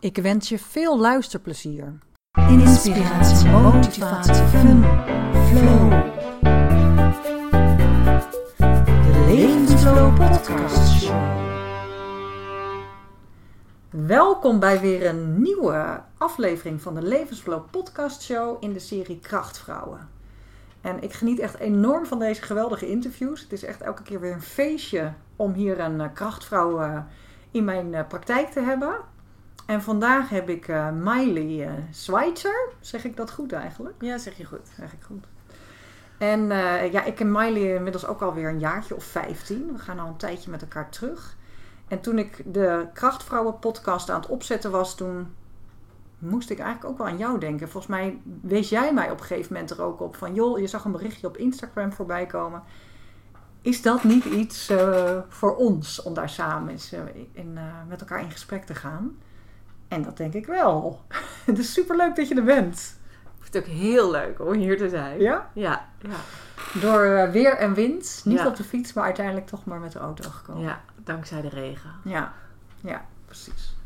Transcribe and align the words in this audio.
Ik 0.00 0.16
wens 0.16 0.48
je 0.48 0.58
veel 0.58 0.98
luisterplezier. 0.98 1.98
Inspiratie, 2.48 3.50
motivatie, 3.50 4.34
fun, 4.34 4.84
flow. 5.32 5.90
De 8.78 9.24
Levensflow 9.26 10.14
Podcast 10.16 11.02
Show. 11.02 11.46
Welkom 13.90 14.60
bij 14.60 14.80
weer 14.80 15.06
een 15.06 15.42
nieuwe 15.42 16.02
aflevering 16.18 16.82
van 16.82 16.94
de 16.94 17.02
Levensflow 17.02 17.70
Podcast 17.70 18.22
Show 18.22 18.56
in 18.60 18.72
de 18.72 18.78
serie 18.78 19.20
Krachtvrouwen. 19.20 20.08
En 20.80 21.02
ik 21.02 21.12
geniet 21.12 21.38
echt 21.38 21.58
enorm 21.58 22.06
van 22.06 22.18
deze 22.18 22.42
geweldige 22.42 22.88
interviews. 22.88 23.40
Het 23.40 23.52
is 23.52 23.64
echt 23.64 23.80
elke 23.80 24.02
keer 24.02 24.20
weer 24.20 24.32
een 24.32 24.42
feestje 24.42 25.12
om 25.36 25.52
hier 25.52 25.80
een 25.80 26.00
eh, 26.00 26.08
krachtvrouw 26.14 26.80
eh, 26.80 26.98
in 27.50 27.64
mijn 27.64 27.94
eh, 27.94 28.06
praktijk 28.08 28.48
te 28.48 28.60
hebben. 28.60 29.16
En 29.68 29.82
vandaag 29.82 30.28
heb 30.28 30.48
ik 30.48 30.68
uh, 30.68 30.90
Miley 30.90 31.66
uh, 31.66 31.72
Schweitzer. 31.90 32.68
Zeg 32.80 33.04
ik 33.04 33.16
dat 33.16 33.30
goed 33.30 33.52
eigenlijk? 33.52 33.94
Ja, 34.00 34.18
zeg 34.18 34.36
je 34.36 34.44
goed. 34.44 34.68
Zeg 34.76 34.92
ik 34.92 35.02
goed. 35.02 35.24
En 36.18 36.40
uh, 36.40 36.92
ja, 36.92 37.04
ik 37.04 37.14
ken 37.14 37.32
Miley 37.32 37.74
inmiddels 37.74 38.06
ook 38.06 38.20
alweer 38.22 38.48
een 38.48 38.58
jaartje 38.58 38.96
of 38.96 39.04
15. 39.04 39.72
We 39.72 39.78
gaan 39.78 39.98
al 39.98 40.06
een 40.06 40.16
tijdje 40.16 40.50
met 40.50 40.62
elkaar 40.62 40.90
terug. 40.90 41.36
En 41.88 42.00
toen 42.00 42.18
ik 42.18 42.42
de 42.52 42.86
Krachtvrouwen 42.92 43.58
podcast 43.58 44.10
aan 44.10 44.20
het 44.20 44.28
opzetten 44.28 44.70
was, 44.70 44.96
toen 44.96 45.34
moest 46.18 46.50
ik 46.50 46.58
eigenlijk 46.58 46.90
ook 46.90 46.98
wel 46.98 47.06
aan 47.06 47.18
jou 47.18 47.40
denken. 47.40 47.68
Volgens 47.68 47.92
mij 47.92 48.20
wees 48.40 48.68
jij 48.68 48.92
mij 48.92 49.10
op 49.10 49.20
een 49.20 49.26
gegeven 49.26 49.52
moment 49.52 49.70
er 49.70 49.82
ook 49.82 50.00
op 50.00 50.16
van... 50.16 50.34
joh, 50.34 50.58
je 50.58 50.66
zag 50.66 50.84
een 50.84 50.92
berichtje 50.92 51.26
op 51.26 51.36
Instagram 51.36 51.92
voorbij 51.92 52.26
komen. 52.26 52.62
Is 53.62 53.82
dat 53.82 54.04
niet 54.04 54.24
iets 54.24 54.70
uh, 54.70 55.18
voor 55.28 55.56
ons 55.56 56.02
om 56.02 56.14
daar 56.14 56.28
samen 56.28 56.70
eens, 56.70 56.92
uh, 56.92 57.00
in, 57.32 57.52
uh, 57.54 57.62
met 57.88 58.00
elkaar 58.00 58.20
in 58.20 58.30
gesprek 58.30 58.64
te 58.64 58.74
gaan? 58.74 59.16
En 59.88 60.02
dat 60.02 60.16
denk 60.16 60.34
ik 60.34 60.46
wel. 60.46 61.00
Het 61.46 61.58
is 61.58 61.72
superleuk 61.72 62.16
dat 62.16 62.28
je 62.28 62.34
er 62.34 62.44
bent. 62.44 62.96
Ik 63.22 63.44
vind 63.54 63.54
het 63.54 63.62
ook 63.64 63.80
heel 63.80 64.10
leuk 64.10 64.40
om 64.40 64.52
hier 64.52 64.78
te 64.78 64.88
zijn. 64.88 65.20
Ja? 65.20 65.50
Ja. 65.52 65.88
ja. 66.00 66.16
Door 66.80 67.30
weer 67.30 67.56
en 67.56 67.74
wind. 67.74 68.20
Niet 68.24 68.38
ja. 68.38 68.46
op 68.46 68.56
de 68.56 68.64
fiets, 68.64 68.92
maar 68.92 69.04
uiteindelijk 69.04 69.46
toch 69.46 69.64
maar 69.64 69.80
met 69.80 69.92
de 69.92 69.98
auto 69.98 70.30
gekomen. 70.30 70.62
Ja, 70.62 70.80
dankzij 70.96 71.40
de 71.40 71.48
regen. 71.48 71.90
Ja, 72.04 72.32
ja 72.80 73.04
precies. 73.26 73.76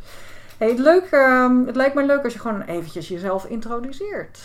Hey, 0.58 0.68
het, 0.68 0.78
leuk, 0.78 1.10
uh, 1.10 1.66
het 1.66 1.76
lijkt 1.76 1.94
me 1.94 2.06
leuk 2.06 2.24
als 2.24 2.32
je 2.32 2.38
gewoon 2.38 2.62
eventjes 2.62 3.08
jezelf 3.08 3.44
introduceert. 3.44 4.40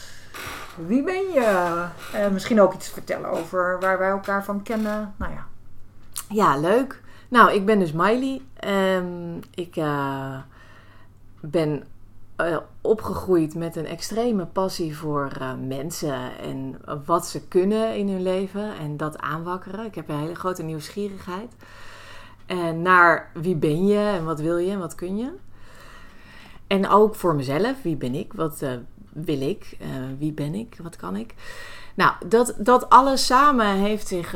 Wie 0.75 1.03
ben 1.03 1.31
je? 1.33 1.85
Uh, 2.15 2.27
misschien 2.27 2.61
ook 2.61 2.73
iets 2.73 2.89
vertellen 2.89 3.29
over 3.29 3.79
waar 3.79 3.97
wij 3.97 4.09
elkaar 4.09 4.43
van 4.43 4.63
kennen. 4.63 5.13
Nou 5.17 5.31
ja. 5.31 5.45
Ja, 6.29 6.57
leuk. 6.57 7.01
Nou, 7.27 7.53
ik 7.53 7.65
ben 7.65 7.79
dus 7.79 7.91
Miley. 7.91 8.41
Um, 8.95 9.39
ik 9.53 9.75
uh, 9.75 10.37
ben 11.39 11.83
uh, 12.41 12.57
opgegroeid 12.81 13.55
met 13.55 13.75
een 13.75 13.85
extreme 13.85 14.45
passie 14.45 14.97
voor 14.97 15.31
mensen 15.67 16.37
en 16.39 16.81
wat 17.05 17.27
ze 17.27 17.47
kunnen 17.47 17.95
in 17.95 18.09
hun 18.09 18.21
leven 18.21 18.77
en 18.77 18.97
dat 18.97 19.17
aanwakkeren. 19.17 19.85
Ik 19.85 19.95
heb 19.95 20.09
een 20.09 20.19
hele 20.19 20.35
grote 20.35 20.63
nieuwsgierigheid. 20.63 21.55
En 22.45 22.81
naar 22.81 23.31
wie 23.33 23.55
ben 23.55 23.87
je 23.87 23.99
en 23.99 24.25
wat 24.25 24.39
wil 24.39 24.57
je 24.57 24.71
en 24.71 24.79
wat 24.79 24.95
kun 24.95 25.17
je. 25.17 25.31
En 26.67 26.89
ook 26.89 27.15
voor 27.15 27.35
mezelf, 27.35 27.81
wie 27.81 27.95
ben 27.95 28.15
ik, 28.15 28.33
wat 28.33 28.61
uh, 28.61 28.71
wil 29.13 29.41
ik, 29.41 29.77
wie 30.17 30.31
ben 30.31 30.55
ik, 30.55 30.77
wat 30.83 30.95
kan 30.95 31.15
ik. 31.15 31.33
Nou, 31.95 32.13
dat, 32.27 32.53
dat 32.57 32.89
alles 32.89 33.25
samen 33.25 33.75
heeft 33.75 34.07
zich 34.07 34.35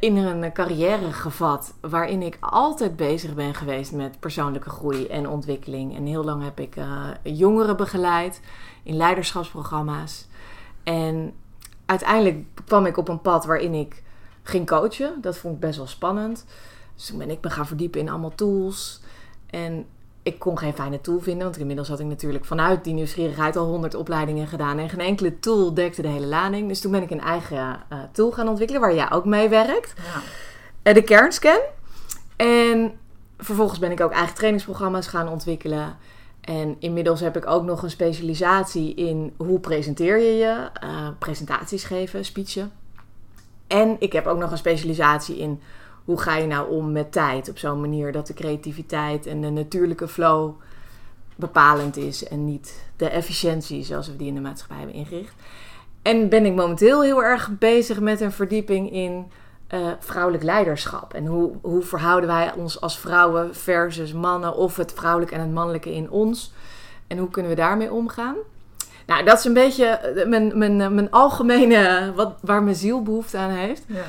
in 0.00 0.16
een 0.16 0.52
carrière 0.52 1.12
gevat 1.12 1.74
waarin 1.80 2.22
ik 2.22 2.36
altijd 2.40 2.96
bezig 2.96 3.34
ben 3.34 3.54
geweest 3.54 3.92
met 3.92 4.20
persoonlijke 4.20 4.70
groei 4.70 5.06
en 5.06 5.28
ontwikkeling. 5.28 5.96
En 5.96 6.06
heel 6.06 6.24
lang 6.24 6.42
heb 6.42 6.60
ik 6.60 6.74
jongeren 7.22 7.76
begeleid 7.76 8.40
in 8.82 8.96
leiderschapsprogramma's. 8.96 10.26
En 10.82 11.32
uiteindelijk 11.86 12.44
kwam 12.64 12.86
ik 12.86 12.96
op 12.96 13.08
een 13.08 13.20
pad 13.20 13.44
waarin 13.44 13.74
ik 13.74 14.02
ging 14.42 14.66
coachen. 14.66 15.20
Dat 15.20 15.38
vond 15.38 15.54
ik 15.54 15.60
best 15.60 15.76
wel 15.76 15.86
spannend. 15.86 16.44
Dus 16.94 17.06
toen 17.06 17.18
ben 17.18 17.30
ik 17.30 17.38
me 17.42 17.50
gaan 17.50 17.66
verdiepen 17.66 18.00
in 18.00 18.08
allemaal 18.08 18.34
tools. 18.34 19.00
En 19.46 19.86
ik 20.22 20.38
kon 20.38 20.58
geen 20.58 20.74
fijne 20.74 21.00
tool 21.00 21.20
vinden, 21.20 21.44
want 21.44 21.58
inmiddels 21.58 21.88
had 21.88 22.00
ik 22.00 22.06
natuurlijk 22.06 22.44
vanuit 22.44 22.84
die 22.84 22.94
nieuwsgierigheid 22.94 23.56
al 23.56 23.66
honderd 23.66 23.94
opleidingen 23.94 24.46
gedaan. 24.46 24.78
En 24.78 24.88
geen 24.88 25.00
enkele 25.00 25.38
tool 25.38 25.74
dekte 25.74 26.02
de 26.02 26.08
hele 26.08 26.26
lading. 26.26 26.68
Dus 26.68 26.80
toen 26.80 26.92
ben 26.92 27.02
ik 27.02 27.10
een 27.10 27.20
eigen 27.20 27.82
uh, 27.92 27.98
tool 28.12 28.30
gaan 28.30 28.48
ontwikkelen, 28.48 28.80
waar 28.80 28.94
jij 28.94 29.10
ook 29.10 29.24
mee 29.24 29.48
werkt. 29.48 29.94
Ja. 29.96 30.20
Uh, 30.90 30.94
de 30.94 31.02
kernscan. 31.02 31.60
En 32.36 32.92
vervolgens 33.38 33.78
ben 33.78 33.90
ik 33.90 34.00
ook 34.00 34.12
eigen 34.12 34.34
trainingsprogramma's 34.34 35.06
gaan 35.06 35.28
ontwikkelen. 35.28 35.96
En 36.40 36.76
inmiddels 36.78 37.20
heb 37.20 37.36
ik 37.36 37.46
ook 37.46 37.64
nog 37.64 37.82
een 37.82 37.90
specialisatie 37.90 38.94
in 38.94 39.32
hoe 39.36 39.60
presenteer 39.60 40.18
je 40.18 40.36
je, 40.36 40.70
uh, 40.84 41.08
presentaties 41.18 41.84
geven, 41.84 42.24
speechen. 42.24 42.72
En 43.66 43.96
ik 43.98 44.12
heb 44.12 44.26
ook 44.26 44.38
nog 44.38 44.50
een 44.50 44.58
specialisatie 44.58 45.38
in 45.38 45.60
hoe 46.04 46.20
ga 46.20 46.36
je 46.36 46.46
nou 46.46 46.70
om 46.70 46.92
met 46.92 47.12
tijd 47.12 47.48
op 47.48 47.58
zo'n 47.58 47.80
manier 47.80 48.12
dat 48.12 48.26
de 48.26 48.34
creativiteit 48.34 49.26
en 49.26 49.40
de 49.40 49.50
natuurlijke 49.50 50.08
flow 50.08 50.54
bepalend 51.36 51.96
is 51.96 52.28
en 52.28 52.44
niet 52.44 52.84
de 52.96 53.08
efficiëntie 53.08 53.84
zoals 53.84 54.06
we 54.06 54.16
die 54.16 54.28
in 54.28 54.34
de 54.34 54.40
maatschappij 54.40 54.76
hebben 54.76 54.96
ingericht. 54.96 55.34
En 56.02 56.28
ben 56.28 56.46
ik 56.46 56.54
momenteel 56.54 57.02
heel 57.02 57.24
erg 57.24 57.50
bezig 57.58 58.00
met 58.00 58.20
een 58.20 58.32
verdieping 58.32 58.92
in 58.92 59.30
uh, 59.74 59.86
vrouwelijk 59.98 60.42
leiderschap. 60.42 61.14
En 61.14 61.26
hoe, 61.26 61.52
hoe 61.60 61.82
verhouden 61.82 62.28
wij 62.28 62.52
ons 62.56 62.80
als 62.80 62.98
vrouwen 62.98 63.54
versus 63.54 64.12
mannen 64.12 64.56
of 64.56 64.76
het 64.76 64.92
vrouwelijke 64.92 65.34
en 65.34 65.40
het 65.40 65.52
mannelijke 65.52 65.94
in 65.94 66.10
ons. 66.10 66.52
En 67.06 67.18
hoe 67.18 67.30
kunnen 67.30 67.50
we 67.50 67.56
daarmee 67.56 67.92
omgaan? 67.92 68.36
Nou, 69.06 69.24
dat 69.24 69.38
is 69.38 69.44
een 69.44 69.52
beetje 69.52 70.14
mijn, 70.26 70.58
mijn, 70.58 70.76
mijn 70.76 71.10
algemene, 71.10 72.12
wat, 72.14 72.34
waar 72.40 72.62
mijn 72.62 72.76
ziel 72.76 73.02
behoefte 73.02 73.38
aan 73.38 73.50
heeft. 73.50 73.84
Ja. 73.86 74.04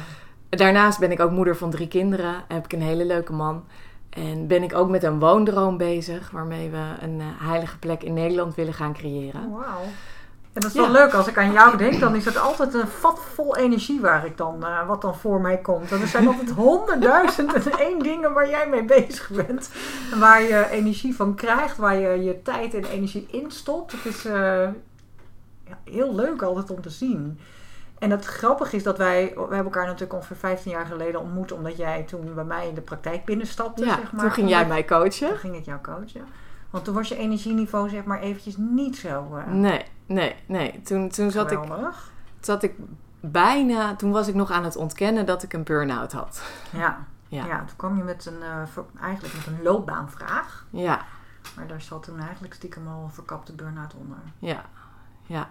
Daarnaast 0.56 1.00
ben 1.00 1.12
ik 1.12 1.20
ook 1.20 1.32
moeder 1.32 1.58
van 1.58 1.70
drie 1.70 1.88
kinderen. 1.88 2.44
Heb 2.48 2.66
ik 2.66 2.74
een 2.74 2.82
hele 2.82 3.06
leuke 3.06 3.34
man. 3.34 3.64
En 4.10 4.48
ben 4.48 4.64
ik 4.64 4.76
ook 4.76 4.90
met 4.90 5.04
een 5.04 5.20
woondroom 5.20 5.78
bezig. 5.78 6.32
Waarmee 6.32 6.70
we 6.70 6.84
een 7.02 7.20
uh, 7.20 7.26
heilige 7.38 7.78
plek 7.78 8.04
in 8.04 8.14
Nederland 8.14 8.56
willen 8.56 8.74
gaan 8.74 8.94
creëren. 8.94 9.52
Wauw. 9.52 9.82
En 10.54 10.62
dat 10.62 10.70
is 10.70 10.74
wel 10.74 10.86
ja. 10.86 10.92
leuk. 10.92 11.14
Als 11.14 11.28
ik 11.28 11.38
aan 11.38 11.52
jou 11.52 11.78
denk, 11.78 12.00
dan 12.00 12.16
is 12.16 12.26
het 12.26 12.38
altijd 12.38 12.74
een 12.74 12.88
vat 12.88 13.20
vol 13.34 13.58
energie 13.58 14.02
waar 14.02 14.26
ik 14.26 14.38
dan, 14.38 14.58
uh, 14.60 14.88
wat 14.88 15.02
dan 15.02 15.16
voor 15.16 15.42
mij 15.42 15.58
komt. 15.58 15.92
En 15.92 16.02
er 16.02 16.08
zijn 16.08 16.28
altijd 16.28 16.50
honderdduizend 16.66 17.54
en 17.54 17.80
één 17.80 18.00
dingen 18.00 18.34
waar 18.34 18.50
jij 18.50 18.68
mee 18.70 18.86
bezig 18.86 19.30
bent. 19.30 19.70
En 20.12 20.20
waar 20.20 20.42
je 20.42 20.70
energie 20.70 21.16
van 21.16 21.36
krijgt. 21.36 21.78
Waar 21.78 21.96
je 21.96 22.24
je 22.24 22.42
tijd 22.42 22.74
en 22.74 22.86
energie 22.86 23.28
instopt. 23.32 23.92
Het 23.92 24.06
is 24.06 24.26
uh, 24.26 24.34
ja, 25.68 25.78
heel 25.84 26.16
leuk 26.16 26.42
altijd 26.42 26.72
om 26.72 26.82
te 26.82 26.90
zien. 26.90 27.40
En 28.04 28.12
het 28.12 28.26
grappige 28.26 28.76
is 28.76 28.84
dat 28.84 28.98
wij, 28.98 29.34
we 29.36 29.40
hebben 29.40 29.64
elkaar 29.64 29.86
natuurlijk 29.86 30.14
ongeveer 30.14 30.36
15 30.36 30.72
jaar 30.72 30.86
geleden 30.86 31.22
ontmoet, 31.22 31.52
omdat 31.52 31.78
jij 31.78 32.04
toen 32.04 32.34
bij 32.34 32.44
mij 32.44 32.68
in 32.68 32.76
de 32.76 32.82
praktijk 32.82 33.26
binnenstapte. 33.26 33.86
Ja, 33.86 33.96
zeg 33.96 34.12
maar. 34.12 34.22
toen 34.22 34.32
ging 34.32 34.50
jij 34.50 34.68
mij 34.68 34.86
coachen. 34.86 35.30
Toen 35.30 35.38
ging 35.38 35.56
ik 35.56 35.66
jou 35.66 35.82
coachen. 35.82 36.26
Want 36.70 36.86
toen 36.86 36.94
was 36.94 37.08
je 37.08 37.16
energieniveau 37.16 37.90
zeg 37.90 38.04
maar 38.04 38.20
eventjes 38.20 38.58
niet 38.58 38.98
zo... 38.98 39.28
Uh, 39.34 39.54
nee, 39.54 39.86
nee, 40.06 40.36
nee. 40.46 40.82
Toen, 40.82 41.10
toen 41.10 41.32
zat, 41.32 41.52
ik, 41.52 41.60
zat 42.40 42.64
ik 42.64 42.76
bijna... 43.20 43.96
Toen 43.96 44.12
was 44.12 44.28
ik 44.28 44.36
nog 44.36 44.52
aan 44.52 44.64
het 44.64 44.76
ontkennen 44.76 45.26
dat 45.26 45.44
ik 45.44 45.54
een 45.54 45.64
burn-out 45.64 46.12
had. 46.12 46.44
Ja, 46.70 47.06
ja. 47.28 47.46
ja 47.46 47.58
toen 47.58 47.76
kwam 47.76 47.98
je 47.98 48.04
met 48.04 48.26
een, 48.26 48.40
uh, 48.42 48.84
eigenlijk 49.02 49.36
met 49.36 49.48
een 49.48 49.64
loopbaanvraag. 49.64 50.66
Ja. 50.70 51.02
Maar 51.56 51.68
daar 51.68 51.82
zat 51.82 52.04
toen 52.04 52.20
eigenlijk 52.20 52.54
stiekem 52.54 52.88
al 52.88 53.04
een 53.04 53.12
verkapte 53.12 53.54
burn-out 53.54 53.94
onder. 53.96 54.18
Ja, 54.40 54.66
ja. 55.24 55.50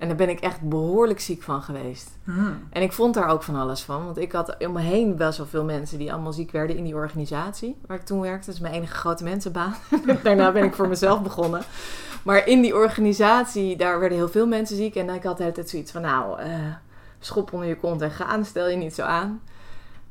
En 0.00 0.08
daar 0.08 0.16
ben 0.16 0.28
ik 0.28 0.40
echt 0.40 0.60
behoorlijk 0.60 1.20
ziek 1.20 1.42
van 1.42 1.62
geweest. 1.62 2.10
Hmm. 2.24 2.66
En 2.70 2.82
ik 2.82 2.92
vond 2.92 3.14
daar 3.14 3.28
ook 3.28 3.42
van 3.42 3.54
alles 3.54 3.82
van. 3.82 4.04
Want 4.04 4.18
ik 4.18 4.32
had 4.32 4.56
om 4.58 4.72
me 4.72 4.80
heen 4.80 5.16
best 5.16 5.38
wel 5.38 5.46
veel 5.46 5.64
mensen 5.64 5.98
die 5.98 6.12
allemaal 6.12 6.32
ziek 6.32 6.50
werden 6.50 6.76
in 6.76 6.84
die 6.84 6.94
organisatie. 6.94 7.76
Waar 7.86 7.96
ik 7.96 8.04
toen 8.04 8.20
werkte. 8.20 8.46
Dat 8.46 8.54
is 8.54 8.60
mijn 8.60 8.74
enige 8.74 8.94
grote 8.94 9.24
mensenbaan. 9.24 9.74
Daarna 10.22 10.52
ben 10.52 10.64
ik 10.64 10.74
voor 10.74 10.88
mezelf 10.88 11.22
begonnen. 11.22 11.62
Maar 12.22 12.46
in 12.46 12.60
die 12.60 12.74
organisatie, 12.74 13.76
daar 13.76 14.00
werden 14.00 14.18
heel 14.18 14.28
veel 14.28 14.46
mensen 14.46 14.76
ziek. 14.76 14.94
En 14.94 15.08
ik 15.08 15.22
had 15.22 15.36
de 15.36 15.42
hele 15.42 15.54
tijd 15.54 15.68
zoiets 15.68 15.92
van, 15.92 16.02
nou, 16.02 16.42
uh, 16.42 16.46
schop 17.18 17.52
onder 17.52 17.68
je 17.68 17.76
kont 17.76 18.02
en 18.02 18.10
gaan. 18.10 18.44
Stel 18.44 18.68
je 18.68 18.76
niet 18.76 18.94
zo 18.94 19.02
aan. 19.02 19.40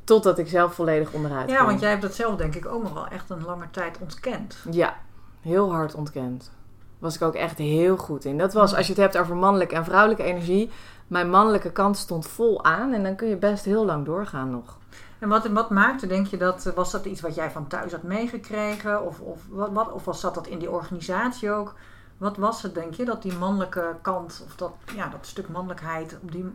Totdat 0.04 0.38
ik 0.38 0.48
zelf 0.48 0.74
volledig 0.74 1.12
onderuit 1.12 1.50
Ja, 1.50 1.56
ging. 1.56 1.68
want 1.68 1.80
jij 1.80 1.90
hebt 1.90 2.02
dat 2.02 2.16
zelf 2.16 2.36
denk 2.36 2.56
ik 2.56 2.66
ook 2.66 2.84
nog 2.84 2.94
wel 2.94 3.08
echt 3.08 3.30
een 3.30 3.44
lange 3.46 3.68
tijd 3.72 3.98
ontkend. 4.00 4.58
Ja, 4.72 4.98
heel 5.42 5.72
hard 5.72 5.96
ontkend. 5.96 6.52
Was 7.00 7.16
ik 7.16 7.22
ook 7.22 7.36
echt 7.36 7.58
heel 7.58 7.98
goed 7.98 8.26
in. 8.26 8.38
Dat 8.38 8.54
was, 8.54 8.76
als 8.76 8.88
je 8.88 8.94
het 8.94 9.02
hebt 9.02 9.18
over 9.18 9.36
mannelijke 9.36 9.76
en 9.76 9.84
vrouwelijke 9.84 10.24
energie, 10.24 10.70
mijn 11.08 11.30
mannelijke 11.30 11.72
kant 11.72 11.98
stond 11.98 12.28
vol 12.28 12.64
aan 12.64 12.94
en 12.94 13.04
dan 13.04 13.16
kun 13.16 13.28
je 13.28 13.38
best 13.38 13.66
heel 13.66 13.86
lang 13.86 14.06
doorgaan 14.06 14.50
nog. 14.50 14.78
En 15.20 15.30
wat, 15.30 15.48
wat 15.48 15.70
maakte, 15.70 16.08
denk 16.08 16.28
je, 16.28 16.38
dat 16.38 16.72
was 16.76 16.92
dat 16.92 17.06
iets 17.06 17.22
wat 17.22 17.36
jij 17.36 17.52
van 17.52 17.68
thuis 17.68 17.92
had 17.92 18.04
meegekregen? 18.04 19.06
Of, 19.06 19.20
of, 19.20 19.42
wat, 19.50 19.72
wat, 19.72 19.92
of 19.92 20.06
was, 20.06 20.20
zat 20.20 20.36
dat 20.36 20.48
in 20.48 20.60
die 20.60 20.72
organisatie 20.72 21.52
ook? 21.52 21.76
Wat 22.18 22.38
was 22.38 22.62
het, 22.62 22.74
denk 22.74 22.94
je, 22.94 23.06
dat 23.06 23.22
die 23.22 23.38
mannelijke 23.38 23.96
kant, 24.02 24.44
of 24.46 24.56
dat, 24.56 24.72
ja, 24.96 25.08
dat 25.08 25.26
stuk 25.26 25.50
mannelijkheid, 25.50 26.18
die, 26.22 26.46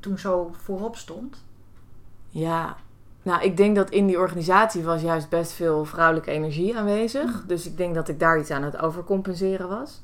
toen 0.00 0.18
zo 0.18 0.50
voorop 0.62 0.96
stond? 0.96 1.44
Ja, 2.28 2.76
nou, 3.24 3.42
ik 3.42 3.56
denk 3.56 3.76
dat 3.76 3.90
in 3.90 4.06
die 4.06 4.18
organisatie 4.18 4.82
was 4.82 5.02
juist 5.02 5.28
best 5.28 5.52
veel 5.52 5.84
vrouwelijke 5.84 6.30
energie 6.30 6.76
aanwezig. 6.76 7.32
Mm. 7.32 7.42
Dus 7.46 7.66
ik 7.66 7.76
denk 7.76 7.94
dat 7.94 8.08
ik 8.08 8.18
daar 8.18 8.38
iets 8.38 8.50
aan 8.50 8.62
het 8.62 8.78
overcompenseren 8.78 9.68
was. 9.68 10.00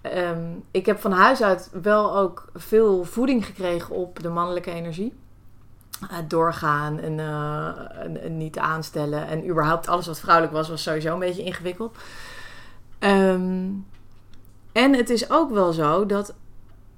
Ehm, 0.00 0.44
ik 0.70 0.86
heb 0.86 1.00
van 1.00 1.12
huis 1.12 1.42
uit 1.42 1.70
wel 1.82 2.16
ook 2.16 2.44
veel 2.54 3.04
voeding 3.04 3.46
gekregen 3.46 3.94
op 3.94 4.22
de 4.22 4.28
mannelijke 4.28 4.70
energie. 4.70 5.18
Uh, 6.02 6.18
doorgaan 6.28 6.98
en, 6.98 7.18
uh, 7.18 8.02
en, 8.04 8.22
en, 8.22 8.36
niet 8.36 8.58
aanstellen. 8.58 9.26
En 9.26 9.48
überhaupt 9.48 9.88
alles 9.88 10.06
wat 10.06 10.20
vrouwelijk 10.20 10.54
was, 10.54 10.68
was 10.68 10.82
sowieso 10.82 11.12
een 11.12 11.18
beetje 11.18 11.42
ingewikkeld. 11.42 11.96
Um, 12.98 13.86
en 14.72 14.94
het 14.94 15.10
is 15.10 15.30
ook 15.30 15.50
wel 15.50 15.72
zo 15.72 16.06
dat 16.06 16.34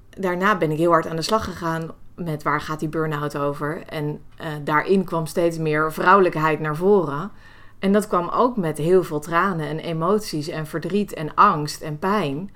daarna 0.09 0.57
ben 0.57 0.71
ik 0.71 0.77
heel 0.77 0.91
hard 0.91 1.07
aan 1.07 1.15
de 1.15 1.21
slag 1.21 1.43
gegaan 1.43 1.91
met 2.15 2.43
waar 2.43 2.61
gaat 2.61 2.79
die 2.79 2.89
burn-out 2.89 3.37
over. 3.37 3.83
En 3.87 4.21
uh, 4.41 4.47
daarin 4.63 5.03
kwam 5.03 5.25
steeds 5.25 5.57
meer 5.57 5.93
vrouwelijkheid 5.93 6.59
naar 6.59 6.75
voren. 6.75 7.31
En 7.79 7.91
dat 7.91 8.07
kwam 8.07 8.29
ook 8.29 8.57
met 8.57 8.77
heel 8.77 9.03
veel 9.03 9.19
tranen 9.19 9.67
en 9.67 9.79
emoties 9.79 10.47
en 10.47 10.67
verdriet 10.67 11.13
en 11.13 11.33
angst 11.33 11.81
en 11.81 11.99
pijn. 11.99 12.51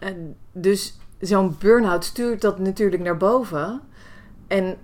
Uh, 0.00 0.08
dus 0.52 0.98
zo'n 1.20 1.56
burn-out 1.58 2.04
stuurt 2.04 2.40
dat 2.40 2.58
natuurlijk 2.58 3.02
naar 3.02 3.16
boven. 3.16 3.80
En 4.46 4.76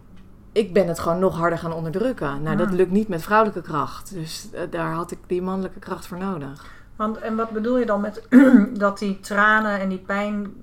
ik 0.53 0.73
ben 0.73 0.89
het 0.89 0.99
gewoon 0.99 1.19
nog 1.19 1.37
harder 1.37 1.59
gaan 1.59 1.73
onderdrukken. 1.73 2.43
Nou, 2.43 2.57
dat 2.57 2.71
lukt 2.71 2.91
niet 2.91 3.09
met 3.09 3.23
vrouwelijke 3.23 3.63
kracht. 3.63 4.15
Dus 4.15 4.49
uh, 4.55 4.61
daar 4.71 4.93
had 4.93 5.11
ik 5.11 5.19
die 5.27 5.43
mannelijke 5.43 5.79
kracht 5.79 6.07
voor 6.07 6.19
nodig. 6.19 6.77
Want, 6.97 7.19
en 7.19 7.37
wat 7.37 7.51
bedoel 7.51 7.79
je 7.79 7.87
dan 7.87 8.01
met 8.01 8.27
dat 8.85 8.99
die 8.99 9.21
tranen 9.21 9.81
en 9.81 9.89
die 9.89 9.99
pijn 9.99 10.55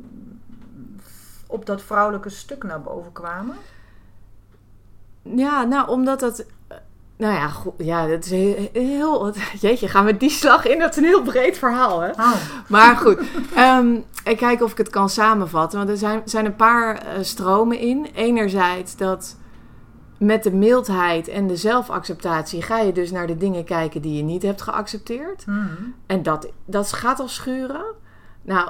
op 1.48 1.66
dat 1.66 1.82
vrouwelijke 1.82 2.30
stuk 2.30 2.64
naar 2.64 2.82
boven 2.82 3.12
kwamen? 3.12 3.56
Ja, 5.22 5.64
nou, 5.64 5.90
omdat 5.90 6.20
dat. 6.20 6.46
Nou 7.18 7.34
ja, 7.34 7.48
goed, 7.48 7.74
ja, 7.78 8.08
dat 8.08 8.26
is 8.26 8.32
heel, 8.32 8.70
heel. 8.74 9.34
Jeetje, 9.62 9.88
gaan 9.88 10.06
we 10.06 10.18
die 10.18 10.30
slag 10.30 10.66
in? 10.66 10.80
Dat 10.80 10.90
is 10.90 10.98
een 10.98 11.04
heel 11.04 11.22
breed 11.22 11.58
verhaal, 11.58 12.00
hè? 12.00 12.10
Oh. 12.10 12.34
Maar 12.68 12.96
goed, 12.96 13.20
um, 13.58 14.04
ik 14.24 14.38
kijk 14.38 14.62
of 14.62 14.72
ik 14.72 14.78
het 14.78 14.90
kan 14.90 15.10
samenvatten. 15.10 15.78
Want 15.78 15.90
er 15.90 15.98
zijn, 15.98 16.22
zijn 16.26 16.46
een 16.46 16.56
paar 16.56 17.06
uh, 17.06 17.24
stromen 17.24 17.80
in. 17.80 18.08
Enerzijds 18.14 18.98
dat 18.98 19.38
met 20.18 20.44
de 20.44 20.52
mildheid 20.52 21.28
en 21.28 21.48
de 21.48 21.56
zelfacceptatie 21.56 22.62
ga 22.62 22.80
je 22.80 22.92
dus 22.92 23.12
naar 23.12 23.28
de 23.28 23.38
dingen 23.38 23.64
kijken 23.64 24.02
die 24.02 24.18
je 24.18 24.24
niet 24.24 24.42
hebt 24.42 24.62
geaccepteerd. 24.62 25.46
Mm. 25.46 25.96
En 26.06 26.24
dat, 26.24 26.48
dat 26.66 26.94
gaat 26.94 27.20
al 27.20 27.28
schuren. 27.28 27.86
Nou, 28.42 28.70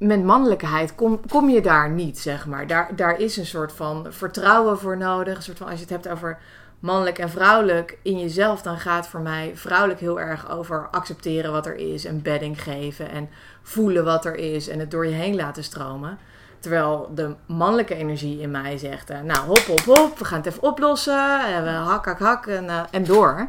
met 0.00 0.24
mannelijkheid 0.24 0.94
kom, 0.94 1.20
kom 1.28 1.48
je 1.48 1.60
daar 1.60 1.90
niet, 1.90 2.18
zeg 2.18 2.46
maar. 2.46 2.66
Daar, 2.66 2.96
daar 2.96 3.18
is 3.18 3.36
een 3.36 3.46
soort 3.46 3.72
van 3.72 4.06
vertrouwen 4.08 4.78
voor 4.78 4.96
nodig. 4.96 5.36
Een 5.36 5.42
soort 5.42 5.58
van, 5.58 5.66
als 5.66 5.76
je 5.76 5.80
het 5.80 5.90
hebt 5.90 6.08
over 6.08 6.38
mannelijk 6.78 7.18
en 7.18 7.30
vrouwelijk 7.30 7.98
in 8.02 8.18
jezelf, 8.18 8.62
dan 8.62 8.78
gaat 8.78 9.06
voor 9.06 9.20
mij 9.20 9.52
vrouwelijk 9.54 10.00
heel 10.00 10.20
erg 10.20 10.50
over 10.50 10.88
accepteren 10.90 11.52
wat 11.52 11.66
er 11.66 11.76
is 11.76 12.04
en 12.04 12.22
bedding 12.22 12.62
geven 12.62 13.10
en 13.10 13.28
voelen 13.62 14.04
wat 14.04 14.24
er 14.24 14.34
is 14.34 14.68
en 14.68 14.78
het 14.78 14.90
door 14.90 15.06
je 15.06 15.14
heen 15.14 15.36
laten 15.36 15.64
stromen. 15.64 16.18
Terwijl 16.58 17.10
de 17.14 17.34
mannelijke 17.46 17.94
energie 17.94 18.40
in 18.40 18.50
mij 18.50 18.78
zegt: 18.78 19.10
uh, 19.10 19.20
Nou, 19.20 19.46
hop, 19.46 19.58
hop, 19.58 19.80
hop, 19.80 20.18
we 20.18 20.24
gaan 20.24 20.38
het 20.38 20.46
even 20.46 20.62
oplossen. 20.62 21.46
En 21.46 21.62
we 21.62 21.70
hak, 21.70 22.04
hak, 22.04 22.18
hak 22.18 22.46
en, 22.46 22.64
uh, 22.64 22.82
en 22.90 23.04
door. 23.04 23.48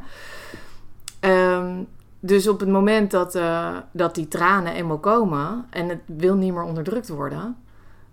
Um, 1.19 1.87
dus 2.23 2.47
op 2.47 2.59
het 2.59 2.69
moment 2.69 3.11
dat, 3.11 3.35
uh, 3.35 3.75
dat 3.91 4.15
die 4.15 4.27
tranen 4.27 4.73
eenmaal 4.73 4.97
komen 4.99 5.65
en 5.69 5.89
het 5.89 5.99
wil 6.05 6.35
niet 6.35 6.53
meer 6.53 6.63
onderdrukt 6.63 7.09
worden, 7.09 7.57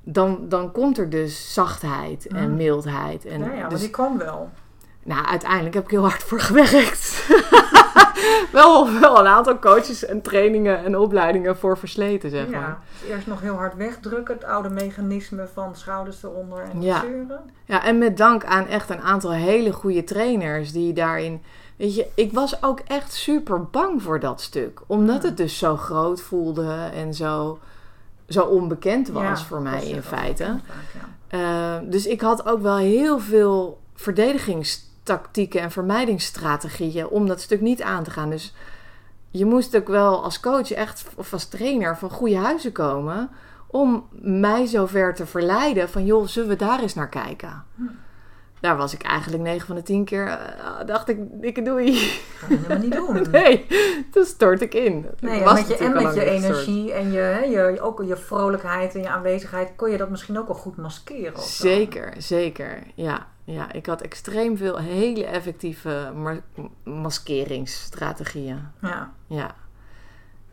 dan, 0.02 0.38
dan 0.48 0.72
komt 0.72 0.98
er 0.98 1.10
dus 1.10 1.54
zachtheid 1.54 2.26
en 2.26 2.50
Mm. 2.50 2.56
mildheid. 2.56 3.24
En 3.24 3.40
Ja, 3.40 3.52
ja, 3.52 3.60
maar 3.60 3.68
dus, 3.70 3.80
die 3.80 3.90
kwam 3.90 4.18
wel. 4.18 4.50
nou, 5.02 5.26
uiteindelijk 5.26 5.74
heb 5.74 5.84
ik 5.84 5.90
heel 5.90 6.02
hard 6.08 6.22
voor 6.22 6.40
gewerkt. 6.40 7.26
wel, 8.52 9.00
wel 9.00 9.18
een 9.18 9.26
aantal 9.26 9.58
coaches 9.58 10.04
en 10.04 10.22
trainingen 10.22 10.84
en 10.84 10.96
opleidingen 10.98 11.56
voor 11.56 11.78
versleten, 11.78 12.30
zeg 12.30 12.48
maar. 12.48 12.60
Ja, 12.60 12.78
dus 13.00 13.10
eerst 13.10 13.26
nog 13.26 13.40
heel 13.40 13.54
hard 13.54 13.74
wegdrukken, 13.76 14.34
het 14.34 14.44
oude 14.44 14.68
mechanisme 14.70 15.48
van 15.52 15.76
schouders 15.76 16.22
eronder 16.22 16.62
en 16.72 16.82
Ja. 16.82 17.00
zeuren. 17.00 17.40
Ja, 17.64 17.84
en 17.84 17.98
met 17.98 18.16
dank 18.16 18.44
aan 18.44 18.66
echt 18.66 18.90
een 18.90 19.00
aantal 19.00 19.32
hele 19.32 19.72
goede 19.72 20.04
trainers 20.04 20.72
die 20.72 20.92
daarin. 20.92 21.42
Weet 21.78 21.94
je, 21.94 22.06
ik 22.14 22.32
was 22.32 22.62
ook 22.62 22.80
echt 22.80 23.12
super 23.12 23.64
bang 23.64 24.02
voor 24.02 24.20
dat 24.20 24.40
stuk. 24.40 24.80
Omdat 24.86 25.22
Ja. 25.22 25.28
het 25.28 25.36
dus 25.36 25.58
zo 25.58 25.76
groot 25.76 26.20
voelde 26.20 26.72
en 26.94 27.14
zo, 27.14 27.58
zo 28.28 28.42
onbekend 28.42 29.08
was 29.08 29.22
Ja, 29.22 29.36
voor 29.36 29.60
mij 29.60 29.88
in 29.88 30.02
feite. 30.02 30.42
bekend 30.42 30.62
vaak, 30.66 31.02
ja. 31.30 31.78
Uh, 31.80 31.90
dus 31.90 32.06
ik 32.06 32.20
had 32.20 32.46
ook 32.46 32.60
wel 32.62 32.76
heel 32.76 33.18
veel 33.20 33.80
verdedigingstactieken 33.94 35.60
en 35.60 35.70
vermijdingsstrategieën 35.70 37.08
om 37.08 37.26
dat 37.26 37.40
stuk 37.40 37.60
niet 37.60 37.82
aan 37.82 38.02
te 38.02 38.10
gaan. 38.10 38.30
Dus 38.30 38.54
je 39.30 39.44
moest 39.44 39.76
ook 39.76 39.88
wel 39.88 40.22
als 40.24 40.40
coach 40.40 40.72
echt, 40.72 41.04
of 41.16 41.32
als 41.32 41.44
trainer 41.44 41.96
van 41.96 42.10
goede 42.10 42.36
huizen 42.36 42.72
komen 42.72 43.30
om 43.66 44.06
mij 44.20 44.66
zover 44.66 45.14
te 45.14 45.26
verleiden 45.26 45.88
van 45.88 46.04
joh, 46.04 46.26
zullen 46.26 46.48
we 46.48 46.56
daar 46.56 46.80
eens 46.80 46.94
naar 46.94 47.08
kijken? 47.08 47.64
Hm. 47.74 47.82
Daar 48.60 48.76
was 48.76 48.94
ik 48.94 49.02
eigenlijk 49.02 49.42
9 49.42 49.66
van 49.66 49.76
de 49.76 49.82
10 49.82 50.04
keer, 50.04 50.26
uh, 50.26 50.86
dacht 50.86 51.08
ik, 51.08 51.18
dikke 51.30 51.62
doei. 51.62 51.92
Dat 51.92 52.48
kan 52.48 52.48
je 52.48 52.56
helemaal 52.56 52.78
niet 52.78 52.92
doen. 52.92 53.30
Nee, 53.40 53.66
toen 54.10 54.24
stort 54.24 54.60
ik 54.60 54.74
in. 54.74 55.06
Nee, 55.20 55.34
Ik 55.34 55.38
en 55.38 55.44
was 55.44 55.54
met 55.58 55.68
je, 55.68 55.76
en 55.76 55.92
met 55.92 56.04
al 56.04 56.14
je 56.14 56.20
gestort. 56.20 56.44
energie 56.44 56.92
en 56.92 57.12
je, 57.12 57.46
je, 57.50 57.80
ook 57.80 58.02
je 58.06 58.16
vrolijkheid 58.16 58.94
en 58.94 59.00
je 59.00 59.08
aanwezigheid 59.08 59.70
kon 59.76 59.90
je 59.90 59.96
dat 59.96 60.10
misschien 60.10 60.38
ook 60.38 60.46
wel 60.46 60.56
goed 60.56 60.76
maskeren. 60.76 61.40
Zeker, 61.42 62.14
zeker. 62.18 62.82
Ja, 62.94 63.26
ja, 63.44 63.72
ik 63.72 63.86
had 63.86 64.00
extreem 64.00 64.56
veel 64.56 64.78
hele 64.78 65.24
effectieve 65.26 66.12
ma- 66.14 66.40
maskeringsstrategieën. 66.92 68.68
Ja. 68.82 69.12
Ja. 69.26 69.54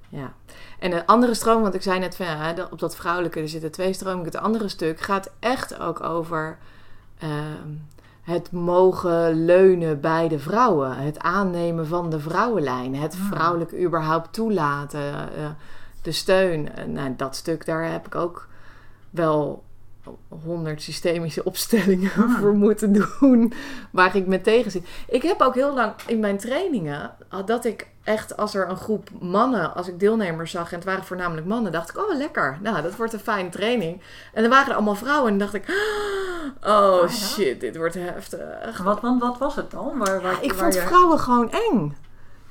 ja. 0.10 0.34
En 0.80 0.90
de 0.92 1.08
andere 1.08 1.34
stroom, 1.34 1.62
want 1.62 1.74
ik 1.74 1.82
zei 1.82 2.00
net 2.00 2.16
van 2.16 2.26
ja, 2.26 2.68
op 2.72 2.80
dat 2.80 2.96
vrouwelijke, 2.96 3.40
er 3.40 3.50
zitten 3.50 3.72
twee 3.72 3.94
stromen. 3.94 4.26
Het 4.26 4.36
andere 4.38 4.68
stuk 4.68 5.00
gaat 5.00 5.32
echt 5.40 5.80
ook 5.80 6.04
over 6.04 6.58
ehm, 7.20 7.70
het 8.26 8.52
mogen 8.52 9.46
leunen 9.46 10.00
bij 10.00 10.28
de 10.28 10.40
vrouwen. 10.40 10.98
Het 10.98 11.20
aannemen 11.20 11.88
van 11.88 12.10
de 12.10 12.20
vrouwenlijn. 12.20 12.96
Het 12.96 13.16
Hmm. 13.16 13.26
vrouwelijke 13.28 13.82
überhaupt 13.84 14.34
toelaten. 14.34 15.14
eh, 15.38 15.46
de 16.02 16.12
steun. 16.12 16.76
En, 16.76 16.92
nou, 16.92 17.14
dat 17.18 17.36
stuk, 17.36 17.66
daar 17.66 17.92
heb 17.92 18.06
ik 18.06 18.16
ook 18.16 18.48
wel 19.10 19.64
honderd 20.44 20.82
systemische 20.82 21.44
opstellingen 21.44 22.10
Hmm. 22.12 22.36
voor 22.40 22.54
moeten 22.54 22.94
doen. 23.20 23.54
Waar 23.92 24.16
ik 24.16 24.28
me 24.28 24.42
tegen 24.42 24.72
zit. 24.72 24.88
Ik 25.08 25.22
heb 25.22 25.42
ook 25.42 25.54
heel 25.56 25.74
lang 25.74 25.94
in 26.08 26.20
mijn 26.20 26.38
trainingen 26.38 27.12
dat 27.46 27.66
ik 27.66 27.88
echt 28.04 28.38
als 28.38 28.56
er 28.56 28.70
een 28.70 28.78
groep 28.78 29.10
mannen, 29.22 29.76
als 29.76 29.88
ik 29.88 30.00
deelnemers 30.00 30.52
zag 30.52 30.70
en 30.72 30.76
het 30.76 30.86
waren 30.86 31.04
voornamelijk 31.04 31.48
mannen, 31.48 31.72
dacht 31.72 31.90
ik, 31.90 31.98
oh 31.98 32.16
lekker, 32.18 32.58
nou 32.62 32.82
dat 32.82 32.96
wordt 32.96 33.14
een 33.14 33.20
fijne 33.20 33.50
training. 33.50 34.02
En 34.34 34.42
dan 34.42 34.52
waren 34.52 34.68
er 34.68 34.74
allemaal 34.76 34.96
vrouwen 34.96 35.32
en 35.32 35.38
dacht 35.38 35.54
ik, 35.54 35.64
oh 36.62 37.00
ja? 37.02 37.08
shit, 37.08 37.60
dit 37.60 37.78
wordt 37.78 37.94
heftig. 37.96 38.78
Wat, 38.84 39.02
want 39.02 39.22
wat 39.22 39.38
was 39.38 39.56
het 39.56 39.72
dan? 39.72 39.98
Waar, 39.98 40.22
waar, 40.22 40.32
Ja, 40.32 40.42
ik 40.42 40.52
waar 40.54 40.60
vond 40.60 40.74
je- 40.74 40.82
vrouwen 40.82 41.20
gewoon 41.20 41.52
eng. 41.52 41.96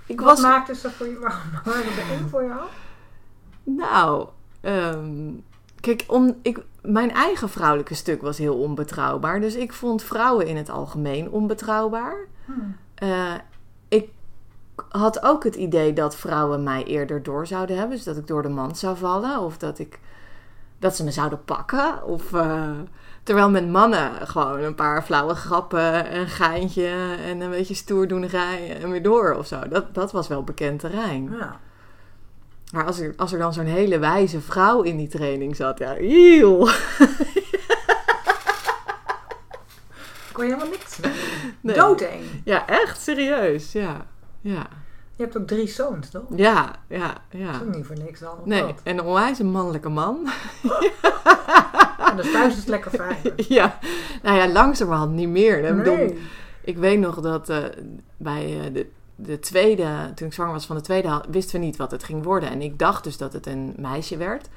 Ik 0.06 0.20
Wat 0.20 0.28
was, 0.28 0.40
maakte 0.40 0.75
ze 0.75 0.90
voor 0.90 1.06
je? 1.06 1.18
Waarom 1.18 1.40
waren 1.64 1.92
ze 1.92 2.00
eng 2.18 2.28
voor 2.30 2.44
jou? 2.44 2.61
nou, 3.64 4.28
ehm, 4.61 5.30
kijk, 5.80 6.04
om, 6.06 6.38
ik, 6.42 6.58
mijn 6.85 7.12
eigen 7.12 7.49
vrouwelijke 7.49 7.95
stuk 7.95 8.23
was 8.23 8.38
heel 8.38 8.57
onbetrouwbaar. 8.57 9.41
Dus 9.41 9.55
ik 9.55 9.73
vond 9.73 10.03
vrouwen 10.03 10.47
in 10.47 10.57
het 10.57 10.71
algemeen 10.71 11.31
onbetrouwbaar. 11.31 12.17
Hmm. 12.45 12.76
Eh, 12.95 13.35
ik 13.88 14.09
had 14.88 15.23
ook 15.23 15.45
het 15.45 15.55
idee 15.55 15.93
dat 15.93 16.17
vrouwen 16.17 16.62
mij 16.62 16.85
eerder 16.85 17.23
door 17.23 17.47
zouden 17.47 17.76
hebben. 17.76 17.97
Dus 17.97 18.05
dat 18.05 18.17
ik 18.17 18.26
door 18.26 18.43
de 18.43 18.49
mand 18.49 18.79
zou 18.79 18.97
vallen. 18.97 19.41
Of 19.41 19.59
dat, 19.59 19.79
ik, 19.79 19.99
dat 20.79 20.97
ze 20.97 21.05
me 21.05 21.11
zouden 21.11 21.45
pakken. 21.45 22.05
Of, 22.05 22.33
eh, 22.33 22.71
terwijl 23.23 23.50
met 23.50 23.69
mannen 23.69 24.26
gewoon 24.26 24.62
een 24.62 24.75
paar 24.75 25.03
flauwe 25.03 25.35
grappen, 25.35 26.17
een 26.17 26.29
geintje 26.29 27.17
en 27.25 27.41
een 27.41 27.50
beetje 27.50 27.75
stoerdoenerij 27.75 28.81
en 28.81 28.91
weer 28.91 29.03
door 29.03 29.35
of 29.35 29.47
zo. 29.47 29.69
Dat, 29.69 29.95
dat 29.95 30.12
was 30.12 30.29
wel 30.29 30.45
bekend 30.45 30.81
terrein. 30.81 31.31
Ja. 31.38 31.61
Maar 32.75 32.85
als 32.85 33.00
er, 33.00 33.14
als 33.16 33.33
er 33.33 33.38
dan 33.38 33.52
zo'n 33.52 33.64
hele 33.64 33.99
wijze 33.99 34.40
vrouw 34.40 34.83
in 34.83 34.97
die 34.97 35.09
training 35.09 35.57
zat, 35.57 35.78
ja, 35.78 35.95
eeuw. 35.99 36.59
Kon 40.33 40.45
je 40.45 40.52
helemaal 40.52 40.69
niks. 40.69 40.99
Nee. 41.61 41.76
Doodeng. 41.76 42.23
Ja, 42.45 42.66
echt 42.66 43.00
serieus, 43.00 43.73
ja. 43.73 44.07
Ja. 44.40 44.66
Je 45.16 45.23
hebt 45.23 45.37
ook 45.37 45.47
drie 45.47 45.66
zoons, 45.69 46.11
toch? 46.11 46.23
Ja, 46.37 46.75
ja, 46.88 47.07
Dat 47.07 47.40
ja. 47.40 47.50
is 47.50 47.61
ook 47.61 47.75
niet 47.75 47.87
voor 47.87 47.99
niks 47.99 48.21
dan. 48.21 48.38
Nee, 48.45 48.62
wat? 48.62 48.81
en 48.83 48.99
een 48.99 49.04
onwijs 49.04 49.38
een 49.38 49.50
mannelijke 49.50 49.88
man. 49.88 50.19
En 52.11 52.16
dus 52.16 52.33
thuis 52.33 52.57
is 52.57 52.64
lekker 52.64 52.90
veilig. 52.90 53.49
ja, 53.59 53.78
nou 54.23 54.37
ja, 54.37 54.49
langzamerhand 54.49 55.12
niet 55.12 55.28
meer. 55.28 55.64
Ik 55.64 55.76
bedoel, 55.76 55.97
Nee. 55.97 56.19
Ik 56.61 56.76
weet 56.76 56.99
nog 56.99 57.21
dat 57.21 57.49
eh, 57.49 57.64
bij 58.16 58.61
eh, 58.61 58.73
de, 58.73 58.87
de 59.16 59.38
tweede, 59.38 60.12
toen 60.14 60.26
ik 60.26 60.33
zwanger 60.33 60.52
was 60.52 60.66
van 60.66 60.76
de 60.76 60.83
tweede, 60.83 61.25
wisten 61.30 61.61
we 61.61 61.64
niet 61.64 61.76
wat 61.76 61.90
het 61.90 62.04
ging 62.04 62.25
worden. 62.25 62.50
En 62.50 62.62
ik 62.62 62.78
dacht 62.78 63.04
dus 63.04 63.16
dat 63.16 63.33
het 63.33 63.47
een 63.47 63.75
meisje 63.76 64.16
werd. 64.16 64.49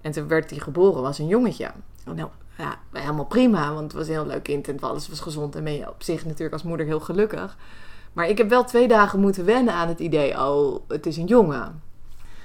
En 0.00 0.12
toen 0.12 0.28
werd 0.28 0.50
hij 0.50 0.58
geboren, 0.58 1.02
was 1.02 1.18
een 1.18 1.26
jongetje. 1.26 1.70
Nou, 2.04 2.28
ja, 2.56 2.78
helemaal 2.92 3.24
prima, 3.24 3.72
want 3.72 3.82
het 3.82 3.92
was 3.92 4.06
een 4.06 4.12
heel 4.12 4.26
leuk 4.26 4.42
kind 4.42 4.68
en 4.68 4.80
alles 4.80 5.08
was 5.08 5.20
gezond. 5.20 5.56
En 5.56 5.64
ben 5.64 5.72
je 5.72 5.88
op 5.88 6.02
zich 6.02 6.24
natuurlijk 6.24 6.52
als 6.52 6.62
moeder 6.62 6.86
heel 6.86 7.00
gelukkig. 7.00 7.56
Maar 8.12 8.28
ik 8.28 8.38
heb 8.38 8.48
wel 8.48 8.64
twee 8.64 8.88
dagen 8.88 9.20
moeten 9.20 9.44
wennen 9.44 9.74
aan 9.74 9.88
het 9.88 9.98
idee, 9.98 10.38
oh, 10.38 10.80
het 10.88 11.06
is 11.06 11.16
een 11.16 11.26
jongen. 11.26 11.82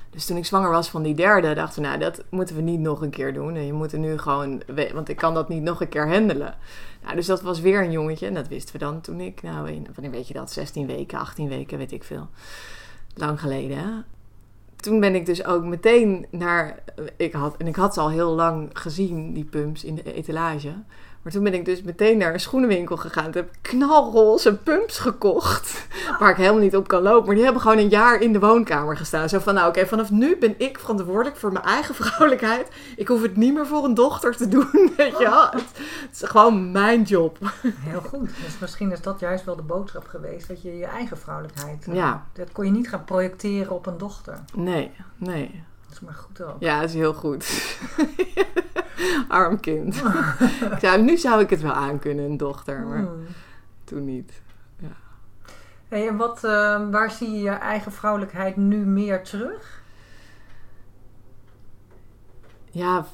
Dus 0.09 0.25
toen 0.25 0.37
ik 0.37 0.45
zwanger 0.45 0.69
was 0.69 0.89
van 0.89 1.03
die 1.03 1.15
derde, 1.15 1.53
dachten 1.53 1.81
we, 1.81 1.87
nou, 1.87 1.99
dat 1.99 2.23
moeten 2.29 2.55
we 2.55 2.61
niet 2.61 2.79
nog 2.79 3.01
een 3.01 3.09
keer 3.09 3.33
doen. 3.33 3.55
En 3.55 3.65
je 3.65 3.73
moet 3.73 3.91
er 3.91 3.99
nu 3.99 4.17
gewoon, 4.17 4.61
want 4.93 5.09
ik 5.09 5.15
kan 5.15 5.33
dat 5.33 5.49
niet 5.49 5.61
nog 5.61 5.81
een 5.81 5.89
keer 5.89 6.09
handelen. 6.09 6.55
Nou, 7.03 7.15
dus 7.15 7.25
dat 7.25 7.41
was 7.41 7.59
weer 7.59 7.83
een 7.83 7.91
jongetje. 7.91 8.27
En 8.27 8.33
dat 8.33 8.47
wisten 8.47 8.73
we 8.73 8.79
dan 8.79 9.01
toen 9.01 9.19
ik, 9.19 9.41
nou, 9.41 9.83
wanneer 9.93 10.11
weet 10.11 10.27
je 10.27 10.33
dat? 10.33 10.51
16 10.51 10.87
weken, 10.87 11.19
18 11.19 11.47
weken, 11.47 11.77
weet 11.77 11.91
ik 11.91 12.03
veel. 12.03 12.27
Lang 13.15 13.39
geleden? 13.39 14.05
Toen 14.75 14.99
ben 14.99 15.15
ik 15.15 15.25
dus 15.25 15.45
ook 15.45 15.63
meteen 15.63 16.25
naar, 16.31 16.83
ik 17.17 17.33
had, 17.33 17.57
en 17.57 17.67
ik 17.67 17.75
had 17.75 17.93
ze 17.93 17.99
al 17.99 18.09
heel 18.09 18.31
lang 18.31 18.69
gezien, 18.73 19.33
die 19.33 19.45
pumps 19.45 19.83
in 19.83 19.95
de 19.95 20.13
etalage. 20.13 20.73
Maar 21.27 21.35
toen 21.35 21.45
ben 21.45 21.53
ik 21.53 21.65
dus 21.65 21.81
meteen 21.81 22.17
naar 22.17 22.33
een 22.33 22.39
schoenenwinkel 22.39 22.97
gegaan. 22.97 23.23
Toen 23.23 23.41
heb 23.41 23.51
ik 23.51 23.57
knalroze 23.61 24.55
pumps 24.55 24.99
gekocht. 24.99 25.87
Waar 26.19 26.29
ik 26.29 26.35
helemaal 26.35 26.61
niet 26.61 26.75
op 26.75 26.87
kan 26.87 27.01
lopen. 27.01 27.25
Maar 27.25 27.35
die 27.35 27.43
hebben 27.43 27.61
gewoon 27.61 27.77
een 27.77 27.89
jaar 27.89 28.21
in 28.21 28.33
de 28.33 28.39
woonkamer 28.39 28.97
gestaan. 28.97 29.29
Zo 29.29 29.39
van, 29.39 29.53
nou 29.53 29.67
oké, 29.67 29.85
vanaf 29.87 30.11
nu 30.11 30.37
ben 30.37 30.55
ik 30.57 30.79
verantwoordelijk 30.79 31.37
voor 31.37 31.51
mijn 31.51 31.65
eigen 31.65 31.95
vrouwelijkheid. 31.95 32.67
Ik 32.97 33.07
hoef 33.07 33.21
het 33.21 33.35
niet 33.35 33.53
meer 33.53 33.67
voor 33.67 33.83
een 33.83 33.93
dochter 33.93 34.35
te 34.37 34.47
doen. 34.47 34.69
Weet 34.97 35.17
je 35.17 35.23
wel? 35.29 35.41
Het, 35.49 35.53
het 36.09 36.21
is 36.21 36.29
gewoon 36.29 36.71
mijn 36.71 37.01
job. 37.03 37.37
Heel 37.79 38.01
goed. 38.01 38.29
Dus 38.45 38.59
misschien 38.59 38.91
is 38.91 39.01
dat 39.01 39.19
juist 39.19 39.45
wel 39.45 39.55
de 39.55 39.61
boodschap 39.61 40.07
geweest. 40.07 40.47
Dat 40.47 40.61
je 40.61 40.77
je 40.77 40.85
eigen 40.85 41.17
vrouwelijkheid... 41.17 41.87
eh, 41.87 41.95
Ja. 41.95 42.25
Dat 42.33 42.51
kon 42.51 42.65
je 42.65 42.71
niet 42.71 42.89
gaan 42.89 43.03
projecteren 43.03 43.75
op 43.75 43.85
een 43.85 43.97
dochter. 43.97 44.39
Nee, 44.55 44.91
nee. 45.17 45.63
Is 45.97 46.03
maar 46.03 46.13
goed 46.13 46.41
ook. 46.41 46.55
Ja, 46.59 46.79
dat 46.79 46.89
is 46.89 46.95
heel 46.95 47.13
goed. 47.13 47.75
Arm 49.27 49.59
kind. 49.59 49.95
ik 50.73 50.79
zou, 50.79 51.01
nu 51.01 51.17
zou 51.17 51.41
ik 51.41 51.49
het 51.49 51.61
wel 51.61 51.73
aankunnen, 51.73 52.25
een 52.25 52.37
dochter. 52.37 52.79
Maar 52.79 52.97
Hmm. 52.97 53.25
toen 53.83 54.05
niet. 54.05 54.41
Hey, 55.87 56.07
en 56.07 56.17
wat, 56.17 56.43
eh, 56.43 56.89
waar 56.89 57.11
zie 57.11 57.31
je 57.31 57.39
je 57.41 57.49
eigen 57.49 57.91
vrouwelijkheid 57.91 58.55
nu 58.55 58.77
meer 58.77 59.23
terug? 59.23 59.81
Ja, 62.71 63.05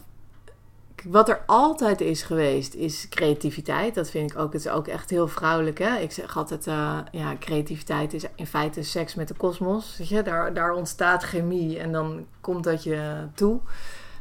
wat 1.03 1.29
er 1.29 1.43
altijd 1.45 2.01
is 2.01 2.23
geweest, 2.23 2.73
is 2.73 3.09
creativiteit. 3.09 3.95
Dat 3.95 4.09
vind 4.09 4.31
ik 4.31 4.39
ook, 4.39 4.53
het 4.53 4.65
is 4.65 4.71
ook 4.71 4.87
echt 4.87 5.09
heel 5.09 5.27
vrouwelijk. 5.27 5.79
Hè? 5.79 5.97
Ik 5.97 6.11
zeg 6.11 6.37
altijd, 6.37 6.67
eh, 6.67 6.97
ja, 7.11 7.35
creativiteit 7.39 8.13
is 8.13 8.25
in 8.35 8.47
feite 8.47 8.83
seks 8.83 9.15
met 9.15 9.27
de 9.27 9.33
kosmos. 9.33 10.01
Daar, 10.23 10.53
daar 10.53 10.73
ontstaat 10.73 11.23
chemie 11.23 11.79
en 11.79 11.91
dan 11.91 12.25
komt 12.41 12.63
dat 12.63 12.83
je 12.83 13.27
toe. 13.33 13.59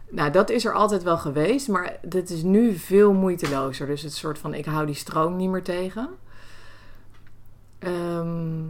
Nou, 0.08 0.30
dat 0.30 0.50
is 0.50 0.64
er 0.64 0.72
altijd 0.72 1.02
wel 1.02 1.18
geweest, 1.18 1.68
maar 1.68 1.96
dit 2.02 2.30
is 2.30 2.42
nu 2.42 2.76
veel 2.76 3.12
moeitelozer. 3.12 3.86
Dus 3.86 4.02
het 4.02 4.14
soort 4.14 4.38
van, 4.38 4.54
ik 4.54 4.64
hou 4.64 4.86
die 4.86 4.94
stroom 4.94 5.36
niet 5.36 5.50
meer 5.50 5.62
tegen. 5.62 6.08
Ehm, 7.78 8.62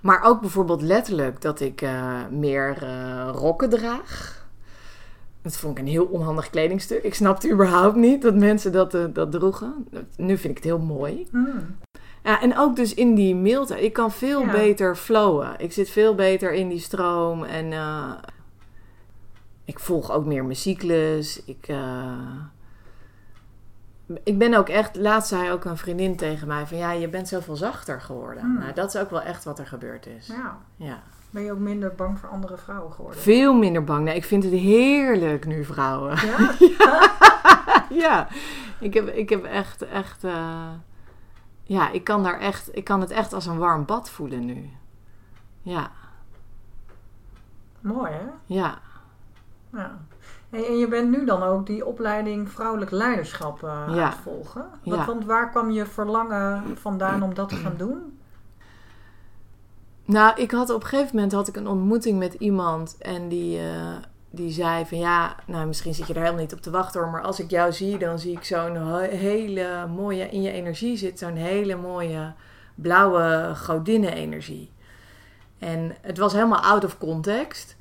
maar 0.00 0.22
ook 0.22 0.40
bijvoorbeeld 0.40 0.82
letterlijk 0.82 1.40
dat 1.40 1.60
ik 1.60 1.82
eh, 1.82 2.26
meer 2.30 2.82
eh, 2.82 3.30
rokken 3.32 3.70
draag. 3.70 4.37
Dat 5.42 5.56
vond 5.56 5.78
ik 5.78 5.84
een 5.84 5.90
heel 5.90 6.04
onhandig 6.04 6.50
kledingstuk. 6.50 7.02
Ik 7.02 7.14
snapte 7.14 7.50
überhaupt 7.50 7.96
niet 7.96 8.22
dat 8.22 8.34
mensen 8.34 8.72
dat, 8.72 8.94
eh, 8.94 9.04
dat 9.12 9.30
droegen. 9.30 9.88
Nu 10.16 10.36
vind 10.36 10.50
ik 10.50 10.56
het 10.56 10.64
heel 10.64 10.78
mooi. 10.78 11.26
Hmm. 11.30 11.76
Ja, 12.22 12.40
en 12.40 12.58
ook 12.58 12.76
dus 12.76 12.94
in 12.94 13.14
die 13.14 13.34
mildheid. 13.34 13.82
Ik 13.82 13.92
kan 13.92 14.12
veel 14.12 14.40
Ja. 14.40 14.50
beter 14.50 14.96
flowen. 14.96 15.54
Ik 15.58 15.72
zit 15.72 15.90
veel 15.90 16.14
beter 16.14 16.52
in 16.52 16.68
die 16.68 16.78
stroom. 16.78 17.44
En 17.44 17.72
eh, 17.72 18.12
ik 19.64 19.78
volg 19.78 20.10
ook 20.12 20.24
meer 20.24 20.44
mijn 20.44 20.56
cyclus. 20.56 21.42
Ik, 21.44 21.68
eh, 21.68 22.42
ik 24.24 24.38
ben 24.38 24.54
ook 24.54 24.68
echt... 24.68 24.96
Laatst 24.96 25.28
zei 25.28 25.50
ook 25.50 25.64
een 25.64 25.76
vriendin 25.76 26.16
tegen 26.16 26.48
mij 26.48 26.66
van... 26.66 26.78
Ja, 26.78 26.92
je 26.92 27.08
bent 27.08 27.28
zoveel 27.28 27.56
zachter 27.56 28.00
geworden. 28.00 28.42
Hmm. 28.42 28.58
Nou, 28.58 28.72
dat 28.72 28.94
is 28.94 29.00
ook 29.00 29.10
wel 29.10 29.22
echt 29.22 29.44
wat 29.44 29.58
er 29.58 29.66
gebeurd 29.66 30.06
is. 30.06 30.26
Ja. 30.26 30.58
Ja. 30.76 31.02
Ben 31.30 31.42
je 31.42 31.52
ook 31.52 31.58
minder 31.58 31.94
bang 31.94 32.18
voor 32.18 32.28
andere 32.28 32.56
vrouwen 32.56 32.92
geworden? 32.92 33.20
Veel 33.20 33.54
minder 33.54 33.84
bang. 33.84 34.04
Nee, 34.04 34.16
ik 34.16 34.24
vind 34.24 34.42
het 34.42 34.52
heerlijk 34.52 35.46
nu, 35.46 35.64
vrouwen. 35.64 36.16
Ja? 36.26 36.54
ja, 38.04 38.28
ik 38.80 38.94
heb, 38.94 39.08
ik 39.08 39.28
heb 39.28 39.44
echt, 39.44 39.82
echt, 39.82 40.24
eh, 40.24 40.70
ja, 41.62 41.90
ik 41.90 42.04
kan 42.04 42.22
daar 42.22 42.38
echt, 42.38 42.76
ik 42.76 42.84
kan 42.84 43.00
het 43.00 43.10
echt 43.10 43.32
als 43.32 43.46
een 43.46 43.58
warm 43.58 43.84
bad 43.84 44.10
voelen 44.10 44.44
nu. 44.44 44.70
Ja, 45.62 45.90
Mooi, 47.80 48.12
hè? 48.12 48.24
ja. 48.46 48.78
Ja. 49.72 49.98
En 50.50 50.78
je 50.78 50.88
bent 50.88 51.10
nu 51.10 51.24
dan 51.24 51.42
ook 51.42 51.66
die 51.66 51.86
opleiding 51.86 52.50
vrouwelijk 52.50 52.90
leiderschap 52.90 53.62
eh, 53.62 53.70
aan 53.70 53.98
het 53.98 54.14
volgen. 54.14 54.66
Wat, 54.84 54.98
Ja. 54.98 55.04
Want 55.04 55.24
waar 55.24 55.50
kwam 55.50 55.70
je 55.70 55.86
verlangen 55.86 56.76
vandaan 56.76 57.22
om 57.22 57.34
dat 57.34 57.48
te 57.48 57.56
gaan 57.56 57.76
doen? 57.76 58.17
Nou, 60.08 60.40
ik 60.40 60.50
had 60.50 60.70
op 60.70 60.82
een 60.82 60.88
gegeven 60.88 61.14
moment 61.14 61.32
had 61.32 61.48
ik 61.48 61.56
een 61.56 61.68
ontmoeting 61.68 62.18
met 62.18 62.34
iemand 62.34 62.96
en 62.98 63.28
die, 63.28 63.58
eh, 63.58 63.96
die 64.30 64.50
zei 64.50 64.86
van 64.86 64.98
ja, 64.98 65.36
nou 65.46 65.66
misschien 65.66 65.94
zit 65.94 66.06
je 66.06 66.14
er 66.14 66.20
helemaal 66.20 66.40
niet 66.40 66.52
op 66.52 66.60
te 66.60 66.70
wachten 66.70 67.00
hoor, 67.00 67.10
maar 67.10 67.22
als 67.22 67.40
ik 67.40 67.50
jou 67.50 67.72
zie, 67.72 67.98
dan 67.98 68.18
zie 68.18 68.32
ik 68.32 68.44
zo'n 68.44 68.74
he- 68.76 69.16
hele 69.16 69.86
mooie, 69.86 70.28
in 70.28 70.42
je 70.42 70.50
energie 70.50 70.96
zit 70.96 71.18
zo'n 71.18 71.34
hele 71.36 71.76
mooie 71.76 72.32
blauwe 72.74 73.52
godinnen-energie. 73.56 74.72
En 75.58 75.96
het 76.02 76.18
was 76.18 76.32
helemaal 76.32 76.60
out 76.62 76.84
of 76.84 76.98
context, 76.98 77.76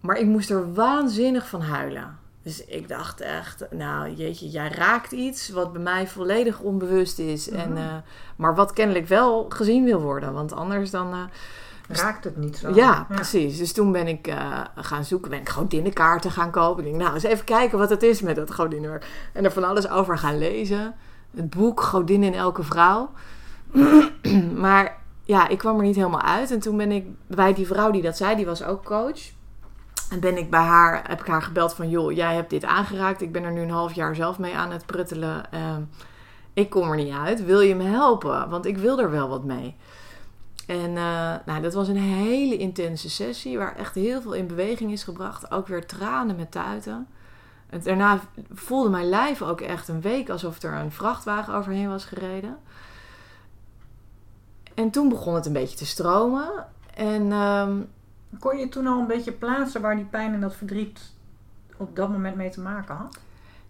maar 0.00 0.16
ik 0.16 0.26
moest 0.26 0.50
er 0.50 0.74
waanzinnig 0.74 1.48
van 1.48 1.60
huilen. 1.60 2.18
Dus 2.42 2.64
ik 2.64 2.88
dacht 2.88 3.20
echt, 3.20 3.64
nou 3.70 4.10
jeetje, 4.14 4.48
jij 4.48 4.68
raakt 4.68 5.12
iets 5.12 5.48
wat 5.50 5.72
bij 5.72 5.82
mij 5.82 6.06
volledig 6.06 6.60
onbewust 6.60 7.18
is. 7.18 7.50
en, 7.50 7.68
Mhm. 7.72 7.78
eh, 7.82 7.94
maar 8.36 8.54
wat 8.54 8.72
kennelijk 8.72 9.06
wel 9.08 9.46
gezien 9.48 9.84
wil 9.84 10.00
worden, 10.00 10.32
want 10.32 10.52
anders 10.52 10.90
dan... 10.90 11.12
eh, 11.12 11.18
Raakt 11.88 12.24
het 12.24 12.36
niet 12.36 12.56
zo? 12.56 12.74
ja, 12.74 13.06
precies. 13.08 13.58
Dus 13.58 13.72
toen 13.72 13.92
ben 13.92 14.06
ik 14.08 14.26
eh, 14.26 14.60
gaan 14.74 15.04
zoeken. 15.04 15.30
Ben 15.30 15.40
ik 15.40 15.48
godinnenkaarten 15.48 16.30
gaan 16.30 16.50
kopen. 16.50 16.84
Ik 16.84 16.90
denk, 16.90 17.02
nou, 17.02 17.14
eens 17.14 17.22
even 17.22 17.44
kijken 17.44 17.78
wat 17.78 17.90
het 17.90 18.02
is 18.02 18.20
met 18.22 18.36
dat 18.36 18.54
godinnenwerk. 18.54 19.06
En 19.32 19.44
er 19.44 19.52
van 19.52 19.64
alles 19.64 19.88
over 19.88 20.18
gaan 20.18 20.38
lezen. 20.38 20.94
Het 21.36 21.50
boek 21.50 21.80
Godin 21.80 22.22
in 22.22 22.34
elke 22.34 22.62
vrouw. 22.62 23.10
maar 24.64 24.96
ja, 25.24 25.48
ik 25.48 25.58
kwam 25.58 25.76
er 25.78 25.82
niet 25.84 25.96
helemaal 25.96 26.22
uit. 26.22 26.50
En 26.50 26.60
toen 26.60 26.76
ben 26.76 26.90
ik 26.92 27.06
bij 27.26 27.54
die 27.54 27.66
vrouw 27.66 27.90
die 27.90 28.02
dat 28.02 28.16
zei, 28.16 28.36
die 28.36 28.46
was 28.46 28.62
ook 28.64 28.84
coach. 28.84 29.20
En 30.10 30.20
ben 30.20 30.36
ik 30.36 30.50
bij 30.50 30.60
haar, 30.60 31.08
heb 31.08 31.20
ik 31.20 31.26
haar 31.26 31.42
gebeld 31.42 31.74
van, 31.74 31.88
joh, 31.88 32.12
jij 32.12 32.34
hebt 32.34 32.50
dit 32.50 32.64
aangeraakt. 32.64 33.22
Ik 33.22 33.32
ben 33.32 33.44
er 33.44 33.52
nu 33.52 33.60
een 33.60 33.70
half 33.70 33.92
jaar 33.92 34.14
zelf 34.14 34.38
mee 34.38 34.56
aan 34.56 34.70
het 34.70 34.86
pruttelen. 34.86 35.52
Ehm, 35.52 35.82
ik 36.52 36.70
kom 36.70 36.90
er 36.90 36.96
niet 36.96 37.14
uit. 37.14 37.44
Wil 37.44 37.60
je 37.60 37.74
me 37.74 37.84
helpen? 37.84 38.48
Want 38.48 38.66
ik 38.66 38.78
wil 38.78 39.00
er 39.00 39.10
wel 39.10 39.28
wat 39.28 39.44
mee. 39.44 39.76
En 40.66 40.96
eh, 40.96 41.34
nou, 41.46 41.60
dat 41.60 41.74
was 41.74 41.88
een 41.88 41.96
hele 41.96 42.56
intense 42.56 43.10
sessie 43.10 43.58
waar 43.58 43.76
echt 43.76 43.94
heel 43.94 44.20
veel 44.20 44.32
in 44.32 44.46
beweging 44.46 44.92
is 44.92 45.02
gebracht. 45.02 45.50
Ook 45.50 45.66
weer 45.66 45.86
tranen 45.86 46.36
met 46.36 46.50
tuiten. 46.50 47.06
En 47.70 47.80
daarna 47.82 48.20
voelde 48.52 48.88
mijn 48.88 49.08
lijf 49.08 49.42
ook 49.42 49.60
echt 49.60 49.88
een 49.88 50.00
week 50.00 50.28
alsof 50.30 50.62
er 50.62 50.72
een 50.72 50.92
vrachtwagen 50.92 51.54
overheen 51.54 51.88
was 51.88 52.04
gereden. 52.04 52.58
En 54.74 54.90
toen 54.90 55.08
begon 55.08 55.34
het 55.34 55.46
een 55.46 55.52
beetje 55.52 55.76
te 55.76 55.86
stromen. 55.86 56.66
En 56.94 57.32
ehm, 57.32 57.80
Kon 58.38 58.58
je 58.58 58.68
toen 58.68 58.86
al 58.86 58.98
een 59.00 59.06
beetje 59.06 59.32
plaatsen 59.32 59.80
waar 59.80 59.96
die 59.96 60.04
pijn 60.04 60.34
en 60.34 60.40
dat 60.40 60.54
verdriet 60.56 61.00
op 61.76 61.96
dat 61.96 62.08
moment 62.08 62.36
mee 62.36 62.50
te 62.50 62.60
maken 62.60 62.94
had? 62.94 63.18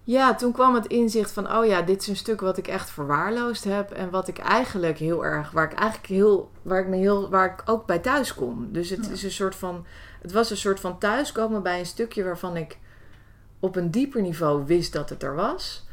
ja, 0.05 0.35
toen 0.35 0.53
kwam 0.53 0.75
het 0.75 0.87
inzicht 0.87 1.33
van: 1.33 1.53
oh 1.57 1.67
ja, 1.67 1.83
dit 1.83 2.01
is 2.01 2.09
een 2.09 2.17
stuk 2.17 2.41
wat 2.41 2.57
ik 2.57 2.69
echt 2.69 2.91
verwaarloosd 2.91 3.65
heb. 3.65 3.91
En 3.91 4.11
wat 4.11 4.29
ik 4.29 4.39
eigenlijk 4.39 4.99
heel 4.99 5.25
erg, 5.25 5.51
waar 5.51 5.65
ik 5.73 5.79
eigenlijk 5.79 6.09
heel, 6.13 6.51
waar 6.63 6.81
ik 6.81 6.87
me 6.89 6.97
heel, 6.97 7.31
waar 7.31 7.47
ik 7.47 7.63
ook 7.65 7.87
bij 7.87 7.99
thuis 7.99 8.35
kom. 8.35 8.69
Dus 8.73 8.91
het 8.91 9.07
Ja. 9.07 9.13
is 9.13 9.23
een 9.23 9.31
soort 9.31 9.55
van, 9.55 9.85
het 10.23 10.33
was 10.33 10.51
een 10.51 10.57
soort 10.57 10.81
van 10.81 10.99
thuiskomen 10.99 11.63
bij 11.63 11.79
een 11.79 11.87
stukje 11.87 12.25
waarvan 12.25 12.57
ik 12.57 12.79
op 13.61 13.77
een 13.77 13.91
dieper 13.91 14.23
niveau 14.23 14.65
wist 14.67 14.93
dat 14.93 15.09
het 15.11 15.23
er 15.23 15.35
was. 15.35 15.87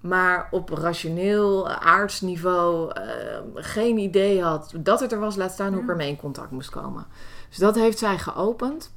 Maar 0.00 0.48
op 0.50 0.68
rationeel, 0.70 1.68
aardsniveau 1.68 2.92
eh, 2.92 3.04
geen 3.54 3.98
idee 3.98 4.42
had 4.42 4.72
dat 4.76 5.00
het 5.00 5.12
er 5.12 5.20
was. 5.20 5.36
Laat 5.36 5.52
staan 5.52 5.72
hoe 5.72 5.82
ik 5.82 5.88
ermee 5.88 6.08
in 6.08 6.16
contact 6.16 6.50
moest 6.50 6.70
komen. 6.70 7.06
Dus 7.48 7.58
dat 7.58 7.74
heeft 7.74 7.98
zij 7.98 8.18
geopend. 8.18 8.92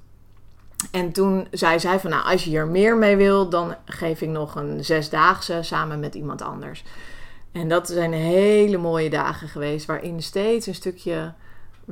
En 0.92 1.12
toen 1.12 1.48
zei 1.52 1.80
zij 1.80 2.00
van, 2.00 2.10
nou, 2.10 2.24
als 2.24 2.44
je 2.44 2.50
hier 2.50 2.68
meer 2.68 2.98
mee 2.98 3.16
wil, 3.16 3.50
dan 3.50 3.76
geef 3.86 4.22
ik 4.22 4.30
nog 4.30 4.56
een 4.56 4.86
zesdaagse 4.86 5.60
samen 5.62 6.00
met 6.00 6.16
iemand 6.16 6.42
anders. 6.42 6.84
En 7.52 7.70
dat 7.70 7.88
zijn 7.88 8.14
hele 8.14 8.78
mooie 8.78 9.10
dagen 9.10 9.48
geweest, 9.48 9.86
waarin 9.86 10.22
steeds 10.22 10.68
een 10.68 10.76
stukje 10.76 11.34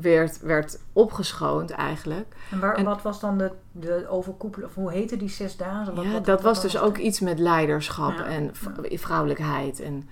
werd, 0.01 0.39
werd 0.41 0.79
opgeschoond 0.93 1.69
eigenlijk. 1.71 2.35
En, 2.51 2.59
waar, 2.59 2.75
En- 2.75 2.85
wat 2.85 3.01
was 3.01 3.19
dan 3.19 3.37
de, 3.37 3.51
de 3.71 4.05
overkoepel, 4.09 4.63
of 4.63 4.73
hoe 4.75 4.91
heette 4.91 5.17
die 5.17 5.29
zes 5.29 5.57
dagen? 5.57 5.95
Wat, 5.95 6.05
ja, 6.05 6.11
wat- 6.11 6.25
dat 6.25 6.41
wat 6.41 6.53
was 6.53 6.61
dus 6.61 6.73
het? 6.73 6.81
ook 6.81 6.97
iets 6.97 7.19
met 7.19 7.39
leiderschap 7.39 8.17
Ja. 8.17 8.25
en 8.25 8.51
vrouwelijkheid. 8.83 9.79
En, 9.79 10.09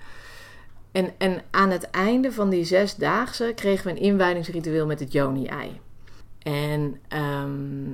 en, 0.92 1.10
en 1.18 1.42
aan 1.50 1.70
het 1.70 1.90
einde 1.90 2.32
van 2.32 2.48
die 2.48 2.64
zesdaagse 2.64 3.52
kregen 3.54 3.84
we 3.84 3.90
een 3.90 3.96
inwijdingsritueel 4.02 4.86
met 4.86 5.00
het 5.00 5.12
Joni-ei. 5.12 5.80
En 6.42 7.00
ehm, 7.08 7.90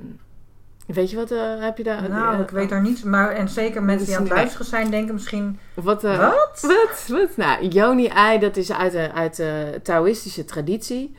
weet 0.87 1.11
je 1.11 1.17
wat, 1.17 1.31
eh, 1.31 1.61
heb 1.61 1.77
je 1.77 1.83
daar... 1.83 2.09
Nou, 2.09 2.35
eh, 2.35 2.41
ik 2.41 2.51
weet 2.51 2.71
er 2.71 2.81
niets. 2.83 3.03
Maar, 3.03 3.31
en 3.31 3.49
zeker 3.49 3.83
mensen 3.93 4.07
die 4.07 4.17
aan 4.17 4.23
het 4.23 4.33
luisteren 4.33 4.67
zijn, 4.67 4.91
denken 4.91 5.15
misschien... 5.15 5.59
Wat? 5.75 6.05
eh, 6.05 6.19
Wat? 6.19 6.59
Wat? 6.61 7.05
Wat? 7.09 7.37
Nou, 7.37 7.67
Yoni-ei, 7.69 8.39
dat 8.39 8.57
is 8.57 8.73
uit 8.73 8.93
de, 8.93 9.13
uit 9.13 9.37
de 9.37 9.81
Taoïstische 9.83 10.45
traditie. 10.45 11.17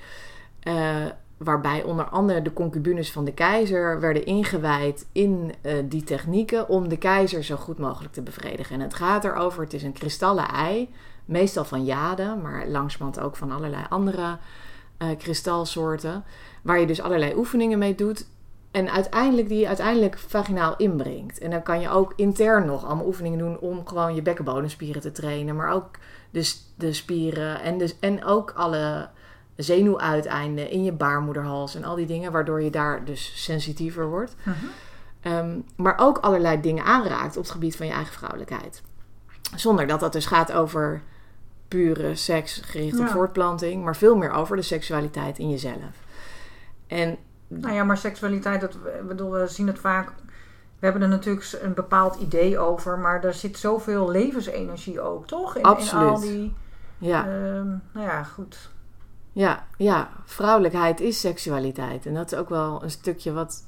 Eh, 0.65 1.05
waarbij 1.37 1.83
onder 1.83 2.05
andere 2.05 2.41
de 2.41 2.53
concubines 2.53 3.11
van 3.11 3.25
de 3.25 3.33
keizer 3.33 3.99
werden 3.99 4.25
ingewijd 4.25 5.05
in 5.11 5.53
eh, 5.61 5.73
die 5.83 6.03
technieken 6.03 6.69
om 6.69 6.87
de 6.87 6.97
keizer 6.97 7.43
zo 7.43 7.55
goed 7.55 7.77
mogelijk 7.77 8.13
te 8.13 8.21
bevredigen. 8.21 8.75
En 8.75 8.81
het 8.81 8.93
gaat 8.93 9.23
erover, 9.23 9.63
het 9.63 9.73
is 9.73 9.83
een 9.83 9.93
kristallen 9.93 10.47
ei, 10.47 10.89
meestal 11.25 11.65
van 11.65 11.85
jade, 11.85 12.35
maar 12.41 12.67
langzamerhand 12.67 13.19
ook 13.19 13.35
van 13.35 13.51
allerlei 13.51 13.83
andere 13.89 14.37
eh, 14.97 15.07
kristalsoorten. 15.17 16.23
Waar 16.61 16.79
je 16.79 16.87
dus 16.87 17.01
allerlei 17.01 17.33
oefeningen 17.35 17.79
mee 17.79 17.95
doet. 17.95 18.27
En 18.71 18.91
uiteindelijk 18.91 19.47
die 19.47 19.59
je 19.59 19.67
uiteindelijk 19.67 20.17
vaginaal 20.17 20.75
inbrengt. 20.77 21.39
En 21.39 21.51
dan 21.51 21.63
kan 21.63 21.81
je 21.81 21.89
ook 21.89 22.13
intern 22.15 22.65
nog 22.65 22.85
allemaal 22.85 23.05
oefeningen 23.05 23.39
doen 23.39 23.59
om 23.59 23.87
gewoon 23.87 24.15
je 24.15 24.21
bekkenbodemspieren 24.21 25.01
te 25.01 25.11
trainen. 25.11 25.55
Maar 25.55 25.71
ook 25.71 25.89
de, 26.29 26.53
de 26.75 26.93
spieren 26.93 27.61
en, 27.61 27.77
dus 27.77 27.99
en 27.99 28.25
ook 28.25 28.51
alle 28.55 29.09
zenuwuiteinden 29.55 30.69
in 30.69 30.83
je 30.83 30.91
baarmoederhals 30.91 31.75
en 31.75 31.83
al 31.83 31.95
die 31.95 32.05
dingen. 32.05 32.31
Waardoor 32.31 32.61
je 32.61 32.69
daar 32.69 33.05
dus 33.05 33.43
sensitiever 33.43 34.09
wordt. 34.09 34.35
Mhm. 34.43 34.55
Ehm, 35.21 35.59
maar 35.75 35.97
ook 35.97 36.17
allerlei 36.17 36.61
dingen 36.61 36.83
aanraakt 36.83 37.37
op 37.37 37.43
het 37.43 37.51
gebied 37.51 37.75
van 37.75 37.85
je 37.85 37.93
eigen 37.93 38.13
vrouwelijkheid. 38.13 38.81
Zonder 39.55 39.87
dat 39.87 39.99
dat 39.99 40.13
dus 40.13 40.25
gaat 40.25 40.51
over 40.51 41.01
pure 41.67 42.15
seks 42.15 42.61
gericht 42.63 42.99
op 42.99 43.07
voortplanting. 43.07 43.83
Maar 43.83 43.95
veel 43.95 44.15
meer 44.15 44.31
over 44.31 44.55
de 44.55 44.61
seksualiteit 44.61 45.39
in 45.39 45.49
jezelf. 45.49 46.03
En 46.87 47.17
Nou 47.47 47.73
ja, 47.73 47.83
maar 47.83 47.97
seksualiteit, 47.97 48.61
dat, 48.61 48.77
bedoel, 49.07 49.31
we 49.31 49.47
zien 49.47 49.67
het 49.67 49.79
vaak... 49.79 50.11
We 50.79 50.91
hebben 50.91 51.01
er 51.01 51.17
natuurlijk 51.17 51.57
een 51.61 51.73
bepaald 51.73 52.15
idee 52.15 52.59
over, 52.59 52.99
maar 52.99 53.23
er 53.23 53.33
zit 53.33 53.57
zoveel 53.57 54.11
levensenergie 54.11 55.01
ook, 55.01 55.27
toch? 55.27 55.55
In, 55.55 55.61
in 55.61 55.67
Absoluut. 55.67 56.09
al 56.09 56.19
die... 56.19 56.53
ja, 56.97 57.19
ehm, 57.19 57.67
nou 57.67 58.05
ja, 58.05 58.23
goed. 58.23 58.69
Ja, 59.35 59.67
ja, 59.77 60.09
vrouwelijkheid 60.25 60.99
is 60.99 61.19
seksualiteit. 61.19 62.05
En 62.05 62.13
dat 62.13 62.31
is 62.31 62.37
ook 62.37 62.49
wel 62.49 62.83
een 62.83 62.91
stukje 62.91 63.31
wat, 63.33 63.65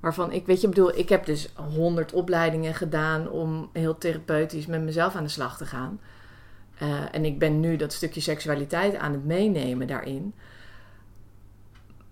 waarvan 0.00 0.32
ik, 0.32 0.46
weet 0.46 0.60
je, 0.60 0.66
ik 0.68 0.74
bedoel, 0.74 0.98
ik 0.98 1.08
heb 1.08 1.26
dus 1.26 1.52
honderd 1.74 2.12
opleidingen 2.12 2.74
gedaan 2.74 3.28
om 3.30 3.70
heel 3.72 3.98
therapeutisch 3.98 4.66
met 4.66 4.82
mezelf 4.82 5.14
aan 5.14 5.22
de 5.22 5.28
slag 5.28 5.56
te 5.56 5.66
gaan. 5.66 6.00
Eh, 6.78 7.14
en 7.14 7.24
ik 7.24 7.38
ben 7.38 7.60
nu 7.60 7.76
dat 7.76 7.92
stukje 7.92 8.20
seksualiteit 8.20 8.96
aan 8.96 9.12
het 9.12 9.24
meenemen 9.24 9.86
daarin. 9.86 10.34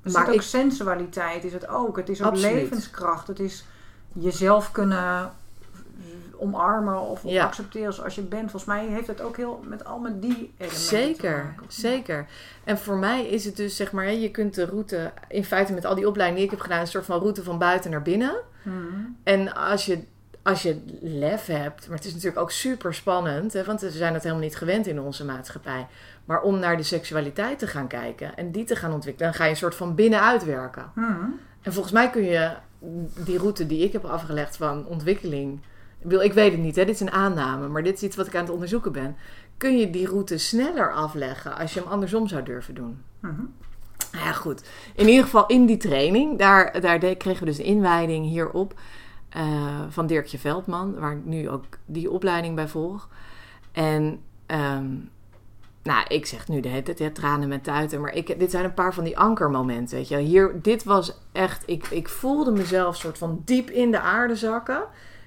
Maar 0.03 0.13
zit 0.13 0.29
ook 0.29 0.35
ik- 0.35 0.43
sensualiteit, 0.43 1.45
is 1.45 1.53
het 1.53 1.69
ook. 1.69 1.97
Het 1.97 2.09
is 2.09 2.23
ook 2.23 2.27
Absoluut. 2.33 2.55
levenskracht. 2.55 3.27
Het 3.27 3.41
is 3.41 3.65
jezelf 4.13 4.71
kunnen 4.73 5.33
omarmen 6.39 7.01
of 7.01 7.21
Ja. 7.25 7.45
accepteren 7.45 7.93
zoals 7.93 8.15
je 8.15 8.23
bent. 8.23 8.51
Volgens 8.51 8.65
mij 8.65 8.87
heeft 8.87 9.07
het 9.07 9.21
ook 9.21 9.37
heel 9.37 9.61
met 9.69 9.85
al 9.85 9.99
met 9.99 10.23
die 10.23 10.31
elementen 10.59 10.79
te 10.79 10.85
Zeker, 10.85 11.55
zeker. 11.69 12.27
En 12.65 12.79
voor 12.79 12.97
mij 12.97 13.27
is 13.27 13.45
het 13.45 13.57
dus, 13.57 13.77
zeg 13.77 13.93
maar, 13.93 14.13
je 14.13 14.31
kunt 14.31 14.55
de 14.55 14.65
route, 14.65 15.13
in 15.29 15.45
feite 15.45 15.73
met 15.73 15.85
al 15.85 15.95
die 15.95 16.09
opleidingen 16.09 16.43
die 16.43 16.53
ik 16.53 16.57
heb 16.59 16.67
gedaan, 16.67 16.81
een 16.81 16.87
soort 16.93 17.05
van 17.05 17.19
route 17.21 17.43
van 17.43 17.59
buiten 17.59 17.91
naar 17.91 18.03
binnen. 18.03 18.35
Mhm. 18.63 18.75
En 19.23 19.55
als 19.55 19.87
je, 19.87 20.03
als 20.43 20.63
je 20.63 20.81
lef 21.01 21.47
hebt, 21.47 21.89
maar 21.89 21.97
het 21.97 22.07
is 22.07 22.13
natuurlijk 22.13 22.41
ook 22.41 22.51
super 22.51 22.95
spannend, 22.95 23.53
hè, 23.53 23.65
want 23.65 23.81
we 23.81 23.91
zijn 23.91 24.13
dat 24.13 24.23
helemaal 24.23 24.45
niet 24.45 24.57
gewend 24.57 24.87
in 24.87 25.01
onze 25.01 25.25
maatschappij. 25.25 25.87
Maar 26.25 26.43
om 26.43 26.59
naar 26.59 26.77
de 26.77 26.83
seksualiteit 26.83 27.59
te 27.59 27.67
gaan 27.67 27.87
kijken 27.87 28.37
en 28.37 28.51
die 28.51 28.65
te 28.65 28.77
gaan 28.77 28.93
ontwikkelen, 28.93 29.31
dan 29.31 29.39
ga 29.39 29.45
je 29.45 29.51
een 29.51 29.57
soort 29.57 29.75
van 29.75 29.95
binnenuit 29.95 30.45
werken. 30.45 30.91
Mhm. 30.95 31.25
En 31.63 31.73
volgens 31.73 31.95
mij 31.95 32.11
kun 32.11 32.25
je 32.25 32.51
die 33.25 33.39
route 33.39 33.67
die 33.67 33.85
ik 33.85 33.93
heb 33.93 34.05
afgelegd 34.05 34.57
van 34.57 34.87
ontwikkeling. 34.87 35.61
Ik, 36.07 36.13
bedoel, 36.13 36.25
ik 36.25 36.33
weet 36.33 36.53
het 36.53 36.61
niet, 36.61 36.77
hè, 36.77 36.85
dit 36.85 36.95
is 36.95 37.01
een 37.01 37.11
aanname, 37.11 37.69
maar 37.69 37.83
dit 37.83 37.95
is 37.95 38.03
iets 38.03 38.17
wat 38.17 38.27
ik 38.27 38.35
aan 38.35 38.45
het 38.45 38.53
onderzoeken 38.53 38.93
ben. 38.93 39.17
Kun 39.57 39.79
je 39.79 39.91
die 39.91 40.07
route 40.07 40.39
sneller 40.39 40.93
afleggen 40.93 41.57
als 41.57 41.75
je 41.75 41.81
hem 41.81 41.89
andersom 41.89 42.29
zou 42.29 42.43
durven 42.43 42.75
doen? 42.75 43.03
Nou 44.13 44.25
ja, 44.25 44.33
goed. 44.33 44.69
In 44.95 45.09
ieder 45.09 45.25
geval 45.25 45.47
in 45.47 45.67
die 45.67 45.77
training, 45.77 46.39
daar, 46.39 46.81
daar 46.81 46.99
kregen 46.99 47.39
we 47.39 47.45
dus 47.45 47.59
een 47.59 47.65
inwijding 47.65 48.27
hierop 48.27 48.75
eh, 49.29 49.83
van 49.89 50.07
Dirkje 50.07 50.39
Veldman, 50.39 50.95
waar 50.99 51.13
ik 51.13 51.25
nu 51.25 51.49
ook 51.51 51.65
die 51.85 52.11
opleiding 52.11 52.55
bij 52.55 52.69
volg. 52.69 53.09
En 53.73 54.21
ehm, 54.47 54.87
nou, 55.83 56.05
ik 56.09 56.27
zeg 56.27 56.49
nu 56.49 56.61
de 56.61 56.69
hele 56.69 56.83
tijd 56.83 56.99
ja, 56.99 57.11
tranen 57.11 57.49
met 57.49 57.65
tuiten, 57.65 58.01
maar 58.01 58.15
ik, 58.15 58.39
dit 58.39 58.51
zijn 58.51 58.65
een 58.65 58.75
paar 58.75 58.95
van 58.95 59.05
die 59.05 59.19
ankermomenten, 59.19 59.97
weet 59.97 60.09
je. 60.09 60.17
Hier, 60.17 60.63
dit 60.63 60.85
was 60.85 61.19
echt, 61.33 61.63
ik, 61.67 61.87
ik 61.87 62.09
voelde 62.09 62.51
mezelf 62.51 62.97
soort 62.97 63.19
van 63.19 63.43
diep 63.45 63.71
in 63.71 63.91
de 63.91 64.01
aarde 64.01 64.37
zakken. 64.37 64.85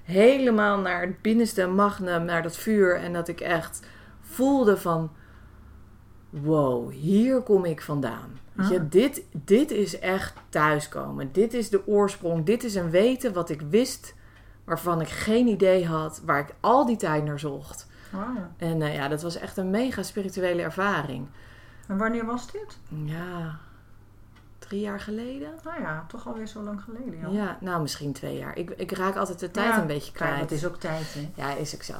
Helemaal 0.10 0.78
naar 0.80 1.02
het 1.02 1.22
binnenste 1.22 1.68
magnum, 1.68 2.26
naar 2.26 2.44
dat 2.44 2.58
vuur. 2.58 2.96
En 2.96 3.14
dat 3.14 3.28
ik 3.28 3.40
echt 3.40 3.88
voelde 4.22 4.78
van, 4.78 5.12
wow, 6.30 6.92
hier 6.92 7.42
kom 7.42 7.66
ik 7.66 7.82
vandaan. 7.82 8.40
Je, 8.70 8.80
Ah. 8.80 8.86
dit, 8.90 9.24
dit 9.32 9.72
is 9.72 10.00
echt 10.00 10.34
thuiskomen. 10.50 11.32
Dit 11.32 11.54
is 11.54 11.70
de 11.70 11.88
oorsprong. 11.88 12.46
Dit 12.46 12.64
is 12.64 12.76
een 12.76 12.90
weten 12.90 13.34
wat 13.34 13.50
ik 13.50 13.62
wist, 13.62 14.16
waarvan 14.64 15.02
ik 15.02 15.08
geen 15.10 15.48
idee 15.48 15.86
had, 15.86 16.22
waar 16.26 16.40
ik 16.40 16.56
al 16.60 16.86
die 16.86 16.98
tijd 16.98 17.24
naar 17.24 17.40
zocht. 17.40 17.88
En 18.58 18.82
eh, 18.82 18.96
ja, 18.96 19.08
dat 19.08 19.22
was 19.22 19.36
echt 19.36 19.58
een 19.58 19.70
mega 19.70 20.04
spirituele 20.04 20.62
ervaring. 20.62 21.28
En 21.88 21.98
wanneer 21.98 22.26
was 22.26 22.52
dit? 22.52 22.78
Ja, 23.06 23.60
drie 24.70 24.82
jaar 24.82 25.00
geleden? 25.00 25.50
Nou 25.64 25.82
ja, 25.82 26.06
toch 26.08 26.28
alweer 26.28 26.48
zo 26.48 26.62
lang 26.62 26.82
geleden. 26.82 27.20
joh. 27.20 27.34
Ja, 27.34 27.58
nou 27.60 27.82
misschien 27.82 28.14
twee 28.14 28.38
jaar. 28.38 28.58
Ik, 28.58 28.70
ik 28.70 28.92
raak 28.92 29.16
altijd 29.16 29.40
de 29.40 29.52
tijd 29.52 29.68
Ja, 29.68 29.82
een 29.82 29.88
beetje 29.88 30.12
kwijt. 30.12 30.40
het 30.40 30.52
is 30.52 30.66
ook 30.66 30.76
tijd, 30.76 31.14
hè. 31.14 31.30
Ja, 31.36 31.56
is 31.56 31.76
ook 31.76 31.84
zo. 31.84 31.94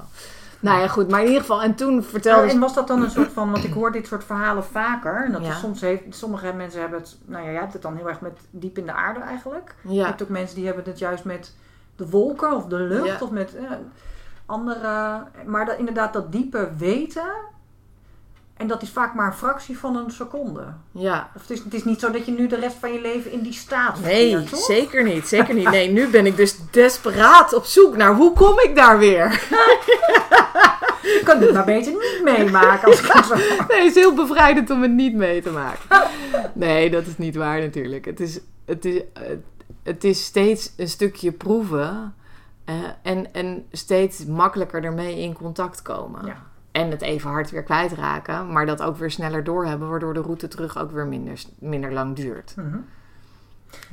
Nou 0.62 0.80
ja, 0.80 0.88
goed. 0.88 1.10
Maar 1.10 1.20
in 1.20 1.26
ieder 1.26 1.42
geval, 1.42 1.62
en 1.62 1.76
toen 1.76 2.04
vertelde 2.04 2.48
ze... 2.48 2.54
en 2.54 2.60
was 2.60 2.74
dat 2.74 2.88
dan 2.88 3.02
een 3.04 3.12
soort 3.12 3.32
van, 3.32 3.52
want 3.52 3.64
ik 3.64 3.74
hoor 3.74 3.92
dit 3.92 4.08
soort 4.08 4.24
verhalen 4.24 4.64
vaker. 4.64 5.26
En 5.26 5.32
dat 5.32 5.46
Ja. 5.46 5.54
soms 5.54 5.82
heeft, 5.82 6.04
sommige 6.10 6.54
mensen 6.54 6.82
hebben 6.82 7.00
het, 7.00 7.18
nou 7.26 7.44
ja, 7.46 7.52
jij 7.52 7.60
hebt 7.60 7.74
het 7.74 7.82
dan 7.82 7.96
heel 7.96 8.08
erg 8.10 8.22
met 8.22 8.40
diep 8.50 8.78
in 8.78 8.86
de 8.86 8.94
aarde 8.94 9.20
eigenlijk. 9.20 9.76
Je 9.82 9.94
Ja, 9.94 10.06
hebt 10.06 10.22
ook 10.24 10.30
mensen 10.30 10.56
die 10.56 10.66
hebben 10.66 10.84
het 10.84 11.00
juist 11.00 11.24
met 11.24 11.54
de 11.96 12.10
wolken 12.10 12.56
of 12.56 12.66
de 12.66 12.76
lucht 12.80 13.06
Ja. 13.06 13.18
of 13.22 13.32
met 13.32 13.56
eh, 13.56 13.64
andere. 14.46 15.24
Maar 15.46 15.66
dat, 15.66 15.78
inderdaad, 15.78 16.14
dat 16.14 16.32
diepe 16.32 16.70
weten. 16.78 17.32
En 18.60 18.68
dat 18.68 18.82
is 18.82 18.90
vaak 18.90 19.14
maar 19.14 19.26
een 19.28 19.34
fractie 19.38 19.78
van 19.80 19.96
een 19.96 20.12
seconde. 20.12 20.64
ja. 20.92 21.30
Of 21.36 21.42
het 21.42 21.50
is, 21.52 21.60
het 21.64 21.74
is 21.74 21.84
niet 21.84 22.00
zo 22.00 22.12
dat 22.12 22.26
je 22.26 22.32
nu 22.32 22.48
de 22.48 22.56
rest 22.56 22.76
van 22.80 22.94
je 22.94 23.02
leven 23.02 23.32
in 23.32 23.42
die 23.42 23.54
staat 23.54 24.00
Nee, 24.02 24.30
verkeert, 24.32 24.50
toch? 24.52 24.60
zeker 24.66 25.04
niet. 25.04 25.28
Zeker 25.28 25.54
niet. 25.54 25.70
Nee, 25.70 25.92
nu 25.92 26.08
ben 26.08 26.26
ik 26.26 26.38
dus 26.38 26.58
desperaat 26.72 27.54
op 27.54 27.64
zoek 27.66 27.96
naar 27.98 28.16
hoe 28.16 28.34
kom 28.34 28.60
ik 28.60 28.76
daar 28.76 28.98
weer? 29.00 29.32
Ik 31.02 31.22
kan 31.26 31.42
het 31.42 31.54
maar 31.54 31.66
beter 31.66 31.92
niet 31.92 32.22
meemaken 32.24 32.88
als 32.88 33.00
ik 33.00 33.12
het 33.12 33.26
zo... 33.26 33.36
Nee, 33.36 33.78
het 33.78 33.86
is 33.88 33.96
heel 33.96 34.14
bevrijdend 34.14 34.70
om 34.70 34.82
het 34.82 34.92
niet 34.92 35.14
mee 35.16 35.42
te 35.42 35.50
maken. 35.52 36.10
Nee, 36.54 36.90
dat 36.90 37.06
is 37.06 37.18
niet 37.18 37.36
waar 37.36 37.60
natuurlijk. 37.60 38.06
Het 38.06 38.20
is, 38.20 38.40
het 38.66 38.86
is, 38.86 39.02
het- 39.84 40.04
is 40.04 40.24
steeds 40.24 40.74
een 40.78 40.90
stukje 40.90 41.32
proeven. 41.32 42.16
en, 43.02 43.34
en 43.34 43.66
steeds 43.72 44.26
makkelijker 44.26 44.84
ermee 44.84 45.20
in 45.20 45.34
contact 45.34 45.82
komen. 45.82 46.26
Ja. 46.26 46.48
En 46.80 46.92
het 46.92 47.02
even 47.02 47.30
hard 47.30 47.52
weer 47.52 47.64
kwijtraken. 47.64 48.52
Maar 48.52 48.66
dat 48.66 48.82
ook 48.82 48.98
weer 48.98 49.12
sneller 49.12 49.44
doorhebben. 49.44 49.90
Waardoor 49.90 50.14
de 50.14 50.22
route 50.22 50.48
terug 50.48 50.78
ook 50.78 50.92
weer 50.92 51.08
minder, 51.08 51.44
minder 51.60 51.94
lang 51.94 52.16
duurt. 52.16 52.54
Mhm. 52.56 52.78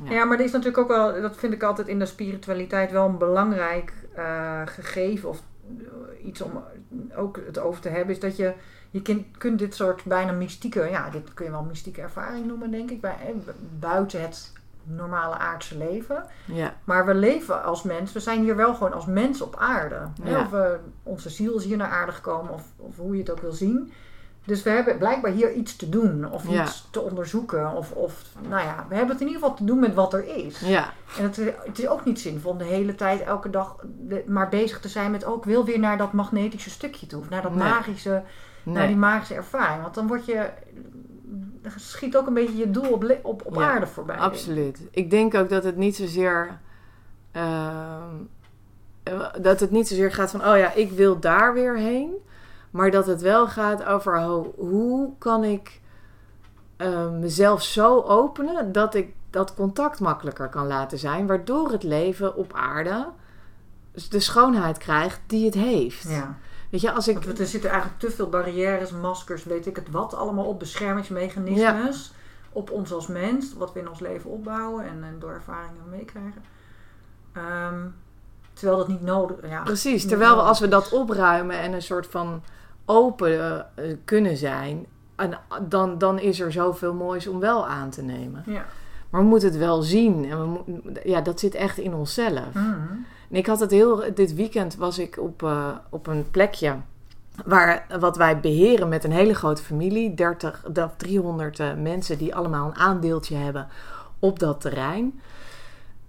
Ja. 0.03 0.11
Ja. 0.11 0.25
maar 0.25 0.37
er 0.37 0.45
is 0.45 0.51
natuurlijk 0.51 0.77
ook 0.77 0.87
wel, 0.87 1.21
dat 1.21 1.37
vind 1.37 1.53
ik 1.53 1.63
altijd 1.63 1.87
in 1.87 1.99
de 1.99 2.05
spiritualiteit 2.05 2.91
wel 2.91 3.07
een 3.07 3.17
belangrijk 3.17 3.93
eh, 4.15 4.61
gegeven 4.65 5.29
of 5.29 5.41
eh, 5.77 6.25
iets 6.25 6.41
om 6.41 6.63
ook 7.15 7.39
het 7.45 7.59
over 7.59 7.81
te 7.81 7.89
hebben, 7.89 8.15
is 8.15 8.19
dat 8.19 8.37
je, 8.37 8.53
je 8.91 9.01
kunt, 9.01 9.37
kunt 9.37 9.59
dit 9.59 9.75
soort 9.75 10.03
bijna 10.03 10.31
mystieke, 10.31 10.87
ja, 10.89 11.09
dit 11.09 11.33
kun 11.33 11.45
je 11.45 11.51
wel 11.51 11.63
mystieke 11.63 12.01
ervaring 12.01 12.45
noemen, 12.45 12.71
denk 12.71 12.91
ik, 12.91 13.01
bij, 13.01 13.15
eh, 13.27 13.53
buiten 13.79 14.21
het 14.21 14.51
normale 14.87 15.35
aardse 15.37 15.77
leven. 15.77 16.23
Ja, 16.45 16.73
Maar 16.83 17.05
we 17.05 17.13
leven 17.13 17.63
als 17.63 17.83
mens, 17.83 18.11
we 18.11 18.19
zijn 18.19 18.41
hier 18.41 18.55
wel 18.55 18.73
gewoon 18.73 18.93
als 18.93 19.05
mens 19.05 19.41
op 19.41 19.55
aarde. 19.59 19.99
Ja. 20.23 20.39
Of 20.39 20.49
we, 20.49 20.77
onze 21.03 21.29
ziel 21.29 21.55
is 21.57 21.63
hier 21.65 21.77
naar 21.77 21.89
aarde 21.91 22.11
gekomen, 22.11 22.53
of, 22.53 22.63
of 22.77 22.97
hoe 22.97 23.13
je 23.13 23.19
het 23.21 23.29
ook 23.31 23.39
wil 23.41 23.51
zien. 23.51 23.91
Dus 24.45 24.63
we 24.63 24.69
hebben 24.69 24.97
blijkbaar 24.97 25.31
hier 25.31 25.53
iets 25.53 25.75
te 25.75 25.89
doen, 25.89 26.31
of 26.31 26.49
Ja. 26.49 26.63
iets 26.63 26.87
te 26.91 27.01
onderzoeken. 27.01 27.71
Of, 27.71 27.91
of, 27.91 28.21
nou 28.47 28.63
ja, 28.63 28.85
we 28.89 28.95
hebben 28.95 29.11
het 29.13 29.21
in 29.21 29.27
ieder 29.27 29.41
geval 29.41 29.55
te 29.57 29.63
doen 29.63 29.79
met 29.79 29.93
wat 29.93 30.13
er 30.13 30.25
is. 30.45 30.59
ja, 30.59 30.93
En 31.17 31.23
het, 31.23 31.37
is- 31.37 31.53
het 31.65 31.79
is 31.79 31.87
ook 31.87 32.05
niet 32.05 32.19
zinvol 32.19 32.51
om 32.51 32.57
de 32.57 32.63
hele 32.63 32.95
tijd, 32.95 33.21
elke 33.21 33.49
dag, 33.49 33.75
de- 33.83 34.23
maar 34.27 34.49
bezig 34.49 34.79
te 34.79 34.87
zijn 34.89 35.11
met 35.11 35.25
ook 35.25 35.45
wil 35.45 35.65
weer 35.65 35.79
naar 35.79 35.97
dat 35.97 36.11
magnetische 36.13 36.69
stukje 36.69 37.07
toe. 37.07 37.19
Of 37.19 37.29
naar 37.29 37.41
dat 37.41 37.55
Nee. 37.55 37.69
magische, 37.69 38.23
naar 38.63 38.87
die 38.87 38.95
magische 38.97 39.33
ervaring. 39.35 39.81
Want 39.81 39.93
dan 39.95 40.07
word 40.07 40.25
je, 40.25 40.49
schiet 41.75 42.17
ook 42.17 42.27
een 42.27 42.33
beetje 42.33 42.57
je 42.57 42.71
doel 42.71 42.91
op, 42.91 43.03
op, 43.23 43.45
op 43.45 43.55
Ja, 43.55 43.71
aarde 43.71 43.87
voorbij. 43.87 44.17
Absoluut. 44.17 44.87
Ik 44.91 45.09
denk 45.09 45.33
ook 45.35 45.49
dat 45.49 45.63
het 45.63 45.77
niet 45.77 45.95
zozeer. 45.95 46.59
ehm, 47.31 48.15
eh, 49.03 49.25
dat 49.41 49.59
het 49.59 49.71
niet 49.71 49.87
zozeer 49.87 50.11
gaat 50.11 50.31
van, 50.31 50.39
oh 50.47 50.57
ja, 50.57 50.73
ik 50.73 50.91
wil 50.91 51.19
daar 51.19 51.53
weer 51.53 51.77
heen. 51.77 52.11
Maar 52.71 52.91
dat 52.91 53.05
het 53.07 53.21
wel 53.21 53.47
gaat 53.47 53.83
over 53.85 54.21
ho- 54.21 54.53
hoe 54.57 55.11
kan 55.17 55.43
ik 55.43 55.81
eh, 56.77 57.11
mezelf 57.11 57.61
zo 57.63 58.01
openen 58.01 58.71
dat 58.71 58.95
ik 58.95 59.13
dat 59.29 59.53
contact 59.53 59.99
makkelijker 59.99 60.47
kan 60.49 60.67
laten 60.67 60.97
zijn. 60.97 61.27
Waardoor 61.27 61.71
het 61.71 61.83
leven 61.83 62.35
op 62.35 62.53
aarde 62.53 63.07
de 64.09 64.19
schoonheid 64.19 64.77
krijgt 64.77 65.19
die 65.27 65.45
het 65.45 65.53
heeft. 65.53 66.09
Ja. 66.09 66.37
Weet 66.69 66.81
je, 66.81 66.91
als 66.91 67.07
ik. 67.07 67.23
Want 67.23 67.39
er 67.39 67.45
zitten 67.45 67.69
eigenlijk 67.69 67.99
te 67.99 68.11
veel 68.11 68.29
barrières, 68.29 68.91
maskers, 68.91 69.43
weet 69.43 69.65
ik 69.65 69.75
het 69.75 69.91
wat, 69.91 70.13
allemaal 70.13 70.45
op 70.45 70.59
beschermingsmechanismes. 70.59 72.13
Op 72.51 72.71
ons 72.71 72.91
als 72.93 73.07
mens, 73.07 73.53
wat 73.57 73.73
we 73.73 73.79
in 73.79 73.89
ons 73.89 73.99
leven 73.99 74.29
opbouwen 74.29 74.85
en, 74.85 75.03
en 75.03 75.15
door 75.19 75.31
ervaringen 75.31 75.89
meekrijgen. 75.89 76.43
Ehm, 77.33 77.85
terwijl 78.53 78.77
dat 78.77 78.87
niet 78.87 79.01
nodig 79.01 79.37
ja, 79.49 79.63
Precies, 79.63 80.07
terwijl 80.07 80.35
we 80.35 80.41
als 80.41 80.59
we 80.59 80.67
dat 80.67 80.85
is. 80.85 80.91
opruimen 80.91 81.59
en 81.59 81.73
een 81.73 81.81
soort 81.81 82.07
van 82.07 82.43
open 82.85 83.31
eh, 83.31 83.59
eh, 83.75 83.97
kunnen 84.05 84.37
zijn, 84.37 84.85
en 85.15 85.39
dan, 85.61 85.97
dan 85.97 86.19
is 86.19 86.39
er 86.39 86.51
zoveel 86.51 86.93
moois 86.93 87.27
om 87.27 87.39
wel 87.39 87.67
aan 87.67 87.89
te 87.89 88.01
nemen. 88.01 88.43
Ja. 88.45 88.65
Maar 89.09 89.21
we 89.21 89.27
moeten 89.27 89.49
het 89.49 89.57
wel 89.57 89.81
zien. 89.81 90.29
En 90.29 90.53
we 90.53 91.01
ja, 91.03 91.21
dat 91.21 91.39
zit 91.39 91.55
echt 91.55 91.77
in 91.77 91.93
onszelf. 91.93 92.53
Mhm. 92.53 92.93
En 93.29 93.35
ik 93.35 93.45
had 93.45 93.59
het 93.59 93.71
heel. 93.71 94.03
Dit 94.13 94.35
weekend 94.35 94.75
was 94.75 94.99
ik 94.99 95.19
op, 95.19 95.43
eh, 95.43 95.69
op 95.89 96.07
een 96.07 96.31
plekje. 96.31 96.75
Waar, 97.45 97.85
wat 97.99 98.17
wij 98.17 98.39
beheren 98.39 98.89
met 98.89 99.03
een 99.03 99.11
hele 99.11 99.35
grote 99.35 99.63
familie. 99.63 100.13
30, 100.13 100.63
of 100.75 100.91
300 100.97 101.59
eh, 101.59 101.73
mensen 101.73 102.17
die 102.17 102.35
allemaal 102.35 102.67
een 102.67 102.75
aandeeltje 102.75 103.35
hebben 103.35 103.67
op 104.19 104.39
dat 104.39 104.61
terrein. 104.61 105.19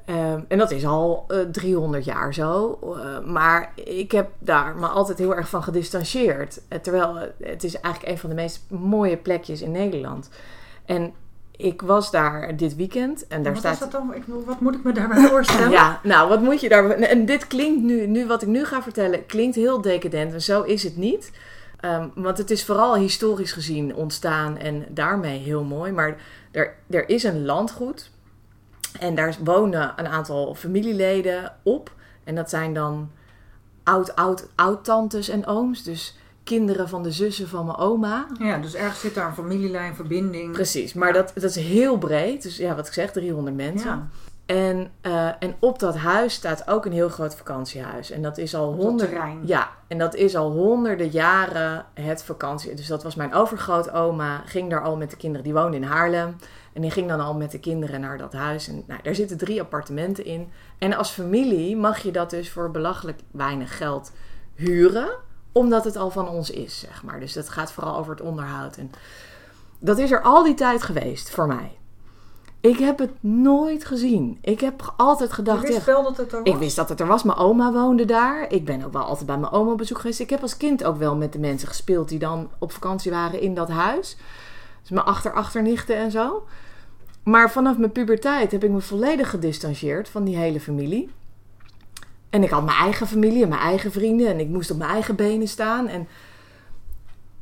Ehm, 0.08 0.40
en 0.48 0.58
dat 0.58 0.70
is 0.70 0.86
al 0.86 1.24
eh, 1.28 1.38
300 1.40 2.04
jaar 2.04 2.34
zo. 2.34 2.78
Eh, 2.82 3.26
maar 3.26 3.72
ik 3.74 4.12
heb 4.12 4.30
daar 4.38 4.76
me 4.76 4.86
altijd 4.86 5.18
heel 5.18 5.36
erg 5.36 5.48
van 5.48 5.62
gedistanceerd. 5.62 6.60
Terwijl 6.82 7.18
het 7.42 7.64
is 7.64 7.80
eigenlijk 7.80 8.12
een 8.12 8.18
van 8.18 8.28
de 8.28 8.34
meest 8.34 8.64
mooie 8.68 9.16
plekjes 9.16 9.62
in 9.62 9.70
Nederland. 9.70 10.30
En 10.84 11.12
ik 11.58 11.82
was 11.82 12.10
daar 12.10 12.56
dit 12.56 12.76
weekend. 12.76 13.26
En 13.26 13.42
daar 13.42 13.52
wat 13.52 13.60
staat 13.60 13.72
is 13.72 13.78
dat 13.78 13.90
dan? 13.90 14.14
Ik, 14.14 14.24
bedoel, 14.24 14.44
wat 14.44 14.60
moet 14.60 14.74
ik 14.74 14.84
me 14.84 14.92
daarbij 14.92 15.28
voorstellen? 15.28 15.70
ja, 15.70 16.00
nou, 16.02 16.28
wat 16.28 16.40
moet 16.40 16.60
je 16.60 16.68
daar... 16.68 16.90
En 16.90 17.26
dit 17.26 17.46
klinkt 17.46 17.82
nu, 17.82 18.06
nu 18.06 18.26
wat 18.26 18.42
ik 18.42 18.48
nu 18.48 18.64
ga 18.64 18.82
vertellen, 18.82 19.26
klinkt 19.26 19.56
heel 19.56 19.80
decadent. 19.80 20.32
En 20.32 20.42
zo 20.42 20.62
is 20.62 20.82
het 20.82 20.96
niet. 20.96 21.30
Ehm, 21.80 22.08
want 22.14 22.38
het 22.38 22.50
is 22.50 22.64
vooral 22.64 22.96
historisch 22.96 23.52
gezien 23.52 23.94
ontstaan 23.94 24.58
en 24.58 24.84
daarmee 24.88 25.38
heel 25.38 25.64
mooi. 25.64 25.92
Maar 25.92 26.16
er, 26.50 26.74
er 26.90 27.08
is 27.08 27.22
een 27.22 27.44
landgoed. 27.44 28.10
En 29.00 29.14
daar 29.14 29.36
wonen 29.44 29.92
een 29.96 30.08
aantal 30.08 30.54
familieleden 30.54 31.52
op. 31.62 31.92
En 32.24 32.34
dat 32.34 32.50
zijn 32.50 32.74
dan 32.74 33.10
oud, 33.82 34.16
oud, 34.16 34.48
oud-tantes 34.54 35.28
en 35.28 35.46
ooms. 35.46 35.82
Dus 35.82 36.16
kinderen 36.48 36.88
van 36.88 37.02
de 37.02 37.12
zussen 37.12 37.48
van 37.48 37.64
mijn 37.66 37.78
oma. 37.78 38.26
Ja, 38.38 38.58
dus 38.58 38.74
ergens 38.74 39.00
zit 39.00 39.14
daar 39.14 39.26
een 39.26 39.34
familielijn, 39.34 39.94
verbinding. 39.94 40.52
Precies, 40.52 40.92
maar 40.94 41.12
dat, 41.12 41.30
dat 41.34 41.42
is 41.44 41.56
heel 41.56 41.98
breed. 41.98 42.42
Dus 42.42 42.56
ja, 42.56 42.74
wat 42.74 42.86
ik 42.86 42.92
zeg, 42.92 43.10
300 43.12 43.56
mensen. 43.56 43.88
Ja. 43.90 44.08
En, 44.46 44.90
eh, 45.00 45.26
en 45.38 45.54
op 45.58 45.78
dat 45.78 45.96
huis 45.96 46.34
staat 46.34 46.68
ook 46.68 46.84
een 46.86 46.92
heel 46.92 47.08
groot 47.08 47.34
vakantiehuis. 47.36 48.10
En 48.10 48.22
dat 48.22 48.38
is 48.38 48.54
al 48.54 48.68
Op 48.68 48.76
dat 48.76 48.84
honderd, 48.86 49.10
terrein. 49.10 49.40
ja, 49.44 49.70
en 49.88 49.98
dat 49.98 50.14
is 50.14 50.36
al 50.36 50.50
honderden 50.50 51.08
jaren 51.08 51.84
het 51.94 52.22
vakantie. 52.22 52.74
Dus 52.74 52.86
dat 52.86 53.02
was 53.02 53.14
mijn 53.14 53.34
overgrootoma, 53.34 54.42
ging 54.46 54.70
daar 54.70 54.82
al 54.82 54.96
met 54.96 55.10
de 55.10 55.16
kinderen. 55.16 55.44
Die 55.44 55.54
woonde 55.54 55.76
in 55.76 55.82
Haarlem. 55.82 56.36
En 56.72 56.82
die 56.82 56.90
ging 56.90 57.08
dan 57.08 57.20
al 57.20 57.34
met 57.34 57.50
de 57.50 57.60
kinderen 57.60 58.00
naar 58.00 58.18
dat 58.18 58.32
huis. 58.32 58.68
En 58.68 58.82
nou, 58.86 59.00
daar 59.02 59.14
zitten 59.14 59.36
drie 59.38 59.60
appartementen 59.60 60.24
in. 60.24 60.48
En 60.78 60.94
als 60.94 61.10
familie 61.10 61.76
mag 61.76 61.98
je 61.98 62.10
dat 62.10 62.30
dus 62.30 62.50
voor 62.50 62.70
belachelijk 62.70 63.20
weinig 63.30 63.76
geld 63.76 64.12
huren. 64.54 65.08
Omdat 65.52 65.84
het 65.84 65.96
al 65.96 66.10
van 66.10 66.28
ons 66.28 66.50
is, 66.50 66.78
zeg 66.78 67.02
maar. 67.02 67.20
Dus 67.20 67.32
dat 67.32 67.48
gaat 67.48 67.72
vooral 67.72 67.96
over 67.96 68.10
het 68.10 68.20
onderhoud. 68.20 68.76
En 68.76 68.90
dat 69.78 69.98
is 69.98 70.10
er 70.10 70.22
al 70.22 70.42
die 70.42 70.54
tijd 70.54 70.82
geweest 70.82 71.30
voor 71.30 71.46
mij. 71.46 71.78
Ik 72.60 72.78
heb 72.78 72.98
het 72.98 73.10
nooit 73.20 73.84
gezien. 73.84 74.38
Ik 74.40 74.60
heb 74.60 74.94
altijd 74.96 75.32
gedacht... 75.32 75.62
wist 75.62 75.78
ja, 75.78 75.84
wel 75.84 76.02
dat 76.02 76.16
het 76.16 76.32
er 76.32 76.42
was? 76.42 76.52
ik 76.52 76.58
wist 76.58 76.76
dat 76.76 76.88
het 76.88 77.00
er 77.00 77.06
was. 77.06 77.22
Mijn 77.22 77.38
oma 77.38 77.72
woonde 77.72 78.04
daar. 78.04 78.52
Ik 78.52 78.64
ben 78.64 78.84
ook 78.84 78.92
wel 78.92 79.02
altijd 79.02 79.26
bij 79.26 79.38
mijn 79.38 79.52
oma 79.52 79.70
op 79.70 79.78
bezoek 79.78 79.98
geweest. 79.98 80.20
Ik 80.20 80.30
heb 80.30 80.42
als 80.42 80.56
kind 80.56 80.84
ook 80.84 80.96
wel 80.96 81.16
met 81.16 81.32
de 81.32 81.38
mensen 81.38 81.68
gespeeld 81.68 82.08
die 82.08 82.18
dan 82.18 82.50
op 82.58 82.72
vakantie 82.72 83.10
waren 83.10 83.40
in 83.40 83.54
dat 83.54 83.68
huis. 83.68 84.16
Dus 84.80 84.90
mijn 84.90 85.06
achter-achternichten 85.06 85.96
en 85.96 86.10
zo. 86.10 86.46
Maar 87.22 87.50
vanaf 87.50 87.78
mijn 87.78 87.92
puberteit 87.92 88.52
heb 88.52 88.64
ik 88.64 88.70
me 88.70 88.80
volledig 88.80 89.30
gedistanceerd 89.30 90.08
van 90.08 90.24
die 90.24 90.36
hele 90.36 90.60
familie. 90.60 91.10
En 92.30 92.42
ik 92.42 92.50
had 92.50 92.64
mijn 92.64 92.76
eigen 92.76 93.06
familie 93.06 93.42
en 93.42 93.48
mijn 93.48 93.60
eigen 93.60 93.92
vrienden. 93.92 94.28
En 94.28 94.40
ik 94.40 94.48
moest 94.48 94.70
op 94.70 94.78
mijn 94.78 94.90
eigen 94.90 95.16
benen 95.16 95.48
staan. 95.48 95.88
En, 95.88 96.08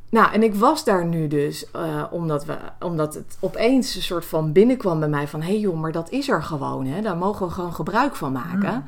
nou, 0.09 0.31
en 0.31 0.43
ik 0.43 0.55
was 0.55 0.83
daar 0.83 1.05
nu 1.05 1.27
dus, 1.27 1.71
eh, 1.71 2.03
omdat, 2.11 2.45
we, 2.45 2.57
omdat 2.79 3.13
het 3.13 3.37
opeens 3.39 3.95
een 3.95 4.01
soort 4.01 4.25
van 4.25 4.51
binnenkwam 4.51 4.99
bij 4.99 5.09
mij 5.09 5.27
van... 5.27 5.41
hé 5.41 5.47
hey 5.47 5.59
joh, 5.59 5.79
maar 5.79 5.91
dat 5.91 6.09
is 6.09 6.29
er 6.29 6.43
gewoon, 6.43 6.85
hè. 6.85 7.01
Daar 7.01 7.17
mogen 7.17 7.47
we 7.47 7.53
gewoon 7.53 7.73
gebruik 7.73 8.15
van 8.15 8.31
maken. 8.31 8.73
Mm. 8.73 8.85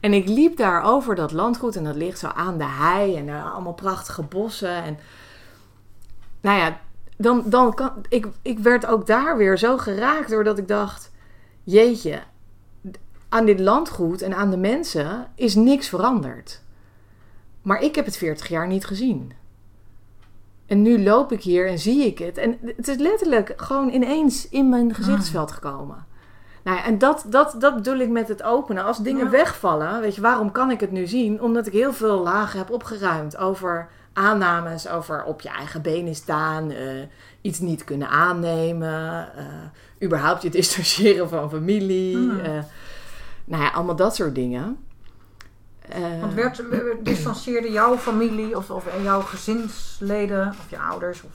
En 0.00 0.12
ik 0.12 0.28
liep 0.28 0.56
daar 0.56 0.82
over 0.82 1.14
dat 1.14 1.32
landgoed 1.32 1.76
en 1.76 1.84
dat 1.84 1.96
ligt 1.96 2.18
zo 2.18 2.26
aan 2.26 2.58
de 2.58 2.66
hei 2.66 3.16
en 3.16 3.52
allemaal 3.52 3.72
prachtige 3.72 4.22
bossen. 4.22 4.82
En 4.84 4.98
nou 6.40 6.58
ja, 6.58 6.80
dan, 7.16 7.42
dan 7.46 7.74
kan, 7.74 7.92
ik, 8.08 8.26
ik 8.42 8.58
werd 8.58 8.86
ook 8.86 9.06
daar 9.06 9.36
weer 9.36 9.58
zo 9.58 9.78
geraakt 9.78 10.30
doordat 10.30 10.58
ik 10.58 10.68
dacht: 10.68 11.10
jeetje, 11.62 12.22
aan 13.32 13.44
dit 13.44 13.60
landgoed 13.60 14.22
en 14.22 14.34
aan 14.34 14.50
de 14.50 14.56
mensen 14.56 15.26
is 15.34 15.54
niks 15.54 15.88
veranderd. 15.88 16.62
Maar 17.62 17.82
ik 17.82 17.94
heb 17.94 18.04
het 18.04 18.16
40 18.16 18.48
jaar 18.48 18.66
niet 18.66 18.84
gezien. 18.84 19.32
En 20.66 20.82
nu 20.82 21.02
loop 21.02 21.32
ik 21.32 21.42
hier 21.42 21.68
en 21.68 21.78
zie 21.78 22.06
ik 22.06 22.18
het. 22.18 22.38
En 22.38 22.58
het 22.76 22.88
is 22.88 22.96
letterlijk 22.96 23.52
gewoon 23.56 23.88
ineens 23.88 24.48
in 24.48 24.68
mijn 24.68 24.94
gezichtsveld 24.94 25.52
gekomen. 25.52 26.06
Nou 26.64 26.76
ja, 26.76 26.84
en 26.84 26.98
dat, 26.98 27.24
dat, 27.28 27.54
dat 27.58 27.74
bedoel 27.74 27.98
ik 27.98 28.08
met 28.08 28.28
het 28.28 28.42
openen. 28.42 28.84
Als 28.84 28.98
dingen 28.98 29.30
wegvallen, 29.30 30.00
weet 30.00 30.14
je, 30.14 30.20
waarom 30.20 30.50
kan 30.50 30.70
ik 30.70 30.80
het 30.80 30.90
nu 30.90 31.06
zien? 31.06 31.42
Omdat 31.42 31.66
ik 31.66 31.72
heel 31.72 31.92
veel 31.92 32.22
lagen 32.22 32.58
heb 32.58 32.70
opgeruimd 32.70 33.36
over 33.36 33.88
aannames, 34.12 34.88
over 34.88 35.24
op 35.24 35.40
je 35.40 35.48
eigen 35.48 35.82
benen 35.82 36.14
staan, 36.14 36.70
eh, 36.70 36.86
iets 37.40 37.58
niet 37.58 37.84
kunnen 37.84 38.08
aannemen, 38.08 39.28
eh, 39.36 39.44
überhaupt 40.02 40.42
je 40.42 40.50
distancieren 40.50 41.28
van 41.28 41.50
familie. 41.50 42.16
Hmm. 42.16 42.64
Nou 43.44 43.62
ja, 43.62 43.70
allemaal 43.70 43.96
dat 43.96 44.14
soort 44.14 44.34
dingen. 44.34 44.76
Eh, 45.88 46.20
Want 46.20 46.34
werd, 46.40 46.62
distancieerde 47.02 47.70
jouw 47.70 47.96
familie 47.96 48.56
of, 48.56 48.70
of 48.70 48.84
jouw 49.02 49.20
gezinsleden 49.20 50.48
of 50.48 50.70
je 50.70 50.78
ouders 50.78 51.22
of, 51.22 51.30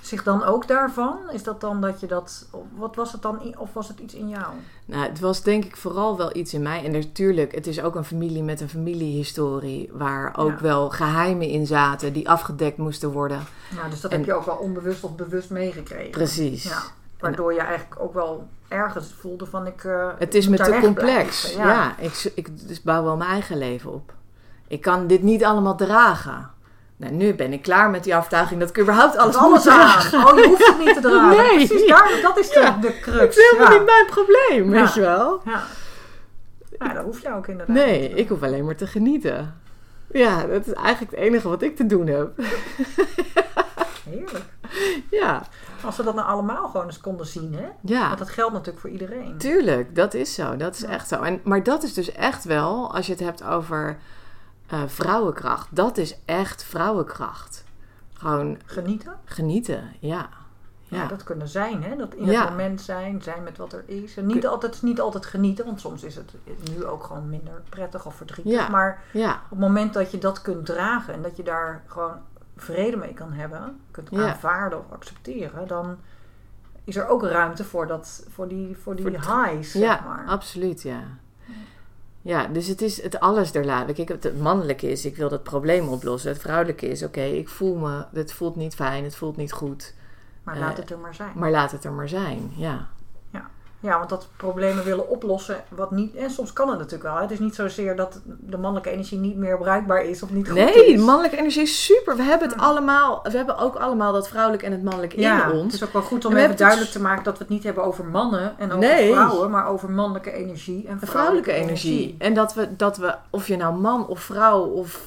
zich 0.00 0.22
dan 0.22 0.44
ook 0.44 0.68
daarvan? 0.68 1.18
Is 1.32 1.42
dat 1.42 1.60
dan 1.60 1.80
dat 1.80 2.00
je 2.00 2.06
dat... 2.06 2.46
Wat 2.76 2.96
was 2.96 3.12
het 3.12 3.22
dan? 3.22 3.54
Of 3.58 3.72
was 3.72 3.88
het 3.88 3.98
iets 3.98 4.14
in 4.14 4.28
jou? 4.28 4.54
Nou, 4.84 5.08
het 5.08 5.20
was 5.20 5.42
denk 5.42 5.64
ik 5.64 5.76
vooral 5.76 6.16
wel 6.16 6.36
iets 6.36 6.54
in 6.54 6.62
mij. 6.62 6.84
En 6.84 6.90
natuurlijk, 6.90 7.54
het 7.54 7.66
is 7.66 7.80
ook 7.80 7.94
een 7.94 8.04
familie 8.04 8.42
met 8.42 8.60
een 8.60 8.68
familiehistorie. 8.68 9.90
Waar 9.92 10.34
ook 10.36 10.50
Ja. 10.50 10.60
wel 10.62 10.90
geheimen 10.90 11.48
in 11.48 11.66
zaten 11.66 12.12
die 12.12 12.28
afgedekt 12.28 12.76
moesten 12.76 13.10
worden. 13.12 13.40
Nou, 13.74 13.90
dus 13.90 14.00
dat 14.00 14.10
En- 14.10 14.16
heb 14.16 14.26
je 14.26 14.34
ook 14.34 14.44
wel 14.46 14.56
onbewust 14.56 15.04
of 15.04 15.14
bewust 15.14 15.50
meegekregen. 15.50 16.10
Precies. 16.10 16.62
Ja. 16.64 16.82
Waardoor 17.18 17.52
je 17.54 17.60
eigenlijk 17.60 18.00
ook 18.00 18.14
wel 18.14 18.48
ergens 18.68 19.14
voelde 19.20 19.46
van 19.46 19.66
ik... 19.66 19.84
eh, 19.84 20.08
Het 20.18 20.34
is 20.34 20.48
me 20.48 20.56
te 20.56 20.78
complex. 20.80 21.54
Ja, 21.54 21.94
ik, 21.98 22.32
ik 22.34 22.68
dus 22.68 22.82
bouw 22.82 23.04
wel 23.04 23.16
mijn 23.16 23.30
eigen 23.30 23.58
leven 23.58 23.92
op. 23.92 24.12
Ik 24.68 24.80
kan 24.80 25.06
dit 25.06 25.22
niet 25.22 25.44
allemaal 25.44 25.76
dragen. 25.76 26.50
Nou, 26.96 27.12
nu 27.12 27.34
ben 27.34 27.52
ik 27.52 27.62
klaar 27.62 27.90
met 27.90 28.04
die 28.04 28.16
overtuiging 28.16 28.60
dat 28.60 28.68
ik 28.68 28.78
überhaupt 28.78 29.16
alles, 29.16 29.36
Alles, 29.36 29.50
moet 29.64 29.74
dragen. 29.74 30.26
Oh, 30.26 30.38
je 30.38 30.46
hoeft 30.46 30.66
het 30.66 30.78
niet 30.78 30.94
te 30.94 31.00
dragen. 31.00 31.36
Nee. 31.46 31.66
Precies, 31.66 31.86
daar, 31.88 32.18
dat 32.22 32.38
is 32.38 32.48
de, 32.50 32.60
Ja. 32.60 32.70
de 32.80 32.86
Dat 32.86 33.00
crux. 33.00 33.36
is 33.36 33.50
helemaal 33.50 33.72
ja. 33.72 33.78
niet 33.78 33.86
mijn 33.86 34.06
probleem, 34.06 34.70
weet 34.70 34.94
je 34.94 35.00
wel. 35.00 35.40
Ja. 35.44 35.62
ja, 36.78 36.92
dat 36.94 37.04
hoef 37.04 37.20
je 37.22 37.34
ook 37.34 37.46
inderdaad. 37.46 37.76
Nee, 37.76 38.08
ik 38.08 38.28
hoef 38.28 38.42
alleen 38.42 38.64
maar 38.64 38.76
te 38.76 38.86
genieten. 38.86 39.54
Ja, 40.10 40.44
dat 40.46 40.66
is 40.66 40.72
eigenlijk 40.72 41.10
het 41.16 41.20
enige 41.20 41.48
wat 41.48 41.62
ik 41.62 41.76
te 41.76 41.86
doen 41.86 42.06
heb. 42.06 42.30
Heerlijk. 44.10 44.44
Ja, 45.10 45.42
Als 45.84 45.96
we 45.96 46.02
dat 46.02 46.14
nou 46.14 46.26
allemaal 46.26 46.68
gewoon 46.68 46.86
eens 46.86 47.00
konden 47.00 47.26
zien, 47.26 47.54
hè? 47.54 47.66
ja. 47.80 48.06
Want 48.06 48.18
dat 48.18 48.28
geldt 48.30 48.52
natuurlijk 48.52 48.80
voor 48.80 48.90
iedereen. 48.90 49.38
Tuurlijk, 49.38 49.94
dat 49.94 50.14
is 50.14 50.34
zo. 50.34 50.56
Dat 50.56 50.74
is 50.74 50.80
Ja. 50.80 50.88
echt 50.88 51.08
zo. 51.08 51.22
En, 51.22 51.40
maar 51.44 51.62
dat 51.62 51.82
is 51.82 51.94
dus 51.94 52.12
echt 52.12 52.44
wel, 52.44 52.94
als 52.94 53.06
je 53.06 53.12
het 53.12 53.20
hebt 53.20 53.44
over 53.44 53.98
eh, 54.66 54.82
vrouwenkracht, 54.86 55.68
dat 55.70 55.96
is 55.98 56.16
echt 56.24 56.64
vrouwenkracht. 56.64 57.64
Gewoon 58.14 58.58
Genieten. 58.66 59.12
genieten, 59.24 59.92
ja. 60.00 60.28
Ja. 60.88 60.96
Ja, 61.02 61.06
dat 61.08 61.24
kunnen 61.24 61.48
zijn, 61.48 61.82
hè? 61.82 61.96
Dat 61.96 62.14
in 62.14 62.24
Ja. 62.26 62.40
het 62.40 62.50
moment 62.50 62.80
zijn, 62.80 63.22
zijn 63.22 63.42
met 63.42 63.56
wat 63.56 63.72
er 63.72 63.82
is. 63.86 64.16
En 64.16 64.26
niet 64.26 64.46
altijd, 64.46 64.82
niet 64.82 65.00
altijd 65.00 65.26
genieten, 65.26 65.64
want 65.64 65.80
soms 65.80 66.02
is 66.02 66.14
het 66.16 66.32
nu 66.74 66.84
ook 66.84 67.04
gewoon 67.04 67.28
minder 67.28 67.62
prettig 67.68 68.06
of 68.06 68.14
verdrietig. 68.14 68.52
Ja. 68.52 68.68
Maar 68.68 69.02
ja, 69.12 69.32
op 69.32 69.50
het 69.50 69.58
moment 69.58 69.94
dat 69.94 70.10
je 70.10 70.18
dat 70.18 70.42
kunt 70.42 70.66
dragen 70.66 71.14
en 71.14 71.22
dat 71.22 71.36
je 71.36 71.42
daar 71.42 71.82
gewoon 71.86 72.16
vrede 72.56 72.96
mee 72.96 73.14
kan 73.14 73.32
hebben, 73.32 73.80
kunt 73.90 74.08
Ja. 74.10 74.28
aanvaarden 74.30 74.78
of 74.78 74.84
accepteren, 74.92 75.68
dan 75.68 75.96
is 76.84 76.96
er 76.96 77.08
ook 77.08 77.22
ruimte 77.22 77.64
voor, 77.64 77.86
dat, 77.86 78.24
voor 78.28 78.48
die, 78.48 78.76
voor 78.76 78.96
die 78.96 79.04
Voor 79.22 79.42
highs, 79.44 79.72
Ja, 79.72 80.02
maar. 80.06 80.24
absoluut, 80.26 80.82
ja. 80.82 81.00
Ja, 82.22 82.46
dus 82.46 82.66
het 82.66 82.82
is 82.82 83.02
het 83.02 83.20
alles 83.20 83.52
erlaten. 83.52 83.94
Kijk, 83.94 84.08
het- 84.08 84.24
het 84.24 84.40
mannelijke 84.40 84.90
is, 84.90 85.04
ik 85.04 85.16
wil 85.16 85.28
dat 85.28 85.42
probleem 85.42 85.88
oplossen. 85.88 86.30
Het 86.30 86.40
vrouwelijke 86.40 86.88
is, 86.88 87.02
oké, 87.02 87.20
ik 87.22 87.48
voel 87.48 87.74
me, 87.76 88.04
het 88.12 88.32
voelt 88.32 88.56
niet 88.56 88.74
fijn, 88.74 89.04
het 89.04 89.16
voelt 89.16 89.36
niet 89.36 89.52
goed. 89.52 89.94
Maar 90.42 90.54
eh, 90.54 90.60
laat 90.60 90.76
het 90.76 90.90
er 90.90 90.98
maar 90.98 91.14
zijn. 91.14 91.32
Maar 91.34 91.50
laat 91.50 91.70
het 91.72 91.84
er 91.84 91.92
maar 91.92 92.08
zijn, 92.08 92.50
ja. 92.56 92.88
Ja, 93.86 93.98
want 93.98 94.10
dat 94.10 94.28
problemen 94.36 94.84
willen 94.84 95.08
oplossen, 95.08 95.56
wat 95.68 95.90
niet... 95.90 96.14
En 96.14 96.30
soms 96.30 96.52
kan 96.52 96.68
het 96.68 96.76
natuurlijk 96.78 97.02
wel. 97.04 97.14
hè. 97.14 97.20
Het 97.22 97.30
is 97.30 97.38
niet 97.38 97.54
zozeer 97.54 97.96
dat 97.96 98.20
de 98.24 98.56
mannelijke 98.58 98.90
energie 98.90 99.18
niet 99.18 99.36
meer 99.36 99.58
bruikbaar 99.58 100.04
is 100.04 100.22
of 100.22 100.30
niet 100.30 100.46
goed 100.48 100.56
Nee, 100.56 100.86
is. 100.92 100.98
de 100.98 101.04
mannelijke 101.04 101.36
energie 101.38 101.62
is 101.62 101.84
super. 101.84 102.16
We 102.16 102.22
hebben 102.22 102.48
het 102.48 102.58
allemaal, 102.58 103.20
we 103.22 103.36
hebben 103.36 103.58
ook 103.58 103.74
allemaal 103.76 104.12
dat 104.12 104.28
vrouwelijk 104.28 104.62
en 104.62 104.72
het 104.72 104.82
mannelijk 104.82 105.16
ja, 105.16 105.44
in 105.44 105.50
het 105.50 105.62
ons. 105.62 105.74
is 105.74 105.84
ook 105.84 105.92
wel 105.92 106.02
goed 106.02 106.24
om 106.24 106.36
even 106.36 106.48
het 106.48 106.58
duidelijk 106.58 106.90
te 106.90 107.00
maken 107.00 107.24
dat 107.24 107.32
we 107.38 107.44
het 107.44 107.52
niet 107.52 107.62
hebben 107.64 107.84
over 107.84 108.04
mannen 108.04 108.54
en 108.58 108.66
over 108.66 108.78
Nee. 108.78 109.12
vrouwen, 109.12 109.50
maar 109.50 109.66
over 109.68 109.90
mannelijke 109.90 110.32
energie 110.32 110.74
en 110.88 110.98
Vrouwelijke 110.98 111.06
vrouwelijke, 111.06 111.52
energie. 111.52 112.14
En 112.18 112.34
dat 112.34 112.54
we, 112.54 112.76
dat 112.76 112.96
we, 112.96 113.14
of 113.30 113.46
je 113.48 113.56
nou 113.56 113.74
man 113.80 114.06
of 114.06 114.20
vrouw 114.20 114.60
of 114.64 115.02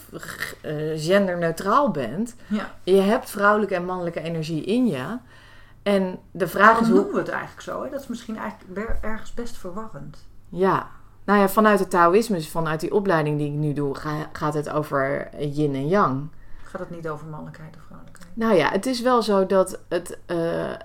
eh, 0.61 0.73
genderneutraal 0.95 1.91
bent, 1.91 2.35
Ja. 2.47 2.71
je 2.83 3.01
hebt 3.01 3.29
vrouwelijke 3.29 3.75
en 3.75 3.85
mannelijke 3.85 4.21
energie 4.21 4.63
in 4.63 4.87
je. 4.87 5.03
En 5.93 6.19
de 6.31 6.47
vraag 6.47 6.65
Waarom 6.65 6.83
is 6.83 6.87
hoe. 6.89 6.95
noemen 6.97 7.13
we 7.13 7.19
het 7.19 7.29
eigenlijk 7.29 7.61
zo? 7.61 7.83
Hè? 7.83 7.89
Dat 7.89 8.01
is 8.01 8.07
misschien 8.07 8.37
eigenlijk 8.37 8.97
ergens 9.01 9.33
best 9.33 9.57
verwarrend. 9.57 10.17
Ja, 10.49 10.87
nou 11.25 11.39
ja, 11.39 11.49
vanuit 11.49 11.79
het 11.79 11.89
Taoïsme, 11.89 12.35
dus 12.35 12.49
vanuit 12.49 12.79
die 12.79 12.93
opleiding 12.93 13.37
die 13.37 13.47
ik 13.47 13.57
nu 13.57 13.73
doe, 13.73 13.95
ga- 13.95 14.29
gaat 14.33 14.53
het 14.53 14.69
over 14.69 15.29
yin 15.39 15.75
en 15.75 15.87
yang. 15.87 16.27
Gaat 16.63 16.79
het 16.81 16.89
niet 16.89 17.09
over 17.09 17.27
mannelijkheid 17.27 17.75
of 17.75 17.81
vrouwelijkheid? 17.85 18.29
Nou 18.33 18.53
ja, 18.55 18.69
het 18.69 18.85
is 18.85 19.01
wel 19.01 19.21
zo 19.21 19.45
dat 19.45 19.79
het, 19.87 20.17
eh, 20.25 20.37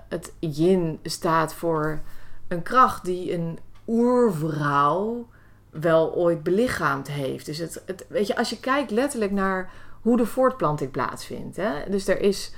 het 0.09 0.33
yin 0.39 0.99
staat 1.03 1.53
voor 1.53 1.99
een 2.47 2.61
kracht 2.63 3.05
die 3.05 3.33
een 3.33 3.59
oervrouw 3.87 5.27
wel 5.69 6.13
ooit 6.13 6.43
belichaamd 6.43 7.07
heeft. 7.07 7.45
Dus 7.45 7.57
het, 7.57 7.81
het, 7.85 8.05
weet 8.09 8.27
je, 8.27 8.37
als 8.37 8.49
je 8.49 8.59
kijkt 8.59 8.91
letterlijk 8.91 9.31
naar 9.31 9.71
hoe 10.01 10.17
de 10.17 10.25
voortplanting 10.25 10.91
plaatsvindt. 10.91 11.55
Hè? 11.55 11.89
Dus 11.89 12.07
er 12.07 12.19
is. 12.21 12.53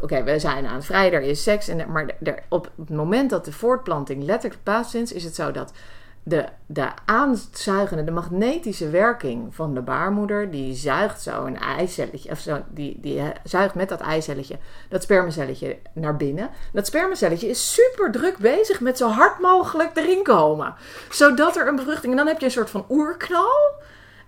Oké, 0.00 0.22
we 0.24 0.38
zijn 0.38 0.66
aan 0.66 0.74
het 0.74 0.84
vrij, 0.84 1.12
er 1.12 1.22
is 1.22 1.42
seks. 1.42 1.68
En, 1.68 1.92
maar 1.92 2.06
op 2.48 2.70
het 2.76 2.90
moment 2.90 3.30
dat 3.30 3.44
de 3.44 3.52
voortplanting 3.52 4.22
letterlijk 4.22 4.62
plaatsvindt, 4.62 5.12
is 5.12 5.24
het 5.24 5.34
zo 5.34 5.50
dat 5.50 5.72
de, 6.22 6.44
de 6.66 6.88
aanzuigende, 7.04 8.04
de 8.04 8.10
magnetische 8.10 8.90
werking 8.90 9.54
van 9.54 9.74
de 9.74 9.80
baarmoeder, 9.80 10.50
die 10.50 10.74
zuigt 10.74 11.22
zo 11.22 11.44
een 11.44 11.58
eicelletje, 11.58 12.30
of 12.30 12.38
zo, 12.38 12.62
die, 12.68 12.98
die 13.00 13.22
zuigt 13.44 13.74
met 13.74 13.88
dat 13.88 14.00
eicelletje, 14.00 14.58
dat 14.88 15.02
spermacelletje 15.02 15.78
naar 15.92 16.16
binnen. 16.16 16.50
Dat 16.72 16.86
spermacelletje 16.86 17.48
is 17.48 17.74
super 17.74 18.10
druk 18.10 18.38
bezig 18.38 18.80
met 18.80 18.98
zo 18.98 19.08
hard 19.08 19.38
mogelijk 19.38 19.96
erin 19.96 20.22
komen. 20.22 20.74
Zodat 21.10 21.56
er 21.56 21.68
een 21.68 21.76
bevruchting, 21.76 22.12
en 22.12 22.18
dan 22.18 22.26
heb 22.26 22.38
je 22.38 22.44
een 22.44 22.50
soort 22.50 22.70
van 22.70 22.84
oerknal. 22.88 23.80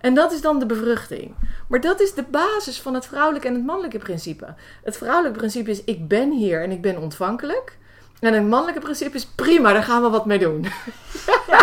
En 0.05 0.13
dat 0.13 0.31
is 0.31 0.41
dan 0.41 0.59
de 0.59 0.65
bevruchting. 0.65 1.35
Maar 1.67 1.81
dat 1.81 1.99
is 1.99 2.13
de 2.13 2.23
basis 2.23 2.81
van 2.81 2.93
het 2.93 3.05
vrouwelijke 3.05 3.47
en 3.47 3.53
het 3.53 3.65
mannelijke 3.65 3.97
principe. 3.97 4.53
Het 4.83 4.97
vrouwelijke 4.97 5.37
principe 5.37 5.69
is: 5.71 5.83
ik 5.83 6.07
ben 6.07 6.31
hier 6.31 6.63
en 6.63 6.71
ik 6.71 6.81
ben 6.81 6.97
ontvankelijk. 6.97 7.77
En 8.19 8.33
het 8.33 8.47
mannelijke 8.47 8.79
principe 8.79 9.15
is: 9.15 9.25
prima, 9.25 9.73
daar 9.73 9.83
gaan 9.83 10.01
we 10.01 10.09
wat 10.09 10.25
mee 10.25 10.39
doen. 10.39 10.61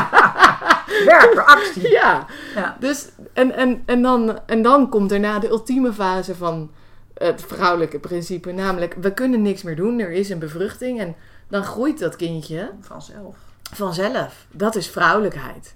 Werken, 1.04 1.46
actie. 1.46 1.90
ja. 1.90 2.26
Ja. 2.54 2.76
Dus, 2.80 3.08
en, 3.32 3.54
en, 3.54 3.82
en, 3.86 4.02
dan, 4.02 4.38
en 4.46 4.62
dan 4.62 4.88
komt 4.88 5.10
daarna 5.10 5.38
de 5.38 5.48
ultieme 5.48 5.92
fase 5.92 6.34
van 6.34 6.70
het 7.14 7.42
vrouwelijke 7.46 7.98
principe. 7.98 8.52
Namelijk, 8.52 8.94
we 9.00 9.14
kunnen 9.14 9.42
niks 9.42 9.62
meer 9.62 9.76
doen. 9.76 9.98
Er 9.98 10.10
is 10.10 10.30
een 10.30 10.38
bevruchting. 10.38 11.00
En 11.00 11.16
dan 11.48 11.64
groeit 11.64 11.98
dat 11.98 12.16
kindje 12.16 12.70
Vanzelf. 12.80 13.36
vanzelf. 13.72 14.46
Dat 14.50 14.74
is 14.74 14.88
vrouwelijkheid. 14.88 15.74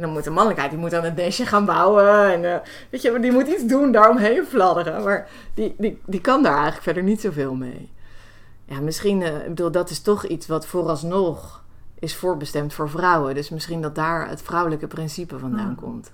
En 0.00 0.06
dan 0.06 0.14
moet 0.14 0.24
de 0.24 0.30
mannelijkheid, 0.30 0.70
die 0.70 0.80
moet 0.80 0.94
aan 0.94 1.04
het 1.04 1.16
nestje 1.16 1.46
gaan 1.46 1.64
bouwen. 1.64 2.32
En 2.32 2.44
eh, 2.54 2.60
weet 2.90 3.02
je, 3.02 3.18
die 3.20 3.32
moet 3.32 3.46
iets 3.48 3.66
doen, 3.66 3.92
daaromheen 3.92 4.44
fladderen. 4.44 5.04
Maar 5.04 5.28
die, 5.54 5.74
die, 5.78 6.00
die 6.06 6.20
kan 6.20 6.42
daar 6.42 6.52
eigenlijk 6.52 6.82
verder 6.82 7.02
niet 7.02 7.20
zoveel 7.20 7.54
mee. 7.54 7.92
Ja, 8.64 8.80
misschien, 8.80 9.22
eh, 9.22 9.36
ik 9.40 9.48
bedoel, 9.48 9.70
dat 9.70 9.90
is 9.90 10.00
toch 10.02 10.24
iets 10.26 10.46
wat 10.46 10.66
vooralsnog 10.66 11.62
is 11.98 12.16
voorbestemd 12.16 12.72
voor 12.74 12.90
vrouwen. 12.90 13.34
Dus 13.34 13.50
misschien 13.50 13.82
dat 13.82 13.94
daar 13.94 14.28
het 14.28 14.42
vrouwelijke 14.42 14.86
principe 14.86 15.38
vandaan 15.38 15.64
Hmm. 15.66 15.74
komt. 15.74 16.12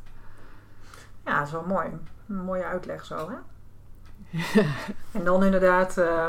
Ja, 1.25 1.39
dat 1.39 1.47
is 1.47 1.53
wel 1.53 1.65
mooi. 1.67 1.87
Een 2.29 2.45
mooie 2.45 2.65
uitleg 2.65 3.05
zo, 3.05 3.31
hè? 3.31 3.37
En 5.19 5.25
dan 5.25 5.45
inderdaad 5.45 5.99
eh, 5.99 6.27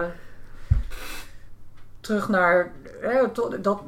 terug 1.99 2.29
naar 2.29 2.71
hè, 3.01 3.29
to- 3.29 3.61
dat, 3.61 3.81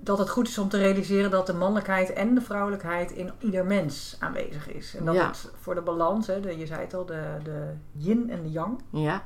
dat 0.00 0.18
het 0.18 0.30
goed 0.30 0.48
is 0.48 0.58
om 0.58 0.68
te 0.68 0.78
realiseren 0.78 1.30
dat 1.30 1.46
de 1.46 1.54
mannelijkheid 1.54 2.12
en 2.12 2.34
de 2.34 2.40
vrouwelijkheid 2.40 3.10
in 3.12 3.30
ieder 3.38 3.64
mens 3.64 4.16
aanwezig 4.18 4.68
is. 4.68 4.94
En 4.96 5.04
dat 5.04 5.14
Ja. 5.14 5.26
het 5.26 5.50
voor 5.60 5.74
de 5.74 5.80
balans, 5.80 6.26
hè, 6.26 6.40
de, 6.40 6.58
je 6.58 6.66
zei 6.66 6.80
het 6.80 6.94
al, 6.94 7.06
de, 7.06 7.22
de 7.42 7.66
yin 7.92 8.30
en 8.30 8.42
de 8.42 8.50
yang. 8.50 8.80
Ja, 8.90 9.22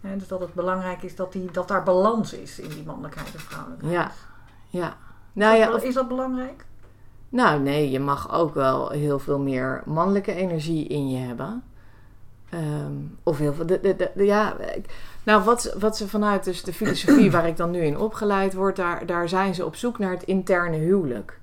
dus 0.00 0.28
dat 0.28 0.40
het 0.40 0.54
belangrijk 0.54 1.02
is 1.02 1.16
dat, 1.16 1.32
die, 1.32 1.50
dat 1.50 1.68
daar 1.68 1.82
balans 1.82 2.32
is 2.32 2.58
in 2.58 2.68
die 2.68 2.84
mannelijkheid 2.84 3.34
en 3.34 3.40
vrouwelijkheid. 3.40 3.92
Ja. 3.94 4.10
ja. 4.80 4.96
Nou 5.32 5.56
ja, 5.56 5.80
Is 5.80 5.94
dat 5.94 6.08
belangrijk? 6.08 6.64
Nou, 7.28 7.60
nee, 7.60 7.90
je 7.90 8.00
mag 8.00 8.32
ook 8.32 8.54
wel 8.54 8.90
heel 8.90 9.18
veel 9.18 9.38
meer 9.38 9.82
mannelijke 9.86 10.32
energie 10.34 10.86
in 10.86 11.10
je 11.10 11.18
hebben. 11.18 11.62
Ehm, 12.52 12.92
of 13.22 13.38
heel 13.38 13.54
veel. 13.54 13.66
De, 13.66 13.80
de, 13.80 13.96
de- 14.14 14.24
ja, 14.24 14.56
nou, 15.22 15.42
wat, 15.42 15.74
wat 15.78 15.96
ze 15.96 16.08
vanuit 16.08 16.44
dus 16.44 16.62
de 16.62 16.72
filosofie 16.72 17.30
waar 17.30 17.46
ik 17.48 17.56
dan 17.56 17.70
nu 17.70 17.80
in 17.80 17.98
opgeleid 17.98 18.54
word, 18.54 18.76
daar, 18.76 19.06
daar 19.06 19.28
zijn 19.28 19.54
ze 19.54 19.64
op 19.64 19.76
zoek 19.76 19.98
naar 19.98 20.10
het 20.10 20.22
interne 20.22 20.76
huwelijk. 20.76 21.38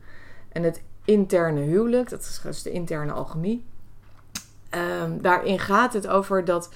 En 0.52 0.64
het 0.64 0.82
interne 1.06 1.60
huwelijk, 1.62 2.10
dat 2.10 2.20
is 2.22 2.40
dus 2.44 2.62
de 2.64 2.72
interne 2.72 3.12
alchemie. 3.12 3.66
ehm, 4.70 5.18
daarin 5.22 5.60
gaat 5.60 5.94
het 5.94 6.08
over 6.08 6.46
dat 6.46 6.70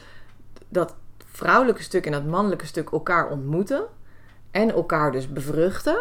dat 0.69 0.95
vrouwelijke 1.31 1.83
stuk 1.83 2.05
en 2.05 2.11
dat 2.11 2.25
mannelijke 2.25 2.65
stuk 2.65 2.89
elkaar 2.89 3.29
ontmoeten. 3.29 3.83
En 4.51 4.71
elkaar 4.71 5.11
dus 5.11 5.33
bevruchten. 5.33 5.97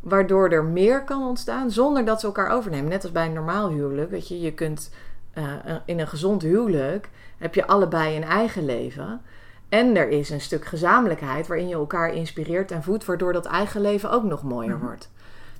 Waardoor 0.00 0.48
er 0.50 0.64
meer 0.64 1.04
kan 1.04 1.22
ontstaan 1.26 1.70
zonder 1.70 2.04
dat 2.04 2.20
ze 2.20 2.26
elkaar 2.26 2.50
overnemen. 2.50 2.90
Net 2.90 3.02
als 3.02 3.12
bij 3.12 3.26
een 3.26 3.32
normaal 3.32 3.68
huwelijk. 3.70 4.10
Weet 4.10 4.28
je, 4.28 4.40
je 4.40 4.52
kunt 4.52 4.90
eh, 5.36 5.76
in 5.84 5.98
een 5.98 6.08
gezond 6.08 6.42
huwelijk 6.42 7.10
heb 7.38 7.54
je 7.54 7.66
allebei 7.66 8.16
een 8.16 8.24
eigen 8.24 8.64
leven. 8.64 9.20
En 9.68 9.96
er 9.96 10.08
is 10.08 10.30
een 10.30 10.40
stuk 10.40 10.64
gezamenlijkheid 10.64 11.46
waarin 11.46 11.68
je 11.68 11.74
elkaar 11.74 12.14
inspireert 12.14 12.70
en 12.70 12.82
voedt, 12.82 13.04
waardoor 13.04 13.32
dat 13.32 13.46
eigen 13.46 13.80
leven 13.80 14.10
ook 14.10 14.24
nog 14.24 14.42
mooier 14.42 14.76
Mhm. 14.76 14.84
wordt. 14.84 15.10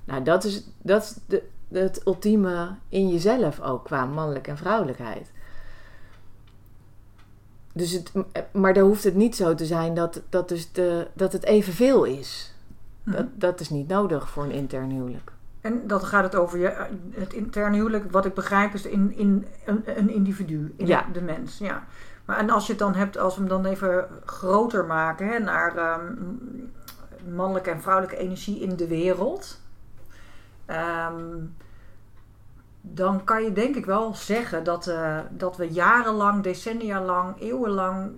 Nou, 0.05 0.23
dat 0.23 0.43
is, 0.43 0.63
dat 0.81 1.03
is 1.03 1.15
de, 1.25 1.43
het 1.79 2.01
ultieme 2.05 2.69
in 2.89 3.09
jezelf 3.09 3.61
ook 3.61 3.85
qua 3.85 4.05
mannelijk 4.05 4.47
en 4.47 4.57
vrouwelijkheid. 4.57 5.31
Dus 7.73 7.91
het, 7.91 8.11
maar 8.51 8.73
dan 8.73 8.83
hoeft 8.87 9.03
het 9.03 9.15
niet 9.15 9.35
zo 9.35 9.55
te 9.55 9.65
zijn 9.65 9.93
dat, 9.93 10.21
dat, 10.29 10.49
dus 10.49 10.71
de, 10.71 11.07
dat 11.13 11.33
het 11.33 11.43
evenveel 11.43 12.03
is. 12.03 12.53
Dat, 13.03 13.25
dat 13.33 13.59
is 13.59 13.69
niet 13.69 13.87
nodig 13.87 14.29
voor 14.29 14.43
een 14.43 14.51
intern 14.51 14.89
huwelijk. 14.91 15.31
En 15.67 15.87
dan 15.87 16.01
gaat 16.01 16.23
het 16.23 16.35
over 16.35 16.59
je, 16.59 16.85
het 17.11 17.33
interne 17.33 17.75
huwelijk. 17.75 18.11
Wat 18.11 18.25
ik 18.25 18.33
begrijp 18.33 18.73
is 18.73 18.85
in, 18.85 19.13
in 19.15 19.47
een, 19.65 19.83
een 19.97 20.09
individu, 20.09 20.73
in 20.77 20.87
Ja. 20.87 21.05
de 21.13 21.21
mens. 21.21 21.57
Ja. 21.57 21.83
Maar 22.25 22.37
en 22.37 22.49
als 22.49 22.65
je 22.65 22.71
het 22.71 22.81
dan 22.81 22.95
hebt, 22.95 23.17
als 23.17 23.33
we 23.35 23.39
hem 23.39 23.49
dan 23.49 23.65
even 23.65 24.07
groter 24.25 24.85
maken 24.85 25.27
hè, 25.27 25.39
naar 25.39 25.75
ehm, 25.77 26.01
mannelijke 27.35 27.69
en 27.71 27.81
vrouwelijke 27.81 28.17
energie 28.17 28.59
in 28.59 28.75
de 28.75 28.87
wereld. 28.87 29.61
ehm, 30.65 31.35
dan 32.81 33.23
kan 33.23 33.43
je 33.43 33.51
denk 33.53 33.75
ik 33.75 33.85
wel 33.85 34.15
zeggen 34.15 34.63
dat, 34.63 34.87
eh, 34.87 35.17
dat 35.29 35.57
we 35.57 35.69
jarenlang, 35.71 36.43
decennia 36.43 37.01
lang, 37.01 37.41
eeuwenlang 37.41 38.11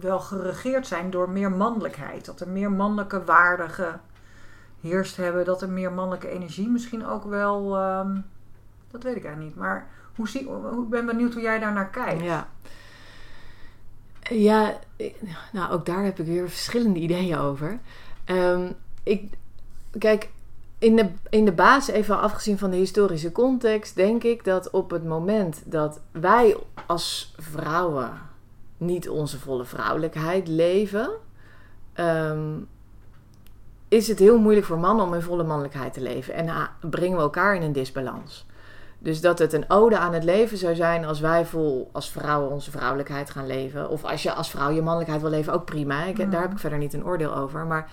wel 0.00 0.18
geregeerd 0.20 0.86
zijn 0.86 1.10
door 1.10 1.30
meer 1.30 1.52
mannelijkheid. 1.52 2.24
Dat 2.24 2.40
er 2.40 2.48
meer 2.48 2.72
mannelijke 2.72 3.24
waarden 3.24 3.70
geheerst 4.84 5.16
hebben. 5.16 5.44
Dat 5.44 5.62
er 5.62 5.68
meer 5.68 5.92
mannelijke 5.92 6.28
energie 6.28 6.68
misschien 6.68 7.06
ook 7.06 7.24
wel... 7.24 7.76
ehm, 7.76 8.20
dat 8.90 9.02
weet 9.02 9.16
ik 9.16 9.24
eigenlijk 9.24 9.54
niet. 9.54 9.64
Maar 9.64 9.88
hoe 10.16 10.28
zie, 10.28 10.40
ik 10.40 10.88
ben 10.88 11.06
benieuwd 11.06 11.32
hoe 11.32 11.42
jij 11.42 11.58
daar 11.58 11.72
naar 11.72 11.90
kijkt. 11.90 12.22
Ja. 12.22 12.48
Ja, 14.30 14.78
nou 15.52 15.72
ook 15.72 15.86
daar 15.86 16.04
heb 16.04 16.18
ik 16.18 16.26
weer 16.26 16.48
verschillende 16.48 16.98
ideeën 16.98 17.38
over. 17.38 17.78
Ehm, 18.24 18.70
ik, 19.02 19.32
kijk, 19.98 20.30
in 20.78 20.96
de, 20.96 21.10
in 21.30 21.44
de 21.44 21.52
basis, 21.52 21.94
even 21.94 22.20
afgezien 22.20 22.58
van 22.58 22.70
de 22.70 22.76
historische 22.76 23.32
context, 23.32 23.94
denk 23.94 24.22
ik 24.22 24.44
dat 24.44 24.70
op 24.70 24.90
het 24.90 25.04
moment 25.04 25.62
dat 25.64 26.00
wij 26.10 26.56
als 26.86 27.34
vrouwen 27.38 28.10
niet 28.76 29.08
onze 29.08 29.40
volle 29.40 29.64
vrouwelijkheid 29.64 30.48
leven, 30.48 31.10
ehm, 31.92 32.52
is 33.94 34.08
het 34.08 34.18
heel 34.18 34.38
moeilijk 34.38 34.66
voor 34.66 34.78
mannen 34.78 35.04
om 35.04 35.12
hun 35.12 35.22
volle 35.22 35.44
mannelijkheid 35.44 35.92
te 35.92 36.00
leven. 36.00 36.34
En 36.34 36.68
brengen 36.90 37.16
we 37.16 37.22
elkaar 37.22 37.54
in 37.54 37.62
een 37.62 37.72
disbalans. 37.72 38.46
Dus 38.98 39.20
dat 39.20 39.38
het 39.38 39.52
een 39.52 39.70
ode 39.70 39.98
aan 39.98 40.12
het 40.12 40.24
leven 40.24 40.58
zou 40.58 40.74
zijn 40.74 41.04
als 41.04 41.20
wij 41.20 41.46
vol 41.46 41.90
als 41.92 42.10
vrouwen 42.10 42.50
onze 42.50 42.70
vrouwelijkheid 42.70 43.30
gaan 43.30 43.46
leven. 43.46 43.88
Of 43.88 44.04
als 44.04 44.22
je 44.22 44.32
als 44.32 44.50
vrouw 44.50 44.70
je 44.70 44.82
mannelijkheid 44.82 45.20
wil 45.20 45.30
leven, 45.30 45.52
ook 45.52 45.64
prima. 45.64 46.04
Ik, 46.04 46.18
Mhm. 46.18 46.30
Daar 46.30 46.42
heb 46.42 46.52
ik 46.52 46.58
verder 46.58 46.78
niet 46.78 46.92
een 46.92 47.04
oordeel 47.04 47.36
over. 47.36 47.66
Maar 47.66 47.90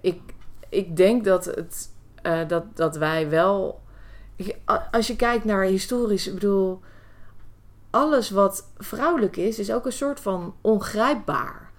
ik, 0.00 0.20
ik 0.68 0.96
denk 0.96 1.24
dat, 1.24 1.44
het, 1.44 1.88
eh, 2.22 2.48
dat, 2.48 2.64
dat 2.74 2.96
wij 2.96 3.28
wel. 3.28 3.80
Als 4.90 5.06
je 5.06 5.16
kijkt 5.16 5.44
naar 5.44 5.62
historisch, 5.62 6.26
ik 6.26 6.34
bedoel, 6.34 6.80
alles 7.90 8.30
wat 8.30 8.68
vrouwelijk 8.78 9.36
is, 9.36 9.58
is 9.58 9.72
ook 9.72 9.86
een 9.86 9.92
soort 9.92 10.20
van 10.20 10.54
ongrijpbaar. 10.60 11.71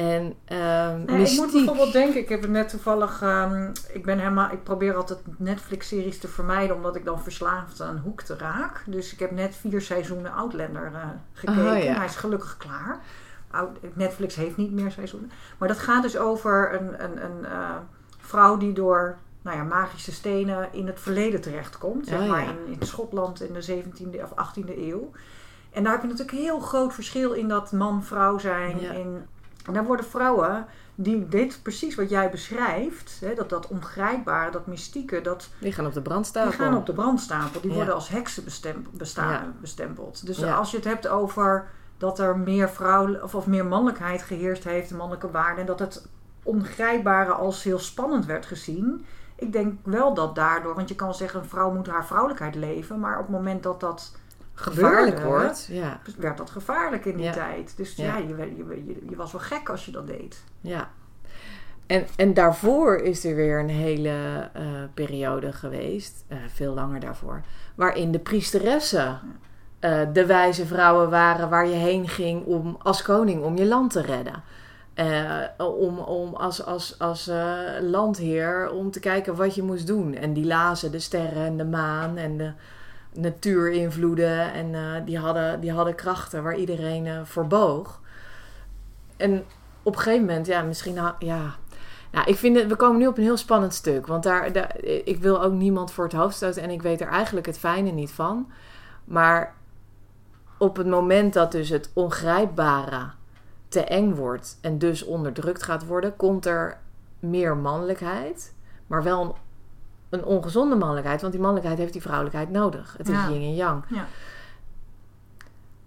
En 0.00 0.34
ehm 0.44 1.08
ik 1.08 1.36
moet 1.36 1.52
bijvoorbeeld 1.52 1.92
denken, 1.92 2.20
ik 2.20 2.28
heb 2.28 2.42
het 2.42 2.50
net 2.50 2.68
toevallig, 2.68 3.22
ehm, 3.22 3.70
ik 3.92 4.04
ben 4.04 4.18
helemaal, 4.18 4.52
ik 4.52 4.62
probeer 4.62 4.94
altijd 4.94 5.18
Netflix-series 5.38 6.18
te 6.18 6.28
vermijden, 6.28 6.76
omdat 6.76 6.96
ik 6.96 7.04
dan 7.04 7.22
verslaafd 7.22 7.80
aan 7.80 8.00
Hoek 8.04 8.22
te 8.22 8.36
raak. 8.36 8.82
Dus 8.86 9.12
ik 9.12 9.18
heb 9.18 9.30
net 9.30 9.56
vier 9.56 9.80
seizoenen 9.80 10.32
Outlander 10.32 10.90
eh, 10.94 11.08
gekeken. 11.32 11.72
Oh, 11.72 11.82
ja. 11.82 11.94
Hij 11.94 12.04
is 12.04 12.16
gelukkig 12.16 12.56
klaar. 12.56 13.00
Netflix 13.92 14.34
heeft 14.34 14.56
niet 14.56 14.72
meer 14.72 14.90
seizoenen. 14.90 15.30
Maar 15.58 15.68
dat 15.68 15.78
gaat 15.78 16.02
dus 16.02 16.16
over 16.18 16.74
een, 16.80 17.04
een, 17.04 17.24
een 17.24 17.44
eh, 17.44 17.76
vrouw 18.18 18.56
die 18.56 18.72
door 18.72 19.18
nou 19.42 19.56
ja, 19.56 19.62
magische 19.62 20.12
stenen 20.12 20.68
in 20.72 20.86
het 20.86 21.00
verleden 21.00 21.40
terechtkomt. 21.40 22.06
Zeg 22.06 22.20
Oh, 22.20 22.28
maar 22.28 22.42
ja. 22.42 22.50
in, 22.50 22.76
in 22.80 22.86
Schotland 22.86 23.42
in 23.42 23.52
de 23.52 23.82
17e 23.82 24.22
of 24.22 24.48
18e 24.48 24.78
eeuw. 24.78 25.10
En 25.70 25.82
daar 25.82 25.92
heb 25.92 26.02
je 26.02 26.08
natuurlijk 26.08 26.36
een 26.36 26.44
heel 26.44 26.60
groot 26.60 26.94
verschil 26.94 27.32
in 27.32 27.48
dat 27.48 27.72
man-vrouw 27.72 28.38
zijn. 28.38 28.80
Ja. 28.80 28.92
In, 28.92 29.22
en 29.66 29.72
daar 29.72 29.84
worden 29.84 30.04
vrouwen 30.06 30.66
die 30.94 31.28
dit 31.28 31.58
precies 31.62 31.94
wat 31.94 32.10
jij 32.10 32.30
beschrijft, 32.30 33.18
hè, 33.20 33.34
dat, 33.34 33.48
dat 33.50 33.66
ongrijpbare, 33.68 34.50
dat 34.50 34.66
mystieke, 34.66 35.20
dat, 35.20 35.48
Die 35.58 35.72
gaan 35.72 35.86
op 35.86 35.92
de 35.94 36.02
brandstapel. 36.02 36.50
die 36.50 36.58
gaan 36.60 36.76
op 36.76 36.86
de 36.86 36.92
brandstapel. 36.92 37.60
Die 37.60 37.70
Ja. 37.70 37.76
worden 37.76 37.94
als 37.94 38.08
heksen 38.08 38.44
bestem- 38.44 38.86
besta- 38.92 39.30
Ja. 39.30 39.52
bestempeld. 39.60 40.26
Dus 40.26 40.38
Ja. 40.38 40.54
als 40.54 40.70
je 40.70 40.76
het 40.76 40.86
hebt 40.86 41.08
over 41.08 41.68
dat 41.98 42.18
er 42.18 42.38
meer 42.38 42.68
vrouw 42.70 43.22
of, 43.22 43.34
of 43.34 43.46
meer 43.46 43.66
mannelijkheid 43.66 44.22
geheerst 44.22 44.64
heeft, 44.64 44.90
mannelijke 44.90 45.30
waarden, 45.30 45.58
en 45.60 45.66
dat 45.66 45.78
het 45.78 46.08
ongrijpbare 46.42 47.32
als 47.32 47.62
heel 47.62 47.78
spannend 47.78 48.26
werd 48.26 48.46
gezien. 48.46 49.04
Ik 49.36 49.52
denk 49.52 49.78
wel 49.82 50.14
dat 50.14 50.34
daardoor, 50.34 50.74
want 50.74 50.88
je 50.88 50.94
kan 50.94 51.14
zeggen 51.14 51.40
een 51.40 51.48
vrouw 51.48 51.72
moet 51.72 51.86
haar 51.86 52.06
vrouwelijkheid 52.06 52.54
leven, 52.54 53.00
maar 53.00 53.16
op 53.18 53.22
het 53.26 53.30
moment 53.36 53.62
dat 53.62 53.80
dat 53.80 54.16
gevaarlijk 54.60 55.16
gebeurde, 55.16 55.42
wordt. 55.44 55.68
Ja, 55.70 56.00
werd 56.18 56.36
dat 56.36 56.50
gevaarlijk 56.50 57.04
in 57.04 57.16
die 57.16 57.24
Ja. 57.24 57.32
tijd. 57.32 57.76
Dus 57.76 57.96
Ja. 57.96 58.04
ja, 58.04 58.16
je, 58.16 58.36
je, 58.56 58.84
je, 58.86 58.96
je 59.08 59.16
was 59.16 59.32
wel 59.32 59.40
gek 59.40 59.68
als 59.68 59.84
je 59.84 59.92
dat 59.92 60.06
deed. 60.06 60.44
ja. 60.60 60.90
En, 61.86 62.06
en 62.16 62.34
daarvoor 62.34 62.96
is 62.96 63.24
er 63.24 63.34
weer 63.34 63.58
een 63.60 63.68
hele 63.68 64.48
eh, 64.52 64.62
periode 64.94 65.52
geweest, 65.52 66.24
eh, 66.28 66.38
veel 66.52 66.74
langer 66.74 67.00
daarvoor, 67.00 67.42
waarin 67.74 68.12
de 68.12 68.18
priesteressen 68.18 69.20
eh, 69.78 70.00
de 70.12 70.26
wijze 70.26 70.66
vrouwen 70.66 71.10
waren 71.10 71.48
waar 71.48 71.66
je 71.66 71.74
heen 71.74 72.08
ging 72.08 72.44
om 72.44 72.76
als 72.82 73.02
koning 73.02 73.42
om 73.42 73.56
je 73.56 73.66
land 73.66 73.90
te 73.92 74.00
redden. 74.02 74.42
Om, 75.58 75.98
om 75.98 76.34
als, 76.34 76.64
als, 76.64 76.98
als 76.98 77.30
landheer 77.80 78.70
om 78.70 78.90
te 78.90 79.00
kijken 79.00 79.36
wat 79.36 79.54
je 79.54 79.62
moest 79.62 79.86
doen. 79.86 80.14
En 80.14 80.32
die 80.32 80.46
lazen 80.46 80.90
de 80.92 80.98
sterren 80.98 81.44
en 81.46 81.56
de 81.56 81.64
maan 81.64 82.16
en 82.16 82.36
de 82.36 82.52
natuurinvloeden. 83.12 84.52
En 84.52 84.74
eh, 84.74 85.04
die, 85.04 85.18
hadden, 85.18 85.60
die 85.60 85.72
hadden 85.72 85.94
krachten 85.94 86.42
waar 86.42 86.56
iedereen 86.56 87.06
eh, 87.06 87.20
voor 87.24 87.46
boog. 87.46 88.00
En 89.16 89.44
op 89.82 89.94
een 89.94 90.00
gegeven 90.00 90.26
moment, 90.26 90.46
ja, 90.46 90.62
misschien... 90.62 90.94
Ja, 91.18 91.56
nou, 92.10 92.28
ik 92.28 92.36
vind 92.36 92.56
het, 92.56 92.66
we 92.66 92.76
komen 92.76 92.98
nu 92.98 93.06
op 93.06 93.16
een 93.16 93.22
heel 93.22 93.36
spannend 93.36 93.74
stuk. 93.74 94.06
Want 94.06 94.22
daar, 94.22 94.52
daar, 94.52 94.76
ik 94.84 95.18
wil 95.20 95.42
ook 95.42 95.52
niemand 95.52 95.92
voor 95.92 96.04
het 96.04 96.12
hoofd 96.12 96.36
stoten. 96.36 96.62
En 96.62 96.70
ik 96.70 96.82
weet 96.82 97.00
er 97.00 97.08
eigenlijk 97.08 97.46
het 97.46 97.58
fijne 97.58 97.90
niet 97.90 98.10
van. 98.10 98.50
Maar 99.04 99.54
op 100.58 100.76
het 100.76 100.86
moment 100.86 101.32
dat 101.32 101.52
dus 101.52 101.68
het 101.68 101.90
ongrijpbare 101.92 103.10
te 103.68 103.84
eng 103.84 104.14
wordt 104.14 104.58
en 104.60 104.78
dus 104.78 105.04
onderdrukt 105.04 105.62
gaat 105.62 105.86
worden, 105.86 106.16
komt 106.16 106.46
er 106.46 106.78
meer 107.18 107.56
mannelijkheid, 107.56 108.54
maar 108.86 109.02
wel 109.02 109.22
een, 109.22 109.32
een 110.10 110.24
ongezonde 110.24 110.76
mannelijkheid, 110.76 111.20
want 111.20 111.32
die 111.32 111.40
mannelijkheid 111.42 111.78
heeft 111.80 111.92
die 111.92 112.02
vrouwelijkheid 112.02 112.50
nodig. 112.50 112.94
Het 112.98 113.08
is 113.08 113.14
Ja. 113.14 113.28
yin 113.28 113.42
en 113.42 113.54
yang. 113.54 113.84
Ja. 113.88 114.06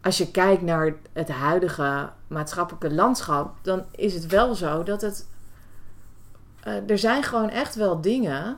Als 0.02 0.18
je 0.18 0.32
kijkt 0.32 0.62
naar 0.62 0.94
het 1.14 1.30
huidige 1.30 2.10
maatschappelijke 2.28 2.94
landschap, 2.94 3.56
dan 3.62 3.84
is 3.92 4.14
het 4.14 4.28
wel 4.28 4.56
zo 4.56 4.84
dat 4.84 5.02
het. 5.02 5.28
eh, 6.64 6.90
er 6.90 6.98
zijn 6.98 7.24
gewoon 7.24 7.50
echt 7.50 7.76
wel 7.76 8.02
dingen. 8.02 8.58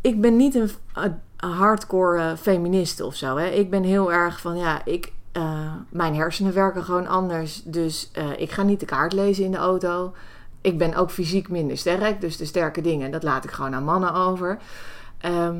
Ik 0.00 0.20
ben 0.20 0.36
niet 0.36 0.54
een, 0.54 0.70
een 0.94 1.50
hardcore 1.50 2.18
eh, 2.22 2.36
feminist 2.36 3.00
of 3.00 3.14
zo. 3.14 3.36
Hè. 3.36 3.46
Ik 3.46 3.70
ben 3.70 3.82
heel 3.82 4.12
erg 4.12 4.40
van 4.40 4.56
ja, 4.56 4.84
ik, 4.84 5.12
eh, 5.32 5.72
mijn 5.88 6.14
hersenen 6.14 6.52
werken 6.54 6.84
gewoon 6.84 7.06
anders. 7.06 7.62
Dus 7.64 8.10
ik 8.36 8.50
ga 8.50 8.62
niet 8.62 8.80
de 8.80 8.86
kaart 8.86 9.12
lezen 9.12 9.44
in 9.44 9.50
de 9.50 9.56
auto. 9.56 10.14
Ik 10.64 10.78
ben 10.78 10.94
ook 10.94 11.10
fysiek 11.10 11.48
minder 11.48 11.78
sterk. 11.78 12.20
Dus 12.20 12.36
de 12.36 12.44
sterke 12.44 12.80
dingen, 12.80 13.10
dat 13.10 13.22
laat 13.22 13.44
ik 13.44 13.50
gewoon 13.50 13.74
aan 13.74 13.84
mannen 13.84 14.14
over. 14.14 14.58
Ehm, 15.18 15.56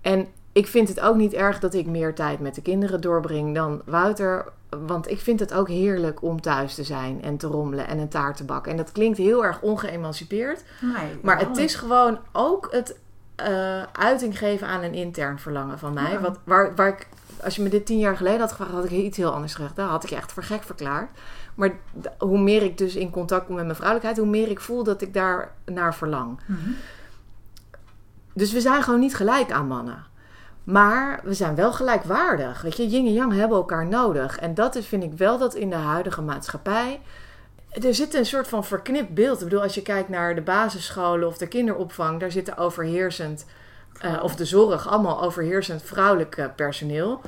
en 0.00 0.26
ik 0.52 0.66
vind 0.66 0.88
het 0.88 1.00
ook 1.00 1.16
niet 1.16 1.32
erg 1.32 1.58
dat 1.58 1.74
ik 1.74 1.86
meer 1.86 2.14
tijd 2.14 2.40
met 2.40 2.54
de 2.54 2.62
kinderen 2.62 3.00
doorbreng 3.00 3.54
dan 3.54 3.82
Wouter. 3.84 4.52
Want 4.86 5.10
ik 5.10 5.20
vind 5.20 5.40
het 5.40 5.54
ook 5.54 5.68
heerlijk 5.68 6.22
om 6.22 6.40
thuis 6.40 6.74
te 6.74 6.84
zijn 6.84 7.22
en 7.22 7.36
te 7.36 7.46
rommelen 7.46 7.86
en 7.86 7.98
een 7.98 8.08
taart 8.08 8.36
te 8.36 8.44
bakken. 8.44 8.70
En 8.70 8.76
dat 8.76 8.92
klinkt 8.92 9.18
heel 9.18 9.44
erg 9.44 9.60
ongeëmancipeerd. 9.60 10.64
Nee, 10.80 11.18
Maar 11.22 11.38
het 11.38 11.56
is 11.56 11.74
gewoon 11.74 12.18
ook 12.32 12.68
het 12.70 12.98
eh, 13.36 13.82
uiting 13.92 14.38
geven 14.38 14.66
aan 14.66 14.82
een 14.82 14.94
intern 14.94 15.38
verlangen 15.38 15.78
van 15.78 15.94
mij. 15.94 16.12
Ja. 16.12 16.20
Wat, 16.20 16.38
waar, 16.44 16.74
waar 16.74 16.88
ik, 16.88 17.08
als 17.42 17.56
je 17.56 17.62
me 17.62 17.68
dit 17.68 17.86
tien 17.86 17.98
jaar 17.98 18.16
geleden 18.16 18.40
had 18.40 18.50
gevraagd, 18.50 18.72
had 18.72 18.84
ik 18.84 18.90
iets 18.90 19.16
heel 19.16 19.32
anders 19.32 19.54
gezegd. 19.54 19.76
Dan 19.76 19.88
had 19.88 20.04
ik 20.04 20.10
je 20.10 20.16
echt 20.16 20.32
voor 20.32 20.42
gek 20.42 20.62
verklaard. 20.62 21.10
Maar 21.54 21.74
hoe 22.18 22.38
meer 22.38 22.62
ik 22.62 22.78
dus 22.78 22.96
in 22.96 23.10
contact 23.10 23.46
kom 23.46 23.54
met 23.54 23.64
mijn 23.64 23.76
vrouwelijkheid, 23.76 24.18
hoe 24.18 24.36
meer 24.36 24.48
ik 24.48 24.60
voel 24.60 24.84
dat 24.84 25.02
ik 25.02 25.14
daar 25.14 25.52
naar 25.64 25.94
verlang. 25.94 26.40
Mhm. 26.46 26.70
Dus 28.34 28.52
we 28.52 28.60
zijn 28.60 28.82
gewoon 28.82 29.00
niet 29.00 29.16
gelijk 29.16 29.52
aan 29.52 29.66
mannen. 29.66 30.04
Maar 30.64 31.20
we 31.22 31.34
zijn 31.34 31.54
wel 31.54 31.72
gelijkwaardig. 31.72 32.62
Weet 32.62 32.76
je, 32.76 32.88
yin 32.88 33.06
en 33.06 33.12
yang 33.12 33.32
hebben 33.32 33.56
elkaar 33.56 33.86
nodig. 33.86 34.38
En 34.38 34.54
dat 34.54 34.74
is, 34.74 34.86
vind 34.86 35.02
ik 35.02 35.12
wel 35.12 35.38
dat 35.38 35.54
in 35.54 35.70
de 35.70 35.76
huidige 35.76 36.22
maatschappij. 36.22 37.00
Er 37.70 37.94
zit 37.94 38.14
een 38.14 38.26
soort 38.26 38.48
van 38.48 38.64
verknipt 38.64 39.14
beeld. 39.14 39.38
Ik 39.38 39.44
bedoel, 39.44 39.62
als 39.62 39.74
je 39.74 39.82
kijkt 39.82 40.08
naar 40.08 40.34
de 40.34 40.40
basisscholen 40.40 41.28
of 41.28 41.38
de 41.38 41.46
kinderopvang, 41.46 42.20
daar 42.20 42.30
zitten 42.30 42.56
overheersend, 42.56 43.46
eh, 44.00 44.20
of 44.22 44.36
de 44.36 44.44
zorg, 44.44 44.88
allemaal 44.88 45.22
overheersend 45.22 45.82
vrouwelijk 45.82 46.36
eh, 46.36 46.46
personeel. 46.56 47.20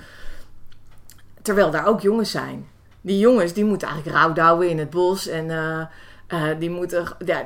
Terwijl 1.43 1.71
daar 1.71 1.87
ook 1.87 2.01
jongens 2.01 2.31
zijn. 2.31 2.69
Die 3.07 3.19
jongens 3.19 3.53
die 3.53 3.64
moeten 3.64 3.88
eigenlijk 3.88 4.19
rouwdouwen 4.19 4.69
in 4.69 4.79
het 4.79 4.90
bos 4.90 5.27
en 5.27 5.51
eh, 5.51 5.81
eh, 6.27 6.59
die 6.59 6.71
moeten, 6.71 7.07
ja, 7.25 7.45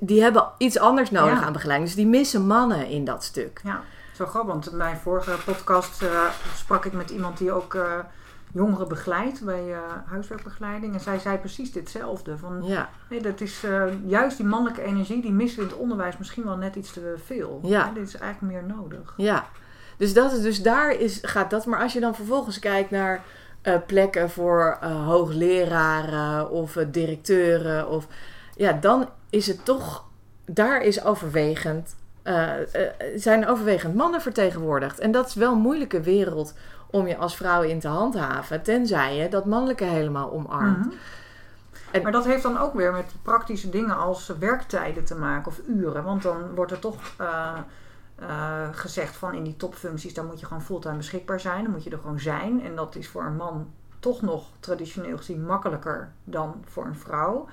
die 0.00 0.22
hebben 0.22 0.48
iets 0.58 0.78
anders 0.78 1.10
nodig 1.10 1.40
Ja. 1.40 1.44
aan 1.46 1.52
begeleiding. 1.52 1.88
Dus 1.90 1.98
die 1.98 2.06
missen 2.06 2.46
mannen 2.46 2.86
in 2.88 3.04
dat 3.04 3.24
stuk. 3.24 3.60
Ja, 3.64 3.80
zo 4.14 4.26
grappig. 4.26 4.52
Want 4.52 4.70
in 4.70 4.76
mijn 4.76 4.96
vorige 4.96 5.30
podcast 5.44 6.02
eh, 6.02 6.24
sprak 6.56 6.84
ik 6.84 6.92
met 6.92 7.10
iemand 7.10 7.38
die 7.38 7.52
ook 7.52 7.76
jongeren 8.52 8.88
begeleidt 8.88 9.44
bij 9.44 9.74
huiswerkbegeleiding. 10.06 10.94
En 10.94 11.00
zij 11.00 11.18
zei 11.18 11.38
precies 11.38 11.72
ditzelfde. 11.72 12.38
Van, 12.38 12.62
Ja, 12.64 12.88
nee, 13.10 13.22
dat 13.22 13.40
is 13.40 13.64
juist 14.06 14.36
die 14.36 14.46
mannelijke 14.46 14.82
energie, 14.82 15.22
die 15.22 15.32
missen 15.32 15.62
in 15.62 15.68
het 15.68 15.76
onderwijs 15.76 16.18
misschien 16.18 16.44
wel 16.44 16.56
net 16.56 16.76
iets 16.76 16.92
te 16.92 17.14
veel. 17.24 17.60
Ja. 17.62 17.86
Hè, 17.86 17.92
dit 17.92 18.06
is 18.06 18.16
eigenlijk 18.16 18.52
meer 18.52 18.76
nodig. 18.76 19.14
ja. 19.16 19.46
Dus, 19.96 20.14
dat 20.14 20.32
is, 20.32 20.42
dus 20.42 20.62
daar 20.62 20.90
is, 20.90 21.18
gaat 21.22 21.50
dat. 21.50 21.66
Maar 21.66 21.80
als 21.80 21.92
je 21.92 22.00
dan 22.00 22.14
vervolgens 22.14 22.58
kijkt 22.58 22.90
naar 22.90 23.24
eh, 23.62 23.74
plekken 23.86 24.30
voor 24.30 24.78
eh, 24.80 25.06
hoogleraren 25.06 26.50
of 26.50 26.76
eh, 26.76 26.86
directeuren, 26.90 27.88
of, 27.88 28.06
ja, 28.56 28.72
dan 28.72 29.08
is 29.30 29.46
het 29.46 29.64
toch, 29.64 30.04
daar 30.46 30.82
is 30.82 31.04
overwegend, 31.04 31.96
zijn 33.16 33.46
overwegend 33.46 33.94
mannen 33.94 34.20
vertegenwoordigd. 34.20 34.98
En 34.98 35.10
dat 35.10 35.26
is 35.26 35.34
wel 35.34 35.52
een 35.52 35.58
moeilijke 35.58 36.00
wereld 36.00 36.54
om 36.90 37.06
je 37.06 37.16
als 37.16 37.36
vrouw 37.36 37.62
in 37.62 37.80
te 37.80 37.88
handhaven, 37.88 38.62
tenzij 38.62 39.16
je 39.16 39.28
dat 39.28 39.44
mannelijke 39.44 39.84
helemaal 39.84 40.32
omarmt. 40.32 40.78
Mhm. 40.86 40.94
En- 41.90 42.02
Maar 42.02 42.12
dat 42.12 42.24
heeft 42.24 42.42
dan 42.42 42.58
ook 42.58 42.74
weer 42.74 42.92
met 42.92 43.12
praktische 43.22 43.70
dingen 43.70 43.96
als 43.96 44.32
werktijden 44.38 45.04
te 45.04 45.14
maken 45.14 45.46
of 45.46 45.60
uren. 45.68 46.04
Want 46.04 46.22
dan 46.22 46.54
wordt 46.54 46.72
er 46.72 46.78
toch 46.78 46.96
eh, 48.18 48.68
gezegd 48.72 49.16
van 49.16 49.34
in 49.34 49.44
die 49.44 49.56
topfuncties, 49.56 50.14
daar 50.14 50.24
moet 50.24 50.40
je 50.40 50.46
gewoon 50.46 50.62
fulltime 50.62 50.96
beschikbaar 50.96 51.40
zijn. 51.40 51.62
Dan 51.62 51.72
moet 51.72 51.84
je 51.84 51.90
er 51.90 51.98
gewoon 51.98 52.20
zijn. 52.20 52.62
En 52.64 52.76
dat 52.76 52.94
is 52.96 53.08
voor 53.08 53.24
een 53.24 53.36
man 53.36 53.70
toch 53.98 54.22
nog 54.22 54.46
traditioneel 54.60 55.16
gezien 55.16 55.44
makkelijker 55.46 56.12
dan 56.24 56.62
voor 56.66 56.86
een 56.86 56.96
vrouw. 56.96 57.48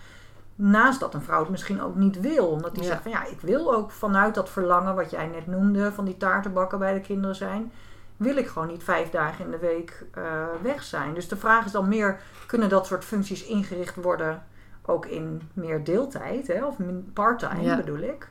Naast 0.55 0.99
dat 0.99 1.13
een 1.13 1.22
vrouw 1.22 1.39
het 1.39 1.49
misschien 1.49 1.82
ook 1.82 1.95
niet 1.95 2.20
wil. 2.20 2.47
Omdat 2.47 2.74
die 2.74 2.84
Ja. 2.84 2.89
zegt 2.89 3.01
van 3.01 3.11
ja, 3.11 3.26
ik 3.26 3.41
wil 3.41 3.74
ook 3.76 3.91
vanuit 3.91 4.36
dat 4.36 4.49
verlangen 4.49 4.95
wat 4.95 5.11
jij 5.11 5.28
net 5.28 5.47
noemde, 5.47 5.91
van 5.91 6.05
die 6.05 6.18
taartenbakken 6.18 6.80
bij 6.80 6.93
de 6.93 7.01
kinderen 7.01 7.36
zijn. 7.36 7.72
Wil 8.18 8.38
ik 8.38 8.47
gewoon 8.47 8.68
niet 8.68 8.84
vijf 8.84 9.09
dagen 9.09 9.45
in 9.45 9.51
de 9.51 9.57
week 9.57 10.05
eh, 10.13 10.24
weg 10.61 10.84
zijn. 10.84 11.13
Dus 11.13 11.28
de 11.28 11.38
vraag 11.38 11.66
is 11.66 11.72
dan 11.72 11.88
meer, 11.88 12.20
kunnen 12.47 12.70
dat 12.70 12.86
soort 12.86 13.05
functies 13.05 13.45
ingericht 13.45 13.95
worden 13.95 14.43
ook 14.86 15.05
in 15.05 15.41
meer 15.53 15.84
deeltijd, 15.84 16.47
hè, 16.47 16.66
of 16.66 16.76
part-time 17.13 17.61
Ja. 17.61 17.76
bedoel 17.76 17.99
ik. 17.99 18.30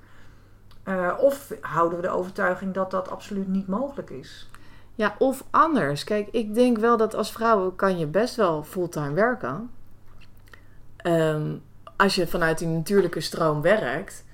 Eh, 0.84 1.12
of 1.20 1.52
houden 1.60 2.00
we 2.00 2.06
de 2.06 2.12
overtuiging 2.12 2.74
dat 2.74 2.90
dat 2.90 3.10
absoluut 3.10 3.48
niet 3.48 3.66
mogelijk 3.66 4.10
is? 4.10 4.48
Ja, 4.94 5.14
of 5.18 5.44
anders. 5.50 6.04
Kijk, 6.04 6.28
ik 6.30 6.54
denk 6.54 6.78
wel 6.78 6.96
dat 6.96 7.14
als 7.14 7.32
vrouw 7.32 7.70
kan 7.70 7.98
je 7.98 8.06
best 8.06 8.36
wel 8.36 8.62
fulltime 8.62 9.12
werken. 9.12 9.70
Ehm, 10.96 11.54
als 11.96 12.14
je 12.14 12.26
vanuit 12.26 12.58
die 12.58 12.68
natuurlijke 12.68 13.20
stroom 13.20 13.62
werkt. 13.62 14.24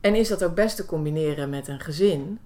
En 0.00 0.14
is 0.14 0.28
dat 0.28 0.44
ook 0.44 0.54
best 0.54 0.76
te 0.76 0.86
combineren 0.86 1.50
met 1.50 1.68
een 1.68 1.80
gezin. 1.80 2.38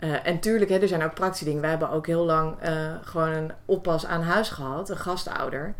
Uh, 0.00 0.26
en 0.26 0.40
tuurlijk, 0.40 0.70
hè, 0.70 0.78
er 0.78 0.88
zijn 0.88 1.02
ook 1.02 1.14
praktische 1.14 1.44
dingen. 1.44 1.60
Wij 1.60 1.70
hebben 1.70 1.90
ook 1.90 2.06
heel 2.06 2.24
lang 2.24 2.68
uh, 2.68 2.94
gewoon 3.02 3.28
een 3.28 3.52
oppas 3.64 4.06
aan 4.06 4.22
huis 4.22 4.50
gehad, 4.50 4.90
een 4.90 4.96
gastouder. 4.96 5.74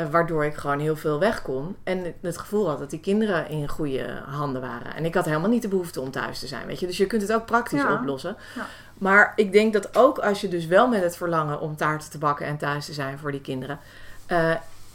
Uh, 0.00 0.06
waardoor 0.10 0.44
ik 0.44 0.54
gewoon 0.54 0.78
heel 0.78 0.96
veel 0.96 1.18
weg 1.18 1.42
kon. 1.42 1.76
En 1.84 2.14
het 2.20 2.38
gevoel 2.38 2.68
had 2.68 2.78
dat 2.78 2.90
die 2.90 3.00
kinderen 3.00 3.48
in 3.48 3.68
goede 3.68 4.22
handen 4.26 4.60
waren. 4.60 4.94
En 4.94 5.04
ik 5.04 5.14
had 5.14 5.24
helemaal 5.24 5.50
niet 5.50 5.62
de 5.62 5.68
behoefte 5.68 6.00
om 6.00 6.10
thuis 6.10 6.38
te 6.38 6.46
zijn, 6.46 6.66
weet 6.66 6.80
je. 6.80 6.86
Dus 6.86 6.96
je 6.96 7.06
kunt 7.06 7.22
het 7.22 7.32
ook 7.32 7.46
praktisch 7.46 7.80
ja. 7.80 7.94
oplossen. 7.94 8.36
Ja. 8.54 8.66
Maar 8.98 9.32
ik 9.36 9.52
denk 9.52 9.72
dat 9.72 9.96
ook 9.96 10.18
als 10.18 10.40
je 10.40 10.48
dus 10.48 10.66
wel 10.66 10.88
met 10.88 11.02
het 11.02 11.16
verlangen 11.16 11.60
om 11.60 11.76
taarten 11.76 12.10
te 12.10 12.18
bakken 12.18 12.46
en 12.46 12.56
thuis 12.56 12.86
te 12.86 12.92
zijn 12.92 13.18
voor 13.18 13.30
die 13.32 13.40
kinderen. 13.40 13.78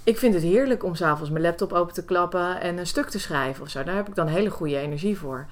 ik 0.03 0.17
vind 0.17 0.33
het 0.33 0.43
heerlijk 0.43 0.83
om 0.83 0.95
s'avonds 0.95 1.29
mijn 1.29 1.43
laptop 1.43 1.73
open 1.73 1.93
te 1.93 2.05
klappen 2.05 2.61
en 2.61 2.77
een 2.77 2.87
stuk 2.87 3.09
te 3.09 3.19
schrijven 3.19 3.63
of 3.63 3.69
zo. 3.69 3.83
Daar 3.83 3.95
heb 3.95 4.07
ik 4.07 4.15
dan 4.15 4.27
hele 4.27 4.49
goede 4.49 4.77
energie 4.77 5.17
voor. 5.17 5.47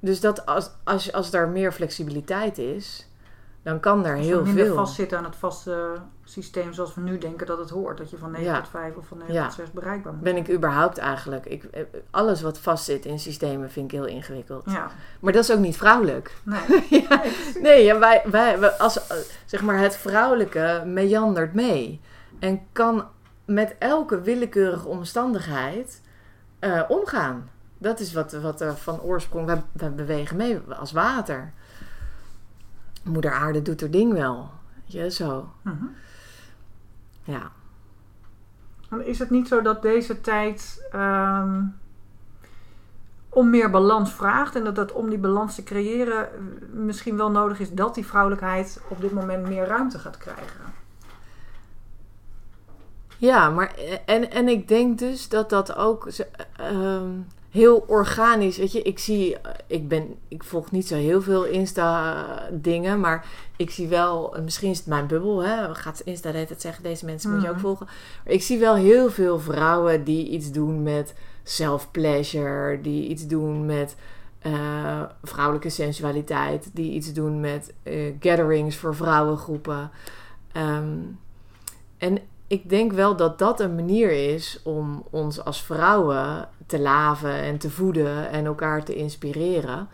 Dus 0.00 0.20
dat 0.20 0.46
als, 0.46 0.70
als, 0.84 1.12
als 1.12 1.32
er 1.32 1.48
meer 1.48 1.72
flexibiliteit 1.72 2.58
is, 2.58 3.08
dan 3.62 3.80
kan 3.80 4.02
daar 4.02 4.16
heel 4.16 4.44
veel. 4.44 4.54
veel. 4.54 4.74
vastzitten 4.74 5.18
aan 5.18 5.24
het 5.24 5.36
vaste 5.36 6.00
systeem 6.30 6.72
zoals 6.72 6.94
we 6.94 7.00
nu 7.00 7.18
denken 7.18 7.46
dat 7.46 7.58
het 7.58 7.70
hoort. 7.70 7.98
Dat 7.98 8.10
je 8.10 8.16
van 8.16 8.30
9 8.30 8.46
ja. 8.46 8.60
tot 8.60 8.68
5 8.68 8.96
of 8.96 9.06
van 9.06 9.18
9 9.18 9.34
ja. 9.34 9.44
tot 9.46 9.54
6 9.54 9.70
bereikbaar 9.70 10.12
moet 10.12 10.22
Ben 10.22 10.36
ik 10.36 10.50
überhaupt 10.50 10.98
eigenlijk. 10.98 11.46
Ik, 11.46 11.64
eh, 11.64 11.82
alles 12.10 12.42
wat 12.42 12.58
vastzit 12.58 13.04
in 13.04 13.18
systemen 13.18 13.70
vind 13.70 13.92
ik 13.92 13.98
heel 13.98 14.06
ingewikkeld. 14.06 14.62
Ja. 14.66 14.90
Maar 15.20 15.32
dat 15.32 15.42
is 15.42 15.52
ook 15.52 15.58
niet 15.58 15.76
vrouwelijk. 15.76 16.34
Nee. 16.42 16.86
ja. 17.08 17.22
Nee, 17.60 17.84
ja, 17.84 17.98
wij, 17.98 18.22
wij, 18.24 18.58
wij, 18.58 18.70
als, 18.70 19.00
zeg 19.44 19.62
maar, 19.62 19.78
het 19.78 19.96
vrouwelijke 19.96 20.82
meandert 20.86 21.54
mee. 21.54 22.00
En 22.38 22.60
kan 22.72 23.04
met 23.44 23.74
elke 23.78 24.20
willekeurige 24.20 24.88
omstandigheid 24.88 26.00
uh, 26.60 26.82
omgaan. 26.88 27.50
Dat 27.78 28.00
is 28.00 28.12
wat, 28.12 28.32
wat 28.32 28.60
er 28.60 28.76
van 28.76 29.00
oorsprong. 29.00 29.46
We, 29.46 29.58
we 29.72 29.90
bewegen 29.90 30.36
mee 30.36 30.58
als 30.58 30.92
water. 30.92 31.52
Moeder 33.04 33.32
Aarde 33.32 33.62
doet 33.62 33.80
haar 33.80 33.90
ding 33.90 34.12
wel. 34.12 34.50
Ja, 34.84 35.10
zo. 35.10 35.52
Mhm. 35.62 35.84
Ja. 37.22 37.50
Is 38.98 39.18
het 39.18 39.30
niet 39.30 39.48
zo 39.48 39.62
dat 39.62 39.82
deze 39.82 40.20
tijd 40.20 40.88
um, 40.94 41.78
om 43.28 43.50
meer 43.50 43.70
balans 43.70 44.12
vraagt 44.12 44.56
en 44.56 44.64
dat 44.64 44.74
dat 44.74 44.92
om 44.92 45.08
die 45.08 45.18
balans 45.18 45.54
te 45.54 45.62
creëren 45.62 46.28
misschien 46.72 47.16
wel 47.16 47.30
nodig 47.30 47.60
is 47.60 47.72
dat 47.72 47.94
die 47.94 48.06
vrouwelijkheid 48.06 48.80
op 48.88 49.00
dit 49.00 49.12
moment 49.12 49.48
meer 49.48 49.66
ruimte 49.66 49.98
gaat 49.98 50.18
krijgen? 50.18 50.72
Ja, 53.16 53.50
maar 53.50 53.74
en, 54.06 54.30
en 54.30 54.48
ik 54.48 54.68
denk 54.68 54.98
dus 54.98 55.28
dat 55.28 55.50
dat 55.50 55.74
ook. 55.74 56.08
Um, 56.60 57.26
heel 57.50 57.84
organisch. 57.86 58.56
Weet 58.56 58.72
je, 58.72 58.82
ik 58.82 58.98
zie, 58.98 59.36
ik 59.66 59.88
ben, 59.88 60.14
ik 60.28 60.44
volg 60.44 60.70
niet 60.70 60.86
zo 60.88 60.94
heel 60.94 61.22
veel 61.22 61.44
Insta-dingen, 61.44 63.00
maar 63.00 63.26
ik 63.56 63.70
zie 63.70 63.88
wel, 63.88 64.36
misschien 64.44 64.70
is 64.70 64.78
het 64.78 64.86
mijn 64.86 65.06
bubbel, 65.06 65.42
hè, 65.42 65.74
gaat 65.74 66.00
Insta 66.00 66.30
het 66.30 66.60
zeggen, 66.60 66.82
deze 66.82 67.04
mensen 67.04 67.30
moet 67.30 67.42
je 67.42 67.48
ook 67.48 67.54
mhm. 67.54 67.64
volgen. 67.64 67.86
Maar 68.24 68.34
ik 68.34 68.42
zie 68.42 68.58
wel 68.58 68.74
heel 68.74 69.10
veel 69.10 69.38
vrouwen 69.40 70.04
die 70.04 70.28
iets 70.28 70.52
doen 70.52 70.82
met 70.82 71.14
self-pleasure, 71.42 72.80
die 72.80 73.08
iets 73.08 73.26
doen 73.26 73.66
met 73.66 73.96
uh, 74.46 75.02
vrouwelijke 75.22 75.70
sensualiteit, 75.70 76.70
die 76.72 76.92
iets 76.92 77.12
doen 77.12 77.40
met 77.40 77.72
uh, 77.82 78.14
gatherings 78.20 78.76
voor 78.76 78.94
vrouwengroepen. 78.94 79.90
Um, 80.56 81.18
en 81.98 82.18
ik 82.50 82.68
denk 82.68 82.92
wel 82.92 83.16
dat 83.16 83.38
dat 83.38 83.60
een 83.60 83.74
manier 83.74 84.34
is 84.34 84.60
om 84.64 85.04
ons 85.10 85.44
als 85.44 85.62
vrouwen 85.62 86.48
te 86.66 86.80
laven 86.80 87.32
en 87.32 87.58
te 87.58 87.70
voeden 87.70 88.30
en 88.30 88.46
elkaar 88.46 88.84
te 88.84 88.94
inspireren. 88.94 89.88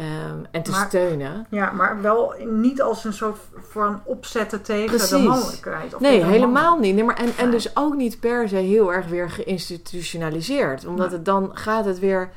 Um, 0.00 0.46
en 0.50 0.62
te 0.62 0.72
steunen. 0.72 1.46
Ja, 1.50 1.70
maar 1.70 2.02
wel 2.02 2.34
niet 2.44 2.82
als 2.82 3.04
een 3.04 3.12
soort 3.12 3.38
van 3.68 4.00
opzetten 4.04 4.62
tegen 4.62 4.86
Precies. 4.86 5.08
de 5.08 5.18
mannelijkheid. 5.18 5.94
Of 5.94 6.00
nee, 6.00 6.24
helemaal 6.24 6.78
niet. 6.78 6.94
Nee, 6.94 7.04
maar 7.04 7.16
en, 7.16 7.32
en 7.36 7.50
dus 7.50 7.76
ook 7.76 7.94
niet 7.94 8.20
per 8.20 8.48
se 8.48 8.56
heel 8.56 8.92
erg 8.92 9.06
weer 9.06 9.30
geïnstitutionaliseerd. 9.30 10.86
Omdat 10.86 11.12
het 11.12 11.24
dan 11.24 11.50
gaat 11.52 11.84
het 11.84 11.98
weer 11.98 12.30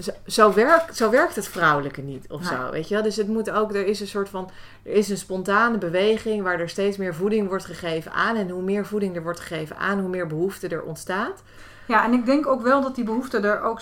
zo, 0.00 0.10
zo, 0.26 0.52
werkt, 0.52 0.96
zo 0.96 1.10
werkt 1.10 1.36
het 1.36 1.48
vrouwelijke 1.48 2.00
niet 2.00 2.26
of 2.28 2.44
zo, 2.44 2.70
weet 2.70 2.88
je 2.88 3.02
Dus 3.02 3.16
het 3.16 3.28
moet 3.28 3.50
ook, 3.50 3.74
er 3.74 3.86
is 3.86 4.00
een 4.00 4.06
soort 4.06 4.28
van, 4.28 4.50
er 4.82 4.92
is 4.92 5.08
een 5.08 5.16
spontane 5.16 5.78
beweging 5.78 6.42
waar 6.42 6.60
er 6.60 6.68
steeds 6.68 6.96
meer 6.96 7.14
voeding 7.14 7.48
wordt 7.48 7.64
gegeven 7.64 8.12
aan. 8.12 8.36
En 8.36 8.48
hoe 8.48 8.62
meer 8.62 8.86
voeding 8.86 9.16
er 9.16 9.22
wordt 9.22 9.40
gegeven 9.40 9.76
aan, 9.76 10.00
hoe 10.00 10.08
meer 10.08 10.26
behoefte 10.26 10.68
er 10.68 10.82
ontstaat. 10.82 11.42
Ja, 11.86 12.04
en 12.04 12.12
ik 12.12 12.26
denk 12.26 12.46
ook 12.46 12.62
wel 12.62 12.82
dat 12.82 12.94
die 12.94 13.04
behoefte 13.04 13.38
er 13.38 13.62
ook, 13.62 13.80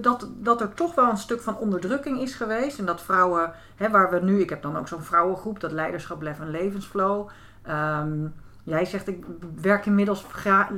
dat, 0.00 0.28
dat 0.36 0.60
er 0.60 0.74
toch 0.74 0.94
wel 0.94 1.10
een 1.10 1.16
stuk 1.16 1.40
van 1.40 1.58
onderdrukking 1.58 2.20
is 2.20 2.34
geweest. 2.34 2.78
En 2.78 2.86
dat 2.86 3.02
vrouwen, 3.02 3.52
hè, 3.76 3.90
waar 3.90 4.10
we 4.10 4.20
nu, 4.20 4.40
ik 4.40 4.50
heb 4.50 4.62
dan 4.62 4.76
ook 4.76 4.88
zo'n 4.88 5.02
vrouwengroep, 5.02 5.60
dat 5.60 5.72
leiderschap, 5.72 6.22
lef 6.22 6.40
en 6.40 6.50
levensflow. 6.50 7.28
Um, 7.68 8.34
jij 8.62 8.84
zegt, 8.84 9.08
ik 9.08 9.24
werk 9.60 9.86
inmiddels 9.86 10.24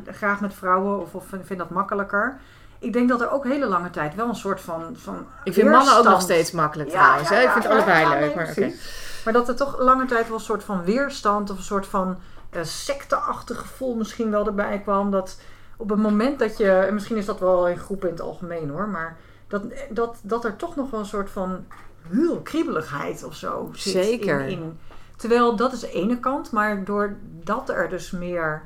graag 0.07 0.41
met 0.41 0.55
vrouwen 0.55 1.01
of, 1.01 1.14
of 1.14 1.24
vind 1.43 1.59
dat 1.59 1.70
makkelijker 1.70 2.39
ik 2.87 2.93
denk 2.93 3.09
dat 3.09 3.20
er 3.20 3.30
ook 3.30 3.45
hele 3.45 3.66
lange 3.66 3.91
tijd 3.91 4.14
wel 4.14 4.28
een 4.28 4.34
soort 4.34 4.61
van. 4.61 4.97
van 4.97 5.26
ik 5.45 5.53
vind 5.53 5.70
mannen 5.70 5.97
ook 5.97 6.05
nog 6.05 6.20
steeds 6.20 6.51
makkelijk 6.51 6.91
trouwens. 6.91 7.28
Ja, 7.28 7.41
ik 7.41 7.51
vind 7.51 7.64
het 7.64 7.72
allebei 7.72 8.09
leuk. 8.09 8.34
maar, 8.34 8.51
okay. 8.51 8.74
maar 9.24 9.32
dat 9.32 9.49
er 9.49 9.57
toch 9.57 9.78
lange 9.78 10.07
tijd 10.07 10.28
wel 10.28 10.37
een 10.37 10.43
soort 10.43 10.64
van 10.64 10.84
weerstand 10.84 11.51
of 11.51 11.57
een 11.57 11.62
soort 11.62 11.87
van 11.87 12.16
uh, 12.57 12.62
secteachtig 12.62 13.59
gevoel 13.59 13.95
misschien 13.95 14.30
wel 14.30 14.47
erbij 14.47 14.80
kwam. 14.80 15.11
Dat 15.11 15.39
op 15.76 15.89
het 15.89 15.99
moment 15.99 16.39
dat 16.39 16.57
je. 16.57 16.72
En 16.72 16.95
misschien 16.95 17.16
is 17.16 17.26
dat 17.26 17.41
wel 17.41 17.68
in 17.68 17.78
groepen 17.78 18.09
in 18.09 18.14
het 18.14 18.24
algemeen 18.24 18.68
hoor. 18.68 18.89
Maar 18.89 19.16
dat, 19.49 19.62
dat, 19.91 20.18
dat 20.22 20.45
er 20.45 20.57
toch 20.57 20.76
nog 20.76 20.91
wel 20.91 21.01
een 21.01 21.07
soort 21.07 21.30
van 21.30 21.64
heel 22.09 22.41
kriebeligheid 22.41 23.24
of 23.24 23.34
zo 23.34 23.70
zit. 23.72 23.93
Zeker. 23.93 24.41
In, 24.41 24.49
in. 24.49 24.78
Terwijl 25.16 25.57
dat 25.57 25.72
is 25.72 25.80
de 25.80 25.93
ene 25.93 26.20
kant. 26.20 26.51
Maar 26.51 26.84
doordat 26.84 27.68
er 27.68 27.89
dus 27.89 28.11
meer 28.11 28.62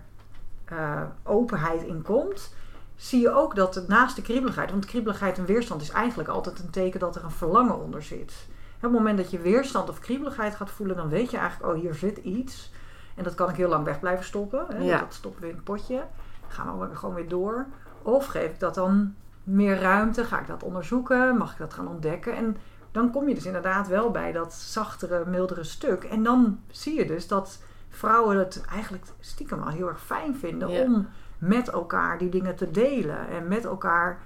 uh, 0.72 1.02
openheid 1.22 1.82
in 1.82 2.02
komt 2.02 2.58
zie 3.00 3.20
je 3.20 3.30
ook 3.30 3.54
dat 3.54 3.74
het 3.74 3.88
naast 3.88 4.16
de 4.16 4.22
kriebeligheid, 4.22 4.70
want 4.70 4.84
kriebeligheid 4.84 5.38
en 5.38 5.44
weerstand 5.44 5.82
is 5.82 5.90
eigenlijk 5.90 6.28
altijd 6.28 6.58
een 6.58 6.70
teken 6.70 7.00
dat 7.00 7.16
er 7.16 7.24
een 7.24 7.30
verlangen 7.30 7.80
onder 7.80 8.02
zit. 8.02 8.32
Op 8.76 8.82
het 8.82 8.92
moment 8.92 9.18
dat 9.18 9.30
je 9.30 9.38
weerstand 9.38 9.88
of 9.88 9.98
kriebeligheid 9.98 10.54
gaat 10.54 10.70
voelen, 10.70 10.96
dan 10.96 11.08
weet 11.08 11.30
je 11.30 11.36
eigenlijk, 11.36 11.72
oh 11.72 11.80
hier 11.80 11.94
zit 11.94 12.16
iets. 12.16 12.72
En 13.14 13.24
dat 13.24 13.34
kan 13.34 13.48
ik 13.48 13.56
heel 13.56 13.68
lang 13.68 13.84
weg 13.84 14.00
blijven 14.00 14.24
stoppen. 14.24 14.66
Hè? 14.68 14.78
Ja. 14.78 14.98
Dat 14.98 15.14
stoppen 15.14 15.40
we 15.40 15.48
in 15.48 15.54
het 15.54 15.64
potje. 15.64 15.96
Dan 16.40 16.50
gaan 16.50 16.78
we 16.78 16.96
gewoon 16.96 17.14
weer 17.14 17.28
door. 17.28 17.66
Of 18.02 18.26
geef 18.26 18.50
ik 18.50 18.60
dat 18.60 18.74
dan 18.74 19.14
meer 19.44 19.80
ruimte? 19.80 20.24
Ga 20.24 20.40
ik 20.40 20.46
dat 20.46 20.62
onderzoeken? 20.62 21.36
Mag 21.36 21.52
ik 21.52 21.58
dat 21.58 21.74
gaan 21.74 21.88
ontdekken? 21.88 22.36
En 22.36 22.56
dan 22.92 23.10
kom 23.10 23.28
je 23.28 23.34
dus 23.34 23.46
inderdaad 23.46 23.88
wel 23.88 24.10
bij 24.10 24.32
dat 24.32 24.52
zachtere, 24.52 25.24
mildere 25.26 25.64
stuk. 25.64 26.04
En 26.04 26.22
dan 26.22 26.60
zie 26.70 26.94
je 26.94 27.06
dus 27.06 27.28
dat 27.28 27.58
vrouwen 27.88 28.38
het 28.38 28.64
eigenlijk 28.72 29.04
stiekem 29.20 29.58
wel 29.58 29.68
heel 29.68 29.88
erg 29.88 30.00
fijn 30.00 30.36
vinden 30.36 30.68
om 30.68 31.08
met 31.40 31.68
elkaar 31.68 32.18
die 32.18 32.28
dingen 32.28 32.56
te 32.56 32.70
delen. 32.70 33.28
En 33.28 33.48
met 33.48 33.64
elkaar 33.64 34.18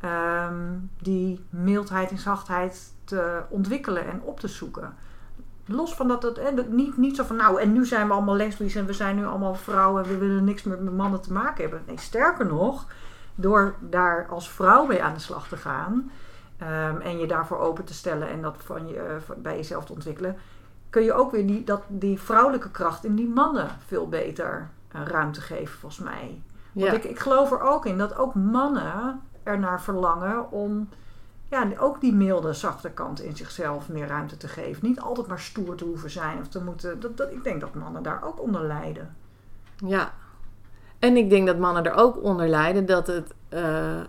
ehm, 0.00 0.78
die 0.98 1.44
mildheid 1.50 2.10
en 2.10 2.18
zachtheid 2.18 2.94
te 3.04 3.42
ontwikkelen 3.48 4.06
en 4.06 4.20
op 4.22 4.40
te 4.40 4.48
zoeken. 4.48 4.94
Los 5.66 5.94
van 5.94 6.08
dat 6.08 6.22
het 6.22 6.70
niet, 6.70 6.96
niet 6.96 7.16
zo 7.16 7.24
van 7.24 7.36
nou 7.36 7.60
en 7.60 7.72
nu 7.72 7.86
zijn 7.86 8.06
we 8.06 8.12
allemaal 8.12 8.36
lesbisch 8.36 8.74
en 8.74 8.86
we 8.86 8.92
zijn 8.92 9.16
nu 9.16 9.26
allemaal 9.26 9.54
vrouwen 9.54 10.04
en 10.04 10.08
we 10.08 10.18
willen 10.18 10.44
niks 10.44 10.62
meer 10.62 10.82
met 10.82 10.96
mannen 10.96 11.20
te 11.20 11.32
maken 11.32 11.62
hebben. 11.62 11.82
Nee, 11.86 11.98
sterker 11.98 12.46
nog, 12.46 12.86
door 13.34 13.74
daar 13.80 14.26
als 14.30 14.50
vrouw 14.50 14.86
mee 14.86 15.02
aan 15.02 15.14
de 15.14 15.20
slag 15.20 15.48
te 15.48 15.56
gaan 15.56 16.10
ehm, 16.56 17.00
en 17.00 17.18
je 17.18 17.26
daarvoor 17.26 17.58
open 17.58 17.84
te 17.84 17.94
stellen 17.94 18.28
en 18.28 18.42
dat 18.42 18.56
van 18.64 18.88
je, 18.88 19.18
uh, 19.28 19.36
bij 19.36 19.56
jezelf 19.56 19.84
te 19.84 19.92
ontwikkelen, 19.92 20.36
kun 20.90 21.02
je 21.02 21.12
ook 21.12 21.30
weer 21.30 21.46
die, 21.46 21.64
dat, 21.64 21.82
die 21.88 22.20
vrouwelijke 22.20 22.70
kracht 22.70 23.04
in 23.04 23.14
die 23.14 23.28
mannen 23.28 23.68
veel 23.86 24.08
beter 24.08 24.68
uh, 24.96 25.02
ruimte 25.06 25.40
geven, 25.40 25.78
volgens 25.78 26.04
mij. 26.04 26.42
Want 26.72 26.92
ik, 26.92 27.04
ik 27.04 27.18
geloof 27.18 27.52
er 27.52 27.60
ook 27.60 27.86
in 27.86 27.98
dat 27.98 28.16
ook 28.16 28.34
mannen 28.34 29.20
ernaar 29.42 29.82
verlangen 29.82 30.50
om 30.50 30.88
ja, 31.50 31.66
ook 31.78 32.00
die 32.00 32.14
milde, 32.14 32.52
zachte 32.52 32.90
kant 32.90 33.20
in 33.20 33.36
zichzelf 33.36 33.88
meer 33.88 34.06
ruimte 34.06 34.36
te 34.36 34.48
geven. 34.48 34.88
Niet 34.88 35.00
altijd 35.00 35.26
maar 35.26 35.40
stoer 35.40 35.74
te 35.74 35.84
hoeven 35.84 36.10
zijn 36.10 36.38
of 36.40 36.48
te 36.48 36.62
moeten. 36.62 37.00
Dat, 37.00 37.16
dat, 37.16 37.30
ik 37.30 37.44
denk 37.44 37.60
dat 37.60 37.74
mannen 37.74 38.02
daar 38.02 38.22
ook 38.24 38.40
onder 38.40 38.66
lijden. 38.66 39.16
Ja. 39.76 40.12
En 40.98 41.16
ik 41.16 41.30
denk 41.30 41.46
dat 41.46 41.58
mannen 41.58 41.84
er 41.84 41.94
ook 41.94 42.22
onder 42.22 42.48
lijden 42.48 42.86
dat 42.86 43.06
het, 43.06 43.34
uh, 43.50 43.60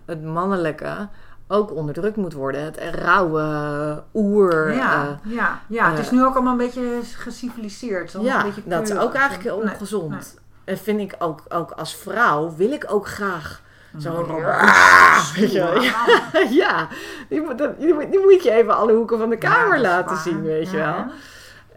het 0.05 0.23
mannelijke 0.23 1.07
ook 1.47 1.71
onderdrukt 1.71 2.15
moet 2.15 2.33
worden. 2.33 2.63
Het 2.63 2.77
rauwe 2.77 4.03
oer. 4.13 4.73
Ja, 4.73 5.19
uh, 5.25 5.35
ja, 5.35 5.61
ja. 5.67 5.89
het 5.89 5.99
is 5.99 6.11
nu 6.11 6.25
ook 6.25 6.33
allemaal 6.33 6.51
een 6.51 6.57
beetje 6.57 6.99
geciviliseerd. 7.03 8.11
Ja, 8.21 8.39
een 8.39 8.45
beetje 8.45 8.61
dat 8.65 8.89
is 8.89 8.97
ook 8.97 9.13
eigenlijk 9.13 9.43
heel 9.43 9.57
ongezond. 9.57 10.41
En 10.63 10.77
vind 10.77 10.99
ik 10.99 11.15
ook, 11.19 11.41
ook 11.49 11.71
als 11.71 11.95
vrouw 11.95 12.55
wil 12.55 12.71
ik 12.71 12.85
ook 12.87 13.07
graag 13.07 13.61
Zo, 13.99 14.25
Ja, 14.31 16.05
ja, 16.49 16.87
die, 17.29 17.41
moet- 17.41 17.57
die, 17.57 18.41
je 18.43 18.51
even 18.51 18.75
alle 18.75 18.93
hoeken 18.93 19.17
van 19.17 19.29
de 19.29 19.37
kamer 19.37 19.79
laten 19.79 20.13
waar. 20.13 20.23
zien, 20.23 20.41
weet 20.43 20.71
je 20.71 20.77
wel. 20.77 21.05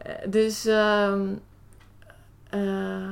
Eh, 0.03 0.13
Dus, 0.29 0.67
ehm, 0.67 1.21
eh, 2.51 3.11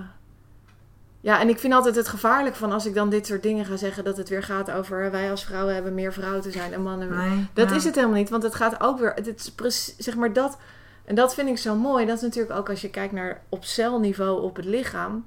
ja, 1.20 1.40
en 1.40 1.48
ik 1.48 1.58
vind 1.58 1.72
altijd 1.72 1.96
het 1.96 2.08
gevaarlijk 2.08 2.54
van 2.56 2.72
als 2.72 2.86
ik 2.86 2.94
dan 2.94 3.08
dit 3.10 3.26
soort 3.26 3.42
dingen 3.42 3.64
ga 3.64 3.76
zeggen, 3.76 4.04
dat 4.04 4.16
het 4.16 4.28
weer 4.28 4.42
gaat 4.42 4.70
over 4.70 5.10
wij 5.10 5.30
als 5.30 5.44
vrouwen 5.44 5.74
hebben 5.74 5.94
meer 5.94 6.12
vrouwen 6.12 6.40
te 6.40 6.50
zijn 6.50 6.72
en 6.72 6.82
mannen. 6.82 7.08
Nee, 7.16 7.46
Dat 7.52 7.70
is 7.70 7.84
het 7.84 7.94
helemaal 7.94 8.16
niet, 8.16 8.30
want 8.30 8.42
het 8.42 8.54
gaat 8.54 8.80
ook 8.80 8.98
weer, 8.98 9.12
het 9.14 9.26
is 9.40 9.50
precies, 9.52 9.96
zeg 9.96 10.16
maar 10.16 10.32
dat, 10.32 10.58
en 11.04 11.14
dat 11.14 11.34
vind 11.34 11.48
ik 11.48 11.58
zo 11.58 11.74
mooi. 11.74 12.06
Dat 12.06 12.16
is 12.16 12.22
natuurlijk 12.22 12.58
ook 12.58 12.68
als 12.70 12.80
je 12.80 12.90
kijkt 12.90 13.12
naar 13.12 13.40
op 13.48 13.64
celniveau 13.64 14.42
op 14.42 14.56
het 14.56 14.64
lichaam, 14.64 15.24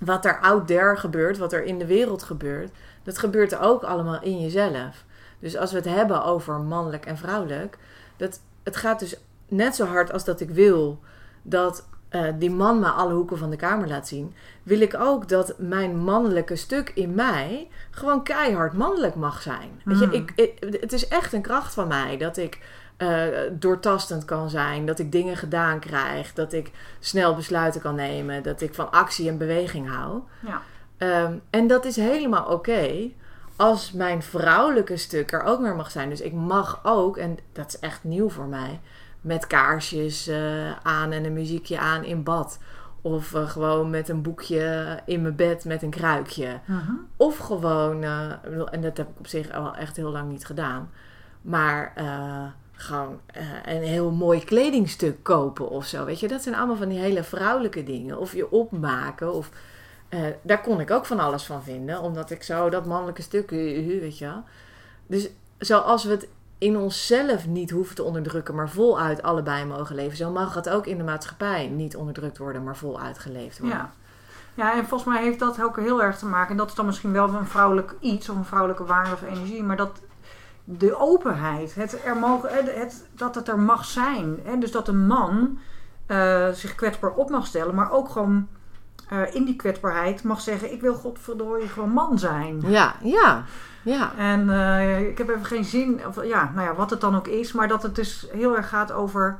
wat 0.00 0.24
er 0.24 0.40
out 0.40 0.66
there 0.66 0.96
gebeurt, 0.96 1.38
wat 1.38 1.52
er 1.52 1.64
in 1.64 1.78
de 1.78 1.86
wereld 1.86 2.22
gebeurt, 2.22 2.70
dat 3.02 3.18
gebeurt 3.18 3.58
ook 3.58 3.82
allemaal 3.82 4.22
in 4.22 4.40
jezelf. 4.40 5.04
Dus 5.38 5.56
als 5.56 5.70
we 5.70 5.76
het 5.76 5.86
hebben 5.88 6.24
over 6.24 6.54
mannelijk 6.60 7.06
en 7.06 7.16
vrouwelijk, 7.18 7.78
dat, 8.16 8.40
het 8.62 8.76
gaat 8.76 8.98
dus 8.98 9.16
net 9.48 9.74
zo 9.76 9.84
hard 9.86 10.12
als 10.12 10.24
dat 10.24 10.40
ik 10.40 10.50
wil 10.50 11.00
dat 11.42 11.88
eh, 12.08 12.24
die 12.38 12.50
man 12.50 12.78
me 12.78 12.88
alle 12.88 13.12
hoeken 13.14 13.38
van 13.38 13.50
de 13.50 13.56
kamer 13.56 13.88
laat 13.88 14.08
zien, 14.08 14.34
wil 14.62 14.80
ik 14.80 14.94
ook 14.98 15.28
dat 15.28 15.54
mijn 15.58 15.96
mannelijke 15.96 16.56
stuk 16.56 16.90
in 16.94 17.14
mij 17.14 17.68
gewoon 17.90 18.22
keihard 18.24 18.72
mannelijk 18.72 19.14
mag 19.14 19.42
zijn. 19.42 19.80
Weet 19.84 19.98
je, 19.98 20.06
Mm. 20.06 20.12
ik, 20.12 20.32
ik- 20.34 20.76
het 20.80 20.92
is 20.92 21.08
echt 21.08 21.32
een 21.32 21.42
kracht 21.42 21.74
van 21.74 21.88
mij 21.88 22.16
dat 22.16 22.36
ik 22.36 22.58
eh, 23.00 23.26
doortastend 23.52 24.24
kan 24.24 24.50
zijn, 24.50 24.86
dat 24.86 24.98
ik 24.98 25.12
dingen 25.12 25.36
gedaan 25.36 25.78
krijg, 25.78 26.32
dat 26.32 26.52
ik 26.52 26.70
snel 26.98 27.34
besluiten 27.34 27.80
kan 27.80 27.94
nemen, 27.94 28.42
dat 28.42 28.60
ik 28.60 28.74
van 28.74 28.90
actie 28.90 29.28
en 29.28 29.38
beweging 29.38 29.88
hou. 29.88 30.20
Ja. 30.40 30.62
Ehm, 30.96 31.34
en 31.50 31.66
dat 31.66 31.84
is 31.84 31.96
helemaal 31.96 32.44
oké 32.44 33.10
als 33.56 33.92
mijn 33.92 34.22
vrouwelijke 34.22 34.96
stuk 34.96 35.32
er 35.32 35.42
ook 35.42 35.60
meer 35.60 35.74
mag 35.74 35.90
zijn. 35.90 36.08
Dus 36.08 36.20
ik 36.20 36.32
mag 36.32 36.80
ook, 36.82 37.16
en 37.16 37.38
dat 37.52 37.66
is 37.68 37.78
echt 37.78 38.04
nieuw 38.04 38.28
voor 38.28 38.46
mij, 38.46 38.80
met 39.20 39.46
kaarsjes 39.46 40.26
eh, 40.26 40.70
aan 40.82 41.12
en 41.12 41.24
een 41.24 41.32
muziekje 41.32 41.78
aan 41.78 42.04
in 42.04 42.22
bad. 42.22 42.58
Of 43.00 43.34
eh, 43.34 43.48
gewoon 43.48 43.90
met 43.90 44.08
een 44.08 44.22
boekje 44.22 44.98
in 45.04 45.22
mijn 45.22 45.36
bed 45.36 45.64
met 45.64 45.82
een 45.82 45.90
kruikje. 45.90 46.60
Mhm. 46.64 46.92
Of 47.16 47.38
gewoon, 47.38 48.02
en 48.70 48.80
dat 48.80 48.96
heb 48.96 49.08
ik 49.08 49.18
op 49.18 49.26
zich 49.26 49.50
al 49.50 49.74
echt 49.74 49.96
heel 49.96 50.10
lang 50.10 50.30
niet 50.30 50.46
gedaan. 50.46 50.90
Maar 51.42 51.92
gewoon 52.80 53.20
eh, 53.26 53.42
een 53.64 53.82
heel 53.82 54.10
mooi 54.10 54.44
kledingstuk 54.44 55.22
kopen 55.22 55.68
of 55.68 55.86
zo. 55.86 56.04
Weet 56.04 56.20
je, 56.20 56.28
dat 56.28 56.42
zijn 56.42 56.54
allemaal 56.54 56.76
van 56.76 56.88
die 56.88 56.98
hele 56.98 57.22
vrouwelijke 57.22 57.82
dingen. 57.82 58.18
Of 58.18 58.34
je 58.34 58.50
opmaken. 58.50 59.32
Of, 59.32 59.50
eh, 60.08 60.20
daar 60.42 60.60
kon 60.60 60.80
ik 60.80 60.90
ook 60.90 61.06
van 61.06 61.20
alles 61.20 61.44
van 61.44 61.62
vinden. 61.62 62.00
Omdat 62.00 62.30
ik 62.30 62.42
zo 62.42 62.70
dat 62.70 62.86
mannelijke 62.86 63.22
stuk, 63.22 63.50
eh, 63.50 63.78
eh, 63.78 64.00
weet 64.00 64.18
je 64.18 64.24
wel. 64.24 64.44
Dus 65.06 65.28
zoals 65.58 66.04
we 66.04 66.10
het 66.10 66.28
in 66.58 66.76
onszelf 66.76 67.46
niet 67.46 67.70
hoeven 67.70 67.94
te 67.94 68.02
onderdrukken, 68.02 68.54
maar 68.54 68.70
voluit 68.70 69.22
allebei 69.22 69.64
mogen 69.64 69.94
leven. 69.94 70.16
Zo 70.16 70.30
mag 70.30 70.54
het 70.54 70.68
ook 70.68 70.86
in 70.86 70.96
de 70.96 71.04
maatschappij 71.04 71.66
niet 71.66 71.96
onderdrukt 71.96 72.38
worden, 72.38 72.64
maar 72.64 72.76
voluit 72.76 73.18
geleefd 73.18 73.58
worden. 73.58 73.78
Ja. 73.78 73.92
ja, 74.54 74.74
en 74.74 74.86
volgens 74.86 75.14
mij 75.14 75.22
heeft 75.22 75.38
dat 75.38 75.62
ook 75.62 75.76
heel 75.76 76.02
erg 76.02 76.18
te 76.18 76.26
maken. 76.26 76.50
En 76.50 76.56
dat 76.56 76.68
is 76.68 76.74
dan 76.74 76.86
misschien 76.86 77.12
wel 77.12 77.28
een 77.28 77.46
vrouwelijk 77.46 77.94
iets 78.00 78.28
of 78.28 78.36
een 78.36 78.44
vrouwelijke 78.44 78.84
waarde 78.84 79.12
of 79.12 79.22
energie. 79.22 79.62
Maar 79.62 79.76
dat 79.76 80.00
de 80.78 80.96
openheid, 80.98 81.74
het 81.74 82.04
er 82.04 82.16
mogen, 82.16 82.48
het, 82.54 82.74
het- 82.74 83.08
dat 83.12 83.34
het 83.34 83.48
er 83.48 83.58
mag 83.58 83.84
zijn. 83.84 84.38
Hè? 84.44 84.58
Dus 84.58 84.72
dat 84.72 84.88
een 84.88 85.06
man 85.06 85.58
eh, 86.06 86.48
zich 86.48 86.74
kwetsbaar 86.74 87.10
op 87.12 87.30
mag 87.30 87.46
stellen, 87.46 87.74
maar 87.74 87.90
ook 87.92 88.08
gewoon 88.08 88.48
eh, 89.08 89.34
in 89.34 89.44
die 89.44 89.56
kwetsbaarheid 89.56 90.22
mag 90.22 90.40
zeggen: 90.40 90.72
Ik 90.72 90.80
wil 90.80 90.94
godverdorie 90.94 91.68
gewoon 91.68 91.90
man 91.90 92.18
zijn. 92.18 92.60
Ja, 92.66 92.94
ja, 93.02 93.44
ja. 93.82 94.12
En 94.16 94.50
eh, 94.50 95.08
ik 95.08 95.18
heb 95.18 95.28
even 95.28 95.44
geen 95.44 95.64
zin, 95.64 96.06
of 96.06 96.24
ja, 96.24 96.50
nou 96.54 96.66
ja, 96.66 96.74
wat 96.74 96.90
het 96.90 97.00
dan 97.00 97.16
ook 97.16 97.26
is, 97.28 97.52
maar 97.52 97.68
dat 97.68 97.82
het 97.82 97.94
dus 97.94 98.26
heel 98.32 98.56
erg 98.56 98.68
gaat 98.68 98.92
over 98.92 99.38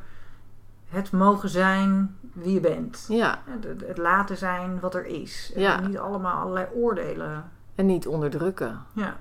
het 0.88 1.12
mogen 1.12 1.48
zijn 1.48 2.16
wie 2.32 2.52
je 2.54 2.60
bent. 2.60 3.04
ja. 3.08 3.38
Het, 3.44 3.64
het- 3.64 3.88
het 3.88 3.98
laten 3.98 4.36
zijn 4.36 4.80
wat 4.80 4.94
er 4.94 5.06
is. 5.06 5.52
En 5.54 5.60
Ja. 5.60 5.80
niet 5.80 5.98
allemaal 5.98 6.40
allerlei 6.40 6.66
oordelen. 6.74 7.50
En 7.74 7.86
niet 7.86 8.06
onderdrukken. 8.06 8.80
Ja. 8.92 9.16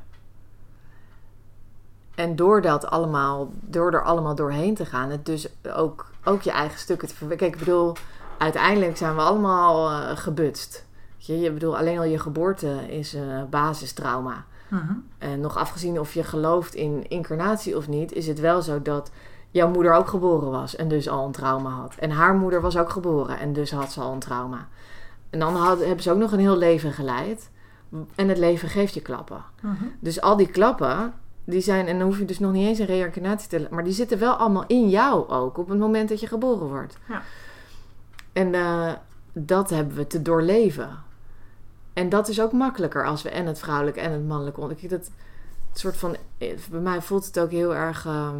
En 2.20 2.36
door 2.36 2.62
dat 2.62 2.86
allemaal, 2.86 3.52
door 3.62 3.94
er 3.94 4.04
allemaal 4.04 4.36
doorheen 4.36 4.76
te 4.76 4.86
gaan, 4.86 5.10
het 5.10 5.26
dus 5.26 5.48
ook, 5.76 6.06
ook 6.24 6.42
je 6.42 6.52
eigen 6.52 6.80
stukken 6.80 7.08
te 7.08 7.16
verwerken. 7.16 7.48
Kijk, 7.48 7.60
ik 7.60 7.66
bedoel, 7.66 7.94
uiteindelijk 8.38 8.98
zijn 8.98 9.16
we 9.16 9.22
allemaal 9.22 9.90
eh, 9.90 10.18
gebutst. 10.18 10.86
Je, 11.18 11.40
je 11.40 11.52
bedoel, 11.52 11.78
alleen 11.78 11.98
al 11.98 12.04
je 12.04 12.20
geboorte 12.20 12.68
is 12.88 13.14
een 13.14 13.50
basistrauma. 13.50 14.46
Mhm. 14.68 14.94
En 15.18 15.42
nog 15.42 15.58
afgezien 15.58 16.00
of 16.00 16.14
je 16.14 16.24
gelooft 16.24 16.76
in 16.76 17.10
incarnatie 17.10 17.78
of 17.78 17.88
niet, 17.88 18.12
is 18.12 18.28
het 18.28 18.40
wel 18.40 18.62
zo 18.62 18.82
dat 18.82 19.12
jouw 19.50 19.70
moeder 19.70 19.94
ook 19.94 20.08
geboren 20.08 20.52
was 20.52 20.76
en 20.76 20.88
dus 20.88 21.10
al 21.10 21.26
een 21.26 21.32
trauma 21.32 21.70
had. 21.70 21.96
En 22.00 22.12
haar 22.12 22.36
moeder 22.36 22.62
was 22.62 22.78
ook 22.78 22.90
geboren 22.90 23.40
en 23.40 23.54
dus 23.54 23.72
had 23.72 23.92
ze 23.92 24.02
al 24.02 24.14
een 24.14 24.20
trauma. 24.20 24.68
En 25.30 25.40
dan 25.40 25.56
had, 25.56 25.80
hebben 25.80 26.04
ze 26.04 26.12
ook 26.12 26.18
nog 26.18 26.32
een 26.32 26.40
heel 26.40 26.58
leven 26.58 26.92
geleid. 26.94 27.50
En 28.16 28.30
het 28.30 28.38
leven 28.38 28.70
geeft 28.70 28.94
je 28.94 29.02
klappen. 29.02 29.44
Mhm. 29.62 29.84
Dus 30.00 30.22
al 30.22 30.36
die 30.36 30.50
klappen, 30.50 31.14
die 31.50 31.62
zijn, 31.62 31.88
en 31.88 31.98
dan 31.98 32.08
hoef 32.08 32.20
je 32.20 32.26
dus 32.26 32.40
nog 32.40 32.52
niet 32.52 32.68
eens 32.68 32.80
een 32.80 32.86
reïncarnatie 32.86 33.50
te... 33.50 33.68
Maar 33.70 33.84
die 33.84 33.94
zitten 33.94 34.20
wel 34.20 34.34
allemaal 34.34 34.64
in 34.68 34.90
jou 34.90 35.30
ook, 35.30 35.58
op 35.58 35.70
het 35.70 35.80
moment 35.80 36.10
dat 36.10 36.20
je 36.20 36.28
geboren 36.28 36.68
wordt. 36.68 36.98
Ja. 37.08 37.22
En 38.34 38.54
eh, 38.54 38.94
dat 39.34 39.70
hebben 39.70 39.96
we 39.96 40.08
te 40.08 40.22
doorleven. 40.22 40.90
En 41.94 42.10
dat 42.10 42.28
is 42.28 42.42
ook 42.42 42.52
makkelijker 42.52 43.06
als 43.06 43.22
we 43.22 43.30
en 43.30 43.46
het 43.46 43.60
vrouwelijke 43.60 44.00
en 44.00 44.12
het 44.12 44.28
mannelijke... 44.28 44.76
Kijk, 44.76 44.90
dat 44.90 45.12
soort 45.74 45.98
van... 45.98 46.16
eh, 46.38 46.58
Bij 46.70 46.80
mij 46.80 47.02
voelt 47.02 47.26
het 47.26 47.40
ook 47.40 47.52
heel 47.52 47.76
erg... 47.76 48.06
ehm, 48.06 48.38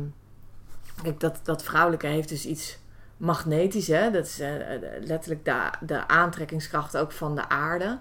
kijk, 1.04 1.20
dat, 1.20 1.40
dat 1.44 1.64
vrouwelijke 1.64 2.08
heeft 2.08 2.30
dus 2.30 2.46
iets 2.46 2.80
magnetisch, 3.18 3.88
hè. 3.88 4.12
Dat 4.12 4.26
is 4.26 4.40
eh, 4.40 4.52
letterlijk 5.02 5.46
de, 5.46 5.70
de 5.82 6.08
aantrekkingskracht 6.08 6.98
ook 6.98 7.12
van 7.12 7.36
de 7.36 7.50
aarde. 7.50 8.00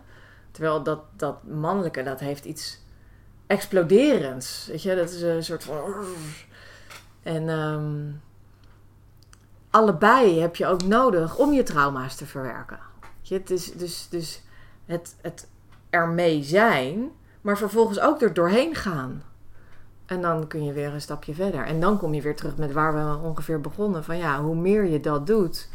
Terwijl 0.51 0.83
dat, 0.83 1.01
dat 1.17 1.43
mannelijke, 1.43 2.03
dat 2.03 2.21
heeft 2.21 2.45
iets 2.45 2.81
exploderends. 3.49 4.67
Weet 4.67 4.83
je, 4.83 4.95
dat 4.95 5.11
is 5.11 5.23
een 5.23 5.45
soort 5.45 5.65
van. 5.65 6.05
En 7.23 7.49
ehm, 7.49 8.13
allebei 9.71 10.41
heb 10.41 10.57
je 10.57 10.67
ook 10.67 10.83
nodig 10.83 11.37
om 11.37 11.53
je 11.53 11.63
trauma's 11.63 12.17
te 12.17 12.27
verwerken. 12.27 12.79
Weet 13.01 13.29
Je, 13.29 13.35
het 13.35 13.51
is 13.51 13.73
dus, 13.73 14.09
dus 14.09 14.43
het, 14.85 15.17
het 15.21 15.49
ermee 15.91 16.43
zijn, 16.43 17.11
maar 17.41 17.59
vervolgens 17.59 18.01
ook 18.01 18.23
er 18.23 18.35
doorheen 18.35 18.75
gaan. 18.75 19.23
En 20.07 20.23
dan 20.23 20.47
kun 20.47 20.65
je 20.65 20.73
weer 20.73 20.93
een 20.93 21.01
stapje 21.01 21.35
verder. 21.35 21.65
En 21.65 21.81
dan 21.81 21.99
kom 21.99 22.15
je 22.15 22.23
weer 22.23 22.37
terug 22.37 22.57
met 22.57 22.73
waar 22.73 22.95
we 22.95 23.27
ongeveer 23.27 23.61
begonnen. 23.61 24.05
Van 24.05 24.17
ja, 24.17 24.43
hoe 24.43 24.57
meer 24.57 24.85
je 24.85 25.01
dat 25.01 25.27
doet, 25.27 25.69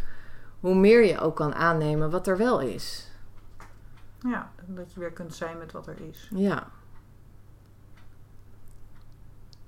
hoe 0.59 0.75
meer 0.75 1.05
je 1.05 1.19
ook 1.19 1.35
kan 1.35 1.55
aannemen 1.55 2.09
wat 2.09 2.27
er 2.27 2.37
wel 2.37 2.59
is. 2.59 3.11
ja, 4.19 4.51
dat 4.65 4.93
je 4.93 4.99
weer 4.99 5.11
kunt 5.11 5.35
zijn 5.35 5.57
met 5.57 5.71
wat 5.71 5.87
er 5.87 5.97
is. 6.09 6.29
Ja. 6.35 6.67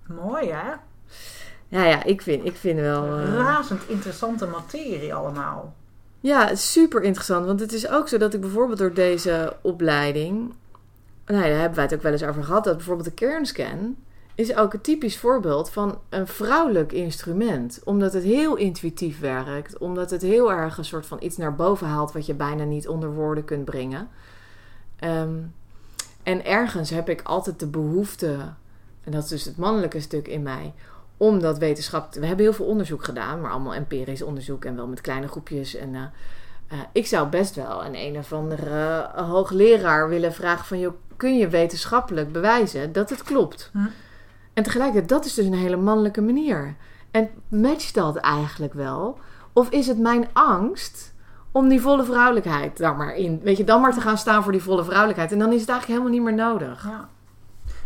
Mooi 0.08 0.50
hè? 0.52 0.72
Ja, 1.68 1.84
ja, 1.86 2.04
ik 2.04 2.22
vind, 2.22 2.46
ik 2.46 2.56
vind 2.56 2.80
wel. 2.80 3.18
eh, 3.18 3.34
Razend 3.34 3.82
interessante 3.90 4.46
materie 4.46 5.14
allemaal. 5.14 5.74
Ja, 6.20 6.56
super 6.56 7.02
interessant. 7.04 7.46
Want 7.46 7.60
het 7.60 7.74
is 7.74 7.88
ook 7.88 8.08
zo 8.08 8.18
dat 8.18 8.34
ik 8.34 8.42
bijvoorbeeld 8.42 8.80
door 8.80 8.94
deze 8.94 9.56
opleiding. 9.62 10.54
Nou, 11.26 11.44
ja, 11.44 11.50
daar 11.50 11.60
hebben 11.60 11.76
wij 11.76 11.84
het 11.84 11.94
ook 11.94 12.02
wel 12.02 12.12
eens 12.12 12.24
over 12.24 12.44
gehad. 12.44 12.64
Dat 12.64 12.76
bijvoorbeeld 12.76 13.08
de 13.08 13.14
kernscan 13.14 13.96
is 14.36 14.56
ook 14.56 14.74
een 14.74 14.82
typisch 14.82 15.18
voorbeeld 15.18 15.70
van 15.70 16.00
een 16.10 16.28
vrouwelijk 16.28 16.92
instrument. 16.92 17.82
Omdat 17.84 18.14
het 18.14 18.24
heel 18.24 18.56
intuïtief 18.56 19.20
werkt. 19.20 19.78
Omdat 19.78 20.12
het 20.12 20.22
heel 20.22 20.52
erg 20.52 20.78
een 20.78 20.86
soort 20.86 21.06
van 21.06 21.18
iets 21.22 21.38
naar 21.38 21.56
boven 21.56 21.88
haalt 21.88 22.12
wat 22.12 22.26
je 22.26 22.34
bijna 22.34 22.64
niet 22.64 22.88
onder 22.88 23.14
woorden 23.14 23.46
kunt 23.46 23.66
brengen. 23.66 24.10
Ehm, 25.00 25.34
en 26.24 26.46
ergens 26.46 26.90
heb 26.90 27.10
ik 27.10 27.22
altijd 27.24 27.60
de 27.60 27.68
behoefte, 27.68 28.38
en 29.06 29.12
dat 29.12 29.24
is 29.24 29.30
dus 29.30 29.46
het 29.46 29.58
mannelijke 29.58 30.00
stuk 30.00 30.28
in 30.28 30.44
mij, 30.44 30.74
om 31.18 31.40
dat 31.40 31.58
wetenschap. 31.58 32.12
te- 32.12 32.20
We 32.20 32.26
hebben 32.26 32.46
heel 32.46 32.54
veel 32.54 32.66
onderzoek 32.66 33.04
gedaan, 33.04 33.42
maar 33.42 33.52
allemaal 33.52 33.74
empirisch 33.74 34.22
onderzoek 34.22 34.66
en 34.66 34.76
wel 34.76 34.88
met 34.88 35.02
kleine 35.02 35.28
groepjes. 35.28 35.76
En 35.76 35.96
eh, 35.96 36.02
eh, 36.68 36.80
ik 36.92 37.08
zou 37.08 37.28
best 37.30 37.56
wel 37.56 37.86
een 37.86 37.96
een 37.96 38.18
of 38.18 38.34
andere 38.34 39.10
eh, 39.16 39.30
hoogleraar 39.30 40.10
willen 40.10 40.34
vragen 40.34 40.66
van, 40.66 40.80
joh, 40.80 40.94
kun 41.18 41.38
je 41.38 41.48
wetenschappelijk 41.48 42.32
bewijzen 42.32 42.92
dat 42.92 43.10
het 43.10 43.24
klopt? 43.24 43.70
Hm. 43.74 43.80
En 44.54 44.64
tegelijkertijd, 44.64 45.10
dat 45.10 45.26
is 45.26 45.34
dus 45.34 45.46
een 45.46 45.54
hele 45.54 45.76
mannelijke 45.78 46.22
manier. 46.22 46.76
En 47.12 47.30
matcht 47.48 47.94
dat 47.94 48.16
eigenlijk 48.16 48.74
wel? 48.74 49.20
Of 49.54 49.70
is 49.70 49.88
het 49.88 50.00
mijn 50.00 50.28
angst 50.34 51.14
om 51.52 51.68
die 51.70 51.82
volle 51.82 52.04
vrouwelijkheid 52.04 52.78
daar 52.78 52.96
maar 52.96 53.16
in, 53.16 53.40
weet 53.44 53.58
je, 53.58 53.64
dan 53.64 53.82
maar 53.82 53.94
te 53.94 54.02
gaan 54.02 54.18
staan 54.18 54.44
voor 54.44 54.52
die 54.52 54.62
volle 54.62 54.84
vrouwelijkheid? 54.84 55.32
En 55.32 55.40
dan 55.40 55.52
is 55.54 55.60
het 55.62 55.70
eigenlijk 55.70 56.00
helemaal 56.02 56.20
niet 56.26 56.38
meer 56.38 56.46
nodig. 56.46 56.84
Ja. 56.84 57.10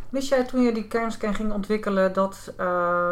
Wist 0.09 0.29
jij 0.29 0.43
toen 0.43 0.61
je 0.61 0.71
die 0.71 0.87
kernscan 0.87 1.35
ging 1.35 1.51
ontwikkelen 1.51 2.13
dat 2.13 2.53
eh, 2.57 3.11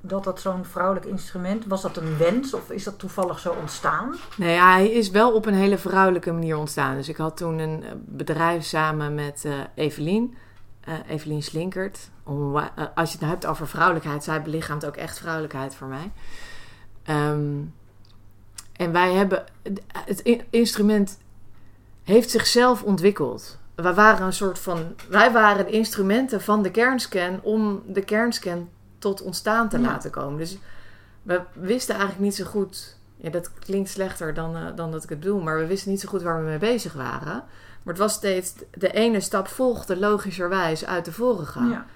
dat, 0.00 0.24
dat 0.24 0.40
zo'n 0.40 0.64
vrouwelijk 0.64 1.06
instrument, 1.06 1.66
was 1.66 1.82
dat 1.82 1.96
een 1.96 2.16
wens 2.16 2.54
of 2.54 2.70
is 2.70 2.84
dat 2.84 2.98
toevallig 2.98 3.38
zo 3.38 3.54
ontstaan? 3.60 4.16
Nee, 4.36 4.58
hij 4.58 4.90
is 4.90 5.10
wel 5.10 5.32
op 5.32 5.46
een 5.46 5.54
hele 5.54 5.78
vrouwelijke 5.78 6.32
manier 6.32 6.56
ontstaan. 6.56 6.96
Dus 6.96 7.08
ik 7.08 7.16
had 7.16 7.36
toen 7.36 7.58
een 7.58 7.84
eh, 7.84 7.90
bedrijf 7.96 8.64
samen 8.64 9.14
met 9.14 9.44
eh 9.44 9.52
Evelien. 9.74 10.34
Evelien 11.08 11.42
Slinkert. 11.42 12.10
Om, 12.22 12.56
als 12.94 13.08
je 13.08 13.12
het 13.12 13.20
nou 13.20 13.32
hebt 13.32 13.46
over 13.46 13.68
vrouwelijkheid, 13.68 14.24
zij 14.24 14.42
belichaamt 14.42 14.86
ook 14.86 14.96
echt 14.96 15.18
vrouwelijkheid 15.18 15.74
voor 15.74 15.86
mij. 15.86 16.10
Um, 17.16 17.74
en 18.72 18.92
wij 18.92 19.12
hebben, 19.12 19.44
het 20.04 20.22
instrument 20.50 21.18
heeft 22.02 22.30
zichzelf 22.30 22.82
ontwikkeld. 22.82 23.58
We 23.74 23.94
waren 23.94 24.26
een 24.26 24.32
soort 24.32 24.58
van, 24.58 24.94
wij 25.08 25.32
waren 25.32 25.64
de 25.64 25.70
instrumenten 25.70 26.40
van 26.40 26.62
de 26.62 26.70
kernscan 26.70 27.40
om 27.42 27.82
de 27.86 28.02
kernscan 28.02 28.68
tot 28.98 29.22
ontstaan 29.22 29.68
te 29.68 29.78
laten 29.78 30.10
komen. 30.10 30.38
Dus 30.38 30.58
we 31.22 31.40
wisten 31.52 31.94
eigenlijk 31.94 32.24
niet 32.24 32.34
zo 32.34 32.44
goed, 32.44 32.96
ja, 33.16 33.30
dat 33.30 33.52
klinkt 33.54 33.90
slechter 33.90 34.34
dan, 34.34 34.56
uh, 34.56 34.62
dan 34.74 34.92
dat 34.92 35.02
ik 35.02 35.08
het 35.08 35.20
bedoel, 35.20 35.40
maar 35.40 35.58
we 35.58 35.66
wisten 35.66 35.90
niet 35.90 36.00
zo 36.00 36.08
goed 36.08 36.22
waar 36.22 36.38
we 36.38 36.48
mee 36.48 36.58
bezig 36.58 36.92
waren. 36.92 37.44
Maar 37.82 37.94
het 37.94 37.98
was 37.98 38.12
steeds, 38.12 38.54
de 38.70 38.92
ene 38.92 39.20
stap 39.20 39.48
volgde 39.48 39.98
logischerwijs 39.98 40.86
uit 40.86 41.04
de 41.04 41.12
vorige. 41.12 41.60
Ja. 41.60 41.86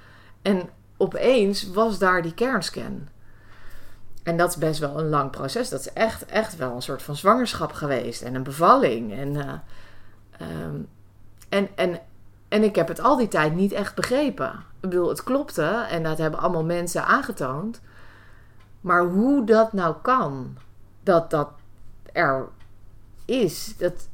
En 0.42 0.68
opeens 0.96 1.70
was 1.70 1.98
daar 1.98 2.22
die 2.22 2.34
kernscan. 2.34 3.08
En 4.22 4.36
dat 4.36 4.48
is 4.48 4.56
best 4.56 4.80
wel 4.80 4.98
een 4.98 5.08
lang 5.08 5.30
proces. 5.30 5.68
Dat 5.68 5.80
is 5.80 5.92
echt, 5.92 6.24
echt 6.26 6.56
wel 6.56 6.74
een 6.74 6.82
soort 6.82 7.02
van 7.02 7.16
zwangerschap 7.16 7.72
geweest 7.72 8.22
en 8.22 8.34
een 8.34 8.42
bevalling. 8.42 9.12
En, 9.12 9.34
uh, 9.34 9.52
um, 10.64 10.88
en, 11.48 11.68
en, 11.76 12.00
en 12.48 12.62
ik 12.62 12.74
heb 12.74 12.88
het 12.88 13.00
al 13.00 13.16
die 13.16 13.28
tijd 13.28 13.54
niet 13.54 13.72
echt 13.72 13.94
begrepen. 13.94 14.52
Ik 14.80 14.80
bedoel, 14.80 15.08
het 15.08 15.22
klopte 15.22 15.86
en 15.90 16.02
dat 16.02 16.18
hebben 16.18 16.40
allemaal 16.40 16.64
mensen 16.64 17.06
aangetoond. 17.06 17.80
Maar 18.80 19.04
hoe 19.04 19.44
dat 19.44 19.72
nou 19.72 19.94
kan, 20.02 20.56
dat 21.02 21.30
dat 21.30 21.50
er 22.12 22.48
is, 23.24 23.76
dat 23.76 24.08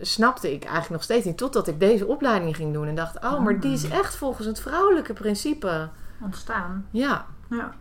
snapte 0.00 0.52
ik 0.52 0.62
eigenlijk 0.62 0.92
nog 0.92 1.02
steeds 1.02 1.24
niet. 1.24 1.36
Totdat 1.36 1.68
ik 1.68 1.80
deze 1.80 2.06
opleiding 2.06 2.56
ging 2.56 2.72
doen 2.72 2.86
en 2.86 2.94
dacht: 2.94 3.16
oh, 3.24 3.40
maar 3.40 3.60
die 3.60 3.72
is 3.72 3.82
hmm. 3.82 3.92
echt 3.92 4.16
volgens 4.16 4.46
het 4.46 4.60
vrouwelijke 4.60 5.12
principe 5.12 5.88
ontstaan. 6.20 6.86
Ja. 6.90 7.26
Ja. 7.50 7.74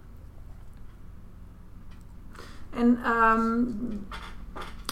En 2.70 3.00
um, 3.06 4.08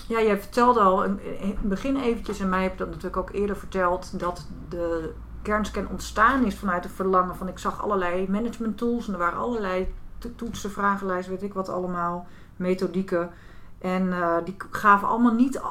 ja, 0.07 0.21
jij 0.21 0.39
vertelde 0.39 0.79
al 0.79 1.03
in 1.03 1.19
het 1.39 1.61
begin 1.61 1.99
eventjes, 1.99 2.39
en 2.39 2.49
mij 2.49 2.63
heb 2.63 2.77
dat 2.77 2.87
natuurlijk 2.87 3.17
ook 3.17 3.31
eerder 3.31 3.57
verteld, 3.57 4.19
dat 4.19 4.47
de 4.69 5.13
kernscan 5.41 5.87
ontstaan 5.87 6.45
is 6.45 6.55
vanuit 6.55 6.83
het 6.83 6.93
verlangen 6.93 7.35
van 7.35 7.47
ik 7.47 7.59
zag 7.59 7.83
allerlei 7.83 8.29
management 8.29 8.77
tools 8.77 9.07
en 9.07 9.13
er 9.13 9.19
waren 9.19 9.39
allerlei 9.39 9.93
toetsen, 10.35 10.71
vragenlijsten, 10.71 11.33
weet 11.33 11.43
ik 11.43 11.53
wat 11.53 11.69
allemaal, 11.69 12.27
methodieken. 12.55 13.31
En 13.79 14.07
uh, 14.07 14.37
die 14.45 14.55
gaven 14.71 15.07
allemaal 15.07 15.33
niet, 15.33 15.61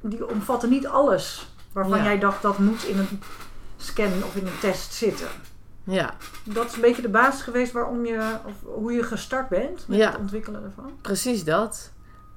die 0.00 0.28
omvatten 0.28 0.70
niet 0.70 0.86
alles 0.86 1.54
waarvan 1.72 2.02
jij 2.02 2.18
dacht 2.18 2.42
dat 2.42 2.58
moet 2.58 2.84
in 2.84 2.98
een 2.98 3.20
scan 3.76 4.22
of 4.24 4.36
in 4.36 4.46
een 4.46 4.58
test 4.60 4.92
zitten. 4.92 5.28
Ja. 5.84 6.14
Dat 6.44 6.66
is 6.66 6.74
een 6.74 6.80
beetje 6.80 7.02
de 7.02 7.08
basis 7.08 7.42
geweest 7.42 7.72
waarom 7.72 8.06
je, 8.06 8.36
of 8.46 8.54
hoe 8.62 8.92
je 8.92 9.02
gestart 9.02 9.48
bent 9.48 9.88
met 9.88 10.04
het 10.04 10.18
ontwikkelen 10.18 10.64
ervan. 10.64 10.92
Precies 11.00 11.44
dat. 11.44 11.92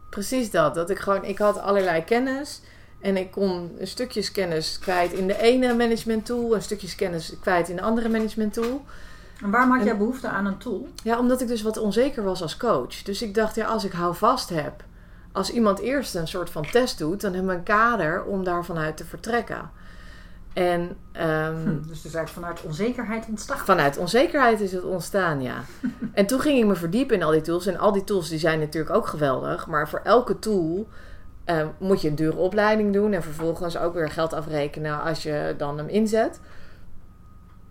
Precies 0.09 0.51
dat. 0.51 0.75
Dat 0.75 0.89
ik 0.89 0.99
gewoon, 0.99 1.23
ik 1.23 1.37
had 1.37 1.59
allerlei 1.59 2.03
kennis. 2.03 2.61
En 2.99 3.17
ik 3.17 3.31
kon 3.31 3.75
een 3.79 3.87
stukjes 3.87 4.31
kennis 4.31 4.79
kwijt 4.79 5.13
in 5.13 5.27
de 5.27 5.41
ene 5.41 5.73
management 5.73 6.25
tool, 6.25 6.55
een 6.55 6.61
stukjes 6.61 6.95
kennis 6.95 7.33
kwijt 7.41 7.69
in 7.69 7.75
de 7.75 7.81
andere 7.81 8.09
management 8.09 8.53
tool. 8.53 8.85
En 9.43 9.51
waarom 9.51 9.71
had 9.71 9.85
jij 9.85 9.97
behoefte 9.97 10.27
aan 10.27 10.45
een 10.45 10.57
tool? 10.57 10.87
Ja, 11.03 11.19
omdat 11.19 11.41
ik 11.41 11.47
dus 11.47 11.61
wat 11.61 11.77
onzeker 11.77 12.23
was 12.23 12.41
als 12.41 12.57
coach. 12.57 13.01
Dus 13.03 13.21
ik 13.21 13.35
dacht, 13.35 13.55
ja, 13.55 13.65
als 13.65 13.83
ik 13.83 13.91
houvast 13.91 14.49
heb, 14.49 14.83
als 15.31 15.51
iemand 15.51 15.79
eerst 15.79 16.15
een 16.15 16.27
soort 16.27 16.49
van 16.49 16.69
test 16.71 16.97
doet, 16.97 17.21
dan 17.21 17.33
hebben 17.33 17.51
we 17.51 17.57
een 17.57 17.63
kader 17.63 18.23
om 18.23 18.43
daarvan 18.43 18.77
uit 18.77 18.97
te 18.97 19.05
vertrekken. 19.05 19.69
En, 20.57 20.81
um, 20.81 21.55
hm, 21.63 21.87
dus 21.87 21.97
het 21.97 22.05
is 22.05 22.13
eigenlijk 22.13 22.29
vanuit 22.29 22.61
onzekerheid 22.61 23.25
ontstaan? 23.29 23.57
Vanuit 23.57 23.97
onzekerheid 23.97 24.61
is 24.61 24.71
het 24.71 24.83
ontstaan, 24.83 25.41
ja. 25.41 25.63
en 26.13 26.25
toen 26.25 26.39
ging 26.39 26.59
ik 26.59 26.65
me 26.65 26.75
verdiepen 26.75 27.15
in 27.15 27.23
al 27.23 27.31
die 27.31 27.41
tools. 27.41 27.65
En 27.65 27.77
al 27.77 27.91
die 27.91 28.03
tools 28.03 28.29
die 28.29 28.39
zijn 28.39 28.59
natuurlijk 28.59 28.95
ook 28.95 29.07
geweldig. 29.07 29.67
Maar 29.67 29.89
voor 29.89 30.01
elke 30.03 30.39
tool 30.39 30.87
um, 31.45 31.71
moet 31.79 32.01
je 32.01 32.09
een 32.09 32.15
dure 32.15 32.37
opleiding 32.37 32.93
doen. 32.93 33.13
En 33.13 33.23
vervolgens 33.23 33.77
ook 33.77 33.93
weer 33.93 34.09
geld 34.09 34.33
afrekenen 34.33 35.01
als 35.01 35.23
je 35.23 35.55
dan 35.57 35.77
hem 35.77 35.87
inzet. 35.87 36.39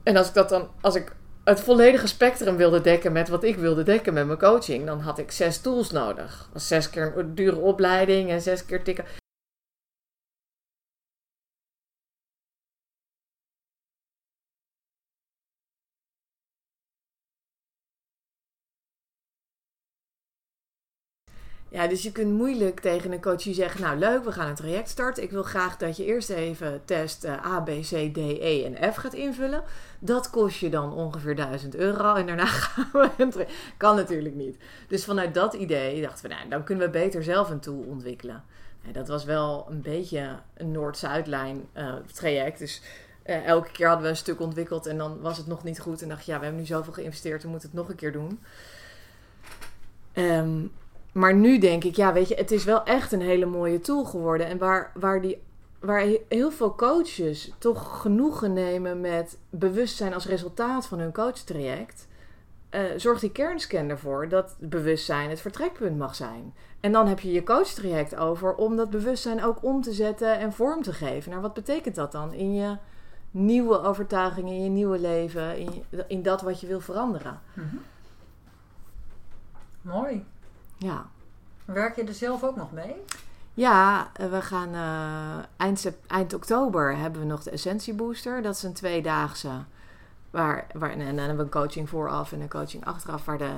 En 0.02 0.16
als 0.16 0.28
ik 0.28 0.34
dat 0.34 0.48
dan, 0.48 0.68
als 0.80 0.94
ik 0.94 1.12
het 1.44 1.60
volledige 1.60 2.06
spectrum 2.06 2.56
wilde 2.56 2.80
dekken 2.80 3.12
met 3.12 3.28
wat 3.28 3.44
ik 3.44 3.56
wilde 3.56 3.82
dekken 3.82 4.14
met 4.14 4.26
mijn 4.26 4.38
coaching, 4.38 4.86
dan 4.86 5.00
had 5.00 5.18
ik 5.18 5.30
zes 5.30 5.60
tools 5.60 5.90
nodig. 5.90 6.48
Zes 6.54 6.90
keer 6.90 7.12
een 7.16 7.34
dure 7.34 7.56
opleiding 7.56 8.30
en 8.30 8.40
zes 8.40 8.64
keer 8.64 8.82
tikken. 8.82 9.04
Ja, 21.76 21.86
dus 21.86 22.02
je 22.02 22.12
kunt 22.12 22.32
moeilijk 22.32 22.80
tegen 22.80 23.12
een 23.12 23.20
coach 23.20 23.42
zeggen: 23.42 23.80
Nou, 23.80 23.98
leuk, 23.98 24.24
we 24.24 24.32
gaan 24.32 24.48
een 24.48 24.54
traject 24.54 24.88
starten. 24.88 25.22
Ik 25.22 25.30
wil 25.30 25.42
graag 25.42 25.76
dat 25.76 25.96
je 25.96 26.04
eerst 26.04 26.30
even 26.30 26.84
test 26.84 27.24
uh, 27.24 27.46
A, 27.46 27.60
B, 27.60 27.68
C, 27.68 28.14
D, 28.14 28.16
E 28.16 28.64
en 28.64 28.92
F 28.92 28.96
gaat 28.96 29.14
invullen. 29.14 29.62
Dat 29.98 30.30
kost 30.30 30.58
je 30.58 30.70
dan 30.70 30.92
ongeveer 30.92 31.36
1000 31.36 31.74
euro 31.74 32.14
en 32.14 32.26
daarna 32.26 32.46
gaan 32.62 32.88
we 32.92 33.10
een 33.18 33.32
Kan 33.76 33.96
natuurlijk 33.96 34.34
niet. 34.34 34.56
Dus 34.88 35.04
vanuit 35.04 35.34
dat 35.34 35.54
idee 35.54 36.02
dachten 36.02 36.28
we: 36.28 36.34
Nou, 36.34 36.48
dan 36.48 36.64
kunnen 36.64 36.84
we 36.84 36.90
beter 36.90 37.22
zelf 37.22 37.50
een 37.50 37.60
tool 37.60 37.84
ontwikkelen. 37.88 38.44
dat 38.92 39.08
was 39.08 39.24
wel 39.24 39.66
een 39.70 39.82
beetje 39.82 40.38
een 40.54 40.70
Noord-Zuidlijn 40.70 41.68
uh, 41.76 41.94
traject. 42.12 42.58
Dus 42.58 42.82
uh, 43.26 43.46
elke 43.46 43.70
keer 43.70 43.86
hadden 43.86 44.04
we 44.04 44.10
een 44.10 44.16
stuk 44.16 44.40
ontwikkeld 44.40 44.86
en 44.86 44.98
dan 44.98 45.20
was 45.20 45.36
het 45.36 45.46
nog 45.46 45.64
niet 45.64 45.80
goed. 45.80 46.02
En 46.02 46.08
dacht 46.08 46.24
je: 46.26 46.32
Ja, 46.32 46.38
we 46.38 46.44
hebben 46.44 46.62
nu 46.62 46.68
zoveel 46.68 46.92
geïnvesteerd, 46.92 47.42
we 47.42 47.48
moeten 47.48 47.68
het 47.68 47.78
nog 47.78 47.88
een 47.88 47.96
keer 47.96 48.12
doen. 48.12 48.40
Um, 50.14 50.72
maar 51.16 51.34
nu 51.34 51.58
denk 51.58 51.84
ik, 51.84 51.96
ja, 51.96 52.12
weet 52.12 52.28
je, 52.28 52.34
het 52.34 52.50
is 52.50 52.64
wel 52.64 52.84
echt 52.84 53.12
een 53.12 53.20
hele 53.20 53.46
mooie 53.46 53.80
tool 53.80 54.04
geworden. 54.04 54.46
En 54.46 54.58
waar, 54.58 54.92
waar, 54.94 55.20
die, 55.20 55.42
waar 55.80 56.06
heel 56.28 56.50
veel 56.50 56.74
coaches 56.74 57.52
toch 57.58 58.00
genoegen 58.00 58.52
nemen 58.52 59.00
met 59.00 59.38
bewustzijn 59.50 60.14
als 60.14 60.26
resultaat 60.26 60.86
van 60.86 60.98
hun 60.98 61.12
coachtraject. 61.12 62.08
Uh, 62.70 62.80
zorgt 62.96 63.20
die 63.20 63.32
kernscan 63.32 63.88
ervoor 63.88 64.28
dat 64.28 64.56
bewustzijn 64.58 65.30
het 65.30 65.40
vertrekpunt 65.40 65.98
mag 65.98 66.14
zijn. 66.14 66.54
En 66.80 66.92
dan 66.92 67.06
heb 67.06 67.20
je 67.20 67.32
je 67.32 67.42
coachtraject 67.42 68.16
over 68.16 68.54
om 68.54 68.76
dat 68.76 68.90
bewustzijn 68.90 69.44
ook 69.44 69.62
om 69.62 69.82
te 69.82 69.92
zetten 69.92 70.38
en 70.38 70.52
vorm 70.52 70.82
te 70.82 70.92
geven. 70.92 71.30
Nou, 71.30 71.42
wat 71.42 71.54
betekent 71.54 71.94
dat 71.94 72.12
dan 72.12 72.32
in 72.32 72.54
je 72.54 72.76
nieuwe 73.30 73.82
overtuigingen, 73.82 74.54
in 74.54 74.62
je 74.62 74.70
nieuwe 74.70 74.98
leven, 74.98 75.58
in, 75.58 75.84
in 76.08 76.22
dat 76.22 76.42
wat 76.42 76.60
je 76.60 76.66
wil 76.66 76.80
veranderen? 76.80 77.40
Mm 77.54 77.80
Mooi. 79.82 80.24
Ja. 80.76 81.06
Werk 81.64 81.96
je 81.96 82.04
er 82.04 82.14
zelf 82.14 82.44
ook 82.44 82.56
nog 82.56 82.72
mee? 82.72 82.94
Ja, 83.54 84.10
eh, 84.12 84.30
we 84.30 84.42
gaan 84.42 84.74
uh, 84.74 85.44
eind, 85.56 85.92
eind 86.06 86.34
oktober 86.34 86.96
hebben 86.96 87.20
we 87.20 87.26
nog 87.26 87.42
de 87.42 87.50
Essentie 87.50 87.94
Booster. 87.94 88.42
Dat 88.42 88.54
is 88.54 88.62
een 88.62 88.72
tweedaagse. 88.72 89.50
Waar, 90.30 90.66
waar, 90.72 90.90
en, 90.90 90.98
dan 90.98 91.16
hebben 91.16 91.36
we 91.36 91.42
een 91.42 91.48
coaching 91.48 91.88
vooraf 91.88 92.32
en 92.32 92.40
een 92.40 92.48
coaching 92.48 92.84
achteraf. 92.84 93.24
Waar 93.24 93.38
de, 93.38 93.52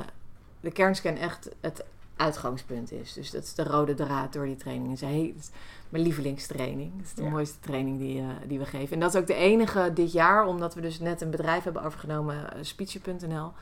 de 0.61 0.71
kernscan 0.71 1.17
echt 1.17 1.49
het 1.61 1.85
uitgangspunt 2.17 2.93
is. 2.93 3.13
Dus 3.13 3.31
dat 3.31 3.43
is 3.43 3.55
de 3.55 3.65
rode 3.65 3.95
draad 3.95 4.33
door 4.33 4.47
die 4.47 4.57
training. 4.57 5.01
Het 5.01 5.11
is, 5.37 5.51
mijn 5.89 6.03
lievelingstraining. 6.03 6.93
Dat 6.97 7.07
is 7.07 7.15
de 7.15 7.23
mooiste 7.23 7.59
training 7.61 7.99
die, 7.99 8.21
uh, 8.21 8.29
die 8.47 8.59
we 8.59 8.67
geven. 8.67 8.95
En 8.95 9.01
dat 9.01 9.15
is 9.15 9.21
ook 9.21 9.27
de 9.27 9.35
enige 9.35 9.91
dit 9.95 10.13
jaar, 10.13 10.47
omdat 10.47 10.75
we 10.75 10.81
dus 10.81 11.01
net 11.01 11.21
een 11.21 11.31
bedrijf 11.31 11.65
hebben 11.65 11.83
overgenomen, 11.83 12.49
uh. 12.57 13.55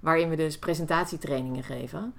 Waarin 0.00 0.28
we 0.28 0.36
dus 0.36 0.58
presentatietrainingen 0.58 1.62
geven. 1.62 2.14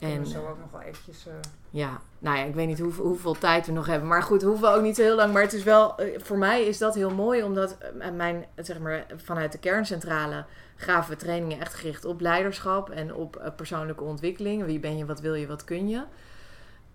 En 0.00 0.26
zo 0.26 0.46
ook 0.48 0.58
nog 0.58 0.70
wel 0.70 0.80
eventjes. 0.80 1.26
Uh... 1.26 1.32
Ja, 1.70 2.00
nou 2.18 2.36
ja, 2.36 2.44
ik 2.44 2.54
weet 2.54 2.66
niet 2.66 2.78
hoe, 2.78 2.92
hoeveel 2.92 3.38
tijd 3.38 3.66
we 3.66 3.72
nog 3.72 3.86
hebben. 3.86 4.08
Maar 4.08 4.22
goed, 4.22 4.42
hoeven 4.42 4.68
we 4.68 4.76
ook 4.76 4.82
niet 4.82 4.96
zo 4.96 5.02
heel 5.02 5.16
lang. 5.16 5.32
Maar 5.32 5.42
het 5.42 5.52
is 5.52 5.62
wel, 5.62 5.98
eh, 5.98 6.20
voor 6.20 6.38
mij 6.38 6.64
is 6.64 6.78
dat 6.78 6.94
heel 6.94 7.10
mooi, 7.10 7.42
omdat 7.42 7.76
uh, 7.98 8.10
mijn, 8.10 8.46
zeg 8.56 8.78
maar, 8.78 9.06
vanuit 9.16 9.52
de 9.52 9.58
kerncentrale 9.58 10.44
gaven 10.76 11.10
we 11.10 11.16
trainingen 11.16 11.60
echt 11.60 11.74
gericht 11.74 12.04
op 12.04 12.20
leiderschap 12.20 12.90
en 12.90 13.14
op 13.14 13.52
persoonlijke 13.56 14.04
ontwikkeling. 14.04 14.64
Wie 14.64 14.80
ben 14.80 14.96
je, 14.96 15.06
wat 15.06 15.20
wil 15.20 15.34
je, 15.34 15.46
wat 15.46 15.64
kun 15.64 15.88
je. 15.88 16.02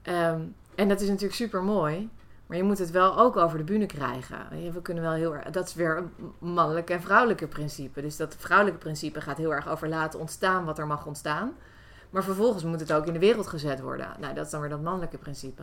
Um, 0.04 0.56
en 0.76 0.88
dat 0.88 1.02
is 1.02 1.08
natuurlijk 1.08 1.36
super 1.36 1.64
mooi. 1.64 2.10
Maar 2.46 2.58
je 2.58 2.64
moet 2.64 2.78
het 2.78 2.92
wel 2.92 3.18
ook 3.18 3.38
over 3.38 3.58
de 3.58 3.64
bühne 3.64 3.86
krijgen. 3.86 4.38
We 4.74 4.82
kunnen 4.82 5.04
wel 5.04 5.14
heel 5.14 5.36
erg, 5.36 5.50
dat 5.50 5.68
is 5.68 5.74
weer 5.74 5.98
een 5.98 6.34
mannelijke 6.40 6.94
en 6.94 7.02
vrouwelijke 7.02 7.48
principe. 7.48 8.02
Dus 8.02 8.18
dat 8.18 8.36
vrouwelijke 8.38 8.80
principe 8.80 9.22
gaat 9.22 9.38
heel 9.38 9.54
erg 9.54 9.70
over 9.70 9.90
laten 9.90 10.20
ontstaan 10.20 10.66
wat 10.66 10.80
er 10.80 10.88
mag 10.88 11.06
ontstaan. 11.06 11.54
Maar 12.10 12.24
vervolgens 12.24 12.64
moet 12.64 12.80
het 12.80 12.94
ook 12.94 13.08
in 13.08 13.14
de 13.14 13.20
wereld 13.20 13.48
gezet 13.48 13.80
worden. 13.80 14.08
Nou, 14.20 14.34
dat 14.34 14.46
is 14.46 14.52
dan 14.52 14.62
weer 14.62 14.70
dat 14.70 14.82
mannelijke 14.82 15.18
principe. 15.18 15.62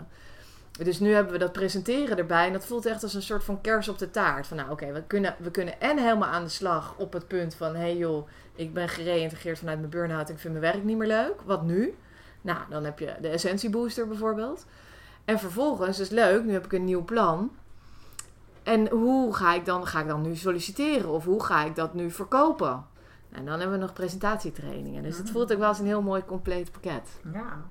Dus 0.78 1.00
nu 1.00 1.12
hebben 1.12 1.32
we 1.32 1.38
dat 1.38 1.52
presenteren 1.52 2.18
erbij. 2.18 2.46
En 2.46 2.52
dat 2.52 2.64
voelt 2.64 2.86
echt 2.86 3.02
als 3.02 3.14
een 3.14 3.22
soort 3.22 3.44
van 3.44 3.60
kers 3.60 3.88
op 3.88 3.98
de 3.98 4.10
taart. 4.10 4.46
Van 4.46 4.56
nou 4.56 4.70
oké, 4.70 4.92
we, 4.92 5.02
kunnen, 5.02 5.34
we 5.38 5.50
kunnen 5.50 5.80
en 5.80 5.98
helemaal 5.98 6.28
aan 6.28 6.44
de 6.44 6.50
slag 6.50 6.94
op 6.96 7.12
het 7.12 7.28
punt 7.28 7.54
van... 7.54 7.74
hé 7.74 7.80
hey 7.80 7.96
joh, 7.96 8.28
ik 8.54 8.74
ben 8.74 8.88
gereïntegreerd 8.88 9.58
vanuit 9.58 9.78
mijn 9.78 9.90
burn-out 9.90 10.28
ik 10.28 10.38
vind 10.38 10.54
mijn 10.54 10.72
werk 10.72 10.84
niet 10.84 10.96
meer 10.96 11.08
leuk. 11.08 11.40
Wat 11.44 11.62
nu? 11.62 11.94
Nou, 12.40 12.58
dan 12.70 12.84
heb 12.84 12.98
je 12.98 13.14
de 13.20 13.28
Essentie 13.28 13.70
Booster 13.70 14.08
bijvoorbeeld. 14.08 14.66
En 15.24 15.38
vervolgens, 15.38 15.98
is 15.98 16.08
leuk, 16.08 16.44
nu 16.44 16.52
heb 16.52 16.64
ik 16.64 16.72
een 16.72 16.84
nieuw 16.84 17.04
plan. 17.04 17.50
En 18.62 18.88
hoe 18.88 19.34
ga 19.34 19.54
ik 19.54 19.64
dan, 19.64 19.86
ga 19.86 20.00
ik 20.00 20.06
dan 20.06 20.22
nu 20.22 20.36
solliciteren? 20.36 21.10
Of 21.10 21.24
hoe 21.24 21.44
ga 21.44 21.64
ik 21.64 21.74
dat 21.74 21.94
nu 21.94 22.10
verkopen? 22.10 22.86
En 23.32 23.44
dan 23.44 23.60
hebben 23.60 23.78
we 23.78 23.84
nog 23.84 23.92
presentatietrainingen. 23.92 25.02
Dus 25.02 25.16
het 25.16 25.24
Mhm. 25.24 25.32
voelt 25.32 25.52
ook 25.52 25.58
wel 25.58 25.68
als 25.68 25.78
een 25.78 25.86
heel 25.86 26.02
mooi 26.02 26.24
compleet 26.24 26.72
pakket. 26.72 27.08
Ja. 27.32 27.62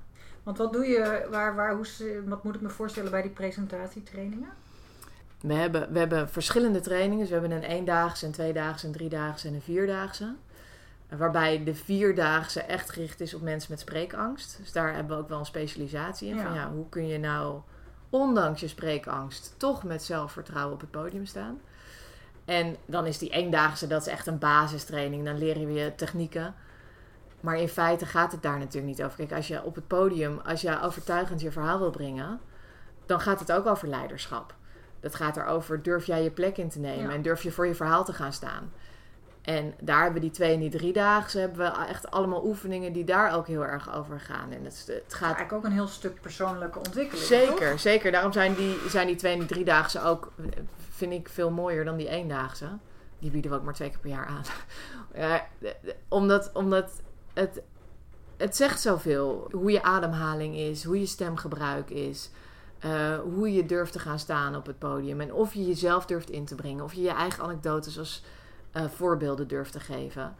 Want 0.42 0.58
wat 0.58 0.72
doe 0.72 0.84
je, 0.86 1.26
waar, 1.30 1.54
waar, 1.54 1.74
hoe, 1.74 1.86
wat 2.26 2.44
moet 2.44 2.54
ik 2.54 2.60
me 2.60 2.68
voorstellen 2.68 3.10
bij 3.10 3.22
die 3.22 3.30
presentatietrainingen? 3.30 4.48
We 5.40 5.54
hebben, 5.54 5.92
we 5.92 5.98
hebben 5.98 6.28
verschillende 6.28 6.80
trainingen. 6.80 7.18
Dus 7.18 7.28
we 7.28 7.32
hebben 7.40 7.56
een 7.56 7.62
eendaagse, 7.62 8.26
een 8.26 8.32
tweedaagse, 8.32 8.86
een 8.86 8.92
driedaagse 8.92 9.48
en 9.48 9.54
een 9.54 9.62
vierdaagse. 9.62 10.34
Waarbij 11.16 11.64
de 11.64 11.74
vierdaagse 11.74 12.62
echt 12.62 12.90
gericht 12.90 13.20
is 13.20 13.34
op 13.34 13.42
mensen 13.42 13.70
met 13.70 13.80
spreekangst. 13.80 14.56
Dus 14.60 14.72
daar 14.72 14.94
hebben 14.94 15.16
we 15.16 15.22
ook 15.22 15.28
wel 15.28 15.38
een 15.38 15.46
specialisatie 15.46 16.28
in. 16.28 16.40
Van 16.40 16.54
ja, 16.54 16.70
hoe 16.70 16.88
kun 16.88 17.06
je 17.06 17.18
nou, 17.18 17.60
ondanks 18.10 18.60
je 18.60 18.68
spreekangst, 18.68 19.54
toch 19.56 19.84
met 19.84 20.02
zelfvertrouwen 20.02 20.74
op 20.74 20.80
het 20.80 20.90
podium 20.90 21.26
staan? 21.26 21.60
En 22.44 22.76
dan 22.86 23.06
is 23.06 23.18
die 23.18 23.30
eendaagse, 23.30 23.86
dat 23.86 24.00
is 24.00 24.12
echt 24.12 24.26
een 24.26 24.38
basistraining. 24.38 25.24
Dan 25.24 25.38
leren 25.38 25.66
we 25.66 25.72
je 25.72 25.94
technieken. 25.94 26.54
Maar 27.40 27.56
in 27.56 27.68
feite 27.68 28.06
gaat 28.06 28.32
het 28.32 28.42
daar 28.42 28.58
natuurlijk 28.58 28.86
niet 28.86 29.02
over. 29.02 29.16
Kijk, 29.16 29.32
als 29.32 29.48
je 29.48 29.62
op 29.62 29.74
het 29.74 29.86
podium, 29.86 30.38
als 30.44 30.60
je 30.60 30.80
overtuigend 30.80 31.40
je 31.40 31.52
verhaal 31.52 31.78
wil 31.78 31.90
brengen, 31.90 32.40
dan 33.06 33.20
gaat 33.20 33.40
het 33.40 33.52
ook 33.52 33.66
over 33.66 33.88
leiderschap. 33.88 34.54
Dat 35.00 35.14
gaat 35.14 35.36
erover, 35.36 35.82
durf 35.82 36.06
jij 36.06 36.22
je 36.22 36.30
plek 36.30 36.56
in 36.56 36.68
te 36.68 36.78
nemen 36.78 37.08
Ja. 37.08 37.14
en 37.14 37.22
durf 37.22 37.42
je 37.42 37.52
voor 37.52 37.66
je 37.66 37.74
verhaal 37.74 38.04
te 38.04 38.12
gaan 38.12 38.32
staan. 38.32 38.72
En 39.42 39.74
daar 39.80 40.02
hebben 40.02 40.14
we 40.20 40.26
die 40.26 40.36
twee 40.36 40.54
en 40.54 40.60
die 40.60 40.70
driedaagse, 40.70 41.38
hebben 41.38 41.58
we 41.58 41.84
echt 41.86 42.10
allemaal 42.10 42.44
oefeningen 42.46 42.92
die 42.92 43.04
daar 43.04 43.34
ook 43.34 43.46
heel 43.46 43.64
erg 43.64 43.94
over 43.94 44.20
gaan. 44.20 44.50
En 44.50 44.64
het, 44.64 44.84
het 44.86 45.14
gaat 45.14 45.22
eigenlijk 45.22 45.52
ook 45.52 45.64
een 45.64 45.72
heel 45.72 45.86
stuk 45.86 46.20
persoonlijke 46.20 46.78
ontwikkeling. 46.78 47.26
Zeker, 47.26 47.70
toch? 47.70 47.80
zeker. 47.80 48.12
Daarom 48.12 48.32
zijn 48.32 48.54
die, 48.54 48.76
zijn 48.88 49.06
die 49.06 49.16
twee 49.16 49.32
en 49.32 49.38
die 49.38 49.48
driedaagse 49.48 50.02
ook, 50.02 50.32
eh, 50.36 50.44
vind 50.90 51.12
ik, 51.12 51.28
veel 51.28 51.50
mooier 51.50 51.84
dan 51.84 51.96
die 51.96 52.08
eendaagse. 52.08 52.66
Die 53.18 53.30
bieden 53.30 53.50
we 53.50 53.56
ook 53.56 53.62
maar 53.64 53.74
twee 53.74 53.88
keer 53.88 53.98
per 53.98 54.10
jaar 54.10 54.26
aan. 54.26 54.42
Ja, 55.14 55.46
omdat, 56.08 56.50
omdat 56.52 56.90
het, 57.32 57.62
het 58.36 58.56
zegt 58.56 58.80
zoveel. 58.80 59.48
Hoe 59.52 59.70
je 59.70 59.82
ademhaling 59.82 60.56
is, 60.56 60.84
hoe 60.84 60.98
je 61.00 61.06
stemgebruik 61.06 61.90
is. 61.90 62.30
eh, 62.78 63.18
hoe 63.18 63.52
je 63.52 63.66
durft 63.66 63.92
te 63.92 63.98
gaan 63.98 64.18
staan 64.18 64.56
op 64.56 64.66
het 64.66 64.78
podium. 64.78 65.20
En 65.20 65.32
of 65.32 65.54
je 65.54 65.66
jezelf 65.66 66.06
durft 66.06 66.30
in 66.30 66.44
te 66.44 66.54
brengen. 66.54 66.84
Of 66.84 66.92
je 66.92 67.02
je 67.02 67.10
eigen 67.10 67.42
anekdotes 67.44 67.98
als 67.98 68.24
eh, 68.72 68.84
voorbeelden 68.88 69.48
durft 69.48 69.72
te 69.72 69.80
geven. 69.80 70.34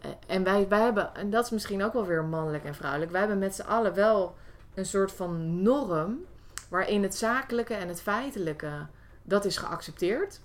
Eh, 0.00 0.10
en 0.26 0.42
wij, 0.42 0.68
wij 0.68 0.80
hebben, 0.80 1.14
en 1.14 1.30
dat 1.30 1.44
is 1.44 1.50
misschien 1.50 1.84
ook 1.84 1.92
wel 1.92 2.06
weer 2.06 2.24
mannelijk 2.24 2.64
en 2.64 2.74
vrouwelijk. 2.74 3.10
Wij 3.10 3.20
hebben 3.20 3.38
met 3.38 3.54
z'n 3.54 3.62
allen 3.62 3.94
wel 3.94 4.34
een 4.74 4.86
soort 4.86 5.12
van 5.12 5.62
norm 5.62 6.24
waarin 6.68 7.02
het 7.02 7.14
zakelijke 7.14 7.74
en 7.74 7.88
het 7.88 8.02
feitelijke 8.02 8.86
dat 9.22 9.44
is 9.44 9.56
geaccepteerd. 9.56 10.40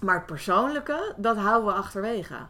Maar 0.00 0.14
het 0.14 0.26
persoonlijke, 0.26 1.14
dat 1.16 1.36
houden 1.36 1.72
we 1.72 1.78
achterwege. 1.78 2.46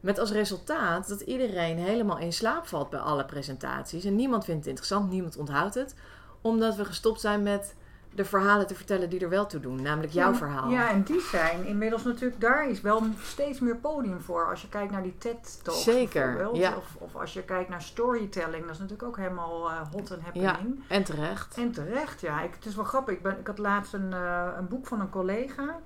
Met 0.00 0.18
als 0.18 0.30
resultaat 0.30 1.08
dat 1.08 1.20
iedereen 1.20 1.78
helemaal 1.78 2.18
in 2.18 2.32
slaap 2.32 2.66
valt 2.66 2.90
bij 2.90 3.00
alle 3.00 3.24
presentaties. 3.24 4.04
En 4.04 4.16
niemand 4.16 4.44
vindt 4.44 4.60
het 4.60 4.68
interessant, 4.68 5.10
niemand 5.10 5.36
onthoudt 5.36 5.74
het. 5.74 5.94
Omdat 6.40 6.76
we 6.76 6.84
gestopt 6.84 7.20
zijn 7.20 7.42
met 7.42 7.74
de 8.14 8.24
verhalen 8.24 8.66
te 8.66 8.74
vertellen 8.74 9.10
die 9.10 9.20
er 9.20 9.28
wel 9.28 9.46
toe 9.46 9.60
doen. 9.60 9.82
Namelijk 9.82 10.12
jouw 10.12 10.30
Ja, 10.30 10.36
verhaal. 10.36 10.70
Ja, 10.70 10.90
en 10.90 11.02
die 11.02 11.20
zijn 11.20 11.66
inmiddels 11.66 12.04
natuurlijk, 12.04 12.40
daar 12.40 12.68
is 12.68 12.80
wel 12.80 13.02
steeds 13.22 13.60
meer 13.60 13.76
podium 13.76 14.20
voor. 14.20 14.46
Als 14.50 14.62
je 14.62 14.68
kijkt 14.68 14.92
naar 14.92 15.02
die 15.02 15.18
TED-talks 15.18 15.82
Zeker, 15.82 16.54
ja. 16.56 16.76
Of, 16.76 16.94
of 16.98 17.16
als 17.16 17.32
je 17.32 17.42
kijkt 17.42 17.68
naar 17.68 17.82
storytelling, 17.82 18.62
dat 18.62 18.72
is 18.72 18.78
natuurlijk 18.78 19.08
ook 19.08 19.16
helemaal 19.16 19.70
eh, 19.70 19.80
hot 19.92 20.10
en 20.10 20.20
Ja, 20.32 20.42
happening. 20.42 20.82
en 20.88 21.04
terecht. 21.04 21.56
En 21.56 21.72
terecht, 21.72 22.20
ja. 22.20 22.42
Ik, 22.42 22.54
het 22.54 22.66
is 22.66 22.74
wel 22.74 22.84
grappig. 22.84 23.14
Ik, 23.14 23.22
ben, 23.22 23.38
ik 23.38 23.46
had 23.46 23.58
laatst 23.58 23.92
een, 23.92 24.12
eh, 24.12 24.46
een 24.56 24.68
boek 24.68 24.86
van 24.86 25.00
een 25.00 25.10
collega 25.10 25.78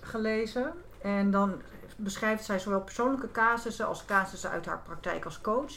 gelezen. 0.00 0.72
En 1.02 1.30
dan 1.30 1.60
beschrijft 1.96 2.44
zij 2.44 2.58
zowel 2.58 2.80
persoonlijke 2.80 3.30
casussen 3.32 3.86
als 3.86 4.04
casussen 4.04 4.50
uit 4.50 4.66
haar 4.66 4.80
praktijk 4.84 5.24
als 5.24 5.40
coach. 5.40 5.72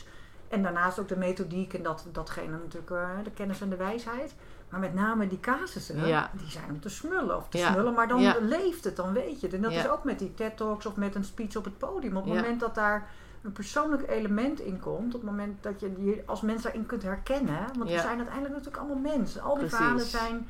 En 0.48 0.64
daarnaast 0.64 1.00
ook 1.00 1.08
de 1.08 1.18
methodiek 1.18 1.74
en 1.74 1.84
dat, 1.84 2.06
datgene 2.12 2.58
natuurlijk, 2.58 2.92
eh, 2.92 3.10
de 3.24 3.32
kennis 3.32 3.62
en 3.62 3.70
de 3.70 3.76
wijsheid. 3.76 4.36
Maar 4.70 4.80
met 4.80 4.94
name 4.94 5.28
die 5.28 5.40
casussen, 5.40 6.08
Ja. 6.08 6.30
die 6.34 6.50
zijn 6.50 6.70
om 6.70 6.80
te 6.80 6.90
smullen 6.90 7.38
of 7.38 7.50
te 7.50 7.58
Ja. 7.58 7.72
smullen. 7.72 7.94
Maar 7.94 8.08
dan 8.08 8.22
Ja. 8.22 8.36
leeft 8.42 8.84
het, 8.84 8.96
dan 8.96 9.14
weet 9.14 9.40
je 9.40 9.46
het. 9.46 9.56
En 9.56 9.62
dat 9.62 9.72
is 9.72 9.88
ook 9.90 10.04
met 10.04 10.20
die 10.20 10.34
TED-talks 10.34 10.86
of 10.86 10.96
met 10.96 11.16
een 11.16 11.24
speech 11.24 11.56
op 11.56 11.64
het 11.64 11.78
podium. 11.78 12.18
Op 12.18 12.26
het 12.26 12.34
moment 12.34 12.60
dat 12.60 12.76
daar 12.76 13.08
een 13.42 13.52
persoonlijk 13.52 14.10
element 14.10 14.60
in 14.60 14.80
komt. 14.80 15.16
Op 15.16 15.22
het 15.22 15.30
moment 15.30 15.64
dat 15.64 15.80
je 15.80 16.04
je 16.06 16.24
als 16.26 16.42
mens 16.42 16.62
daarin 16.64 16.86
kunt 16.86 17.04
herkennen. 17.04 17.58
Want 17.78 17.90
we 17.90 18.00
zijn 18.00 18.18
uiteindelijk 18.18 18.56
natuurlijk 18.56 18.78
allemaal 18.78 19.16
mensen. 19.18 19.42
Al 19.42 19.50
die 19.50 19.58
Precies. 19.60 19.78
verhalen 19.78 20.06
zijn 20.06 20.48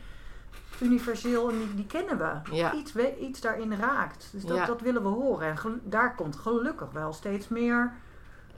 universeel 0.82 1.50
en 1.50 1.58
die, 1.58 1.76
die 1.76 1.86
kennen 1.86 2.18
we. 2.18 2.56
Ja. 2.56 2.74
Iets, 2.74 2.94
we- 2.94 3.18
iets 3.20 3.42
daarin 3.42 3.76
raakt. 3.76 4.30
Dus 4.32 4.46
dat, 4.46 4.68
dat 4.68 4.82
willen 4.82 5.02
we 5.02 5.08
horen. 5.08 5.48
En 5.48 5.58
gel- 5.58 5.80
daar 5.84 6.16
komt 6.16 6.36
gelukkig 6.36 6.92
wel 6.92 7.14
steeds 7.14 7.48
meer 7.48 7.94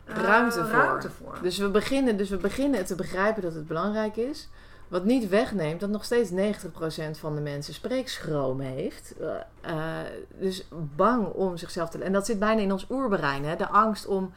eh, 0.06 0.16
Ruimte 0.16 0.60
voor. 0.66 0.68
ruimte 0.80 1.10
voor. 1.10 1.38
Dus 1.42 1.58
we, 1.58 1.70
beginnen, 1.70 2.18
dus 2.18 2.30
we 2.30 2.38
beginnen 2.38 2.86
te 2.86 2.96
begrijpen 2.96 3.42
dat 3.42 3.54
het 3.54 3.68
belangrijk 3.68 4.16
is. 4.16 4.50
Wat 4.90 5.04
niet 5.04 5.30
wegneemt 5.30 5.80
dat 5.80 5.90
nog 5.90 6.04
steeds 6.04 6.32
90% 6.32 6.34
van 7.20 7.36
de 7.36 7.42
mensen 7.42 7.74
spreekschroom 7.74 8.60
heeft. 8.60 9.14
Eh, 9.20 9.36
eh, 9.62 10.12
dus 10.40 10.68
bang 10.96 11.28
om 11.28 11.58
zichzelf 11.58 11.90
te... 11.90 12.04
En 12.04 12.12
dat 12.12 12.26
zit 12.26 12.40
bijna 12.40 12.62
in 12.62 12.72
ons 12.72 12.86
oerbrein. 12.90 13.46
Hè? 13.46 13.56
De 13.56 13.68
angst 13.68 14.08
om 14.08 14.34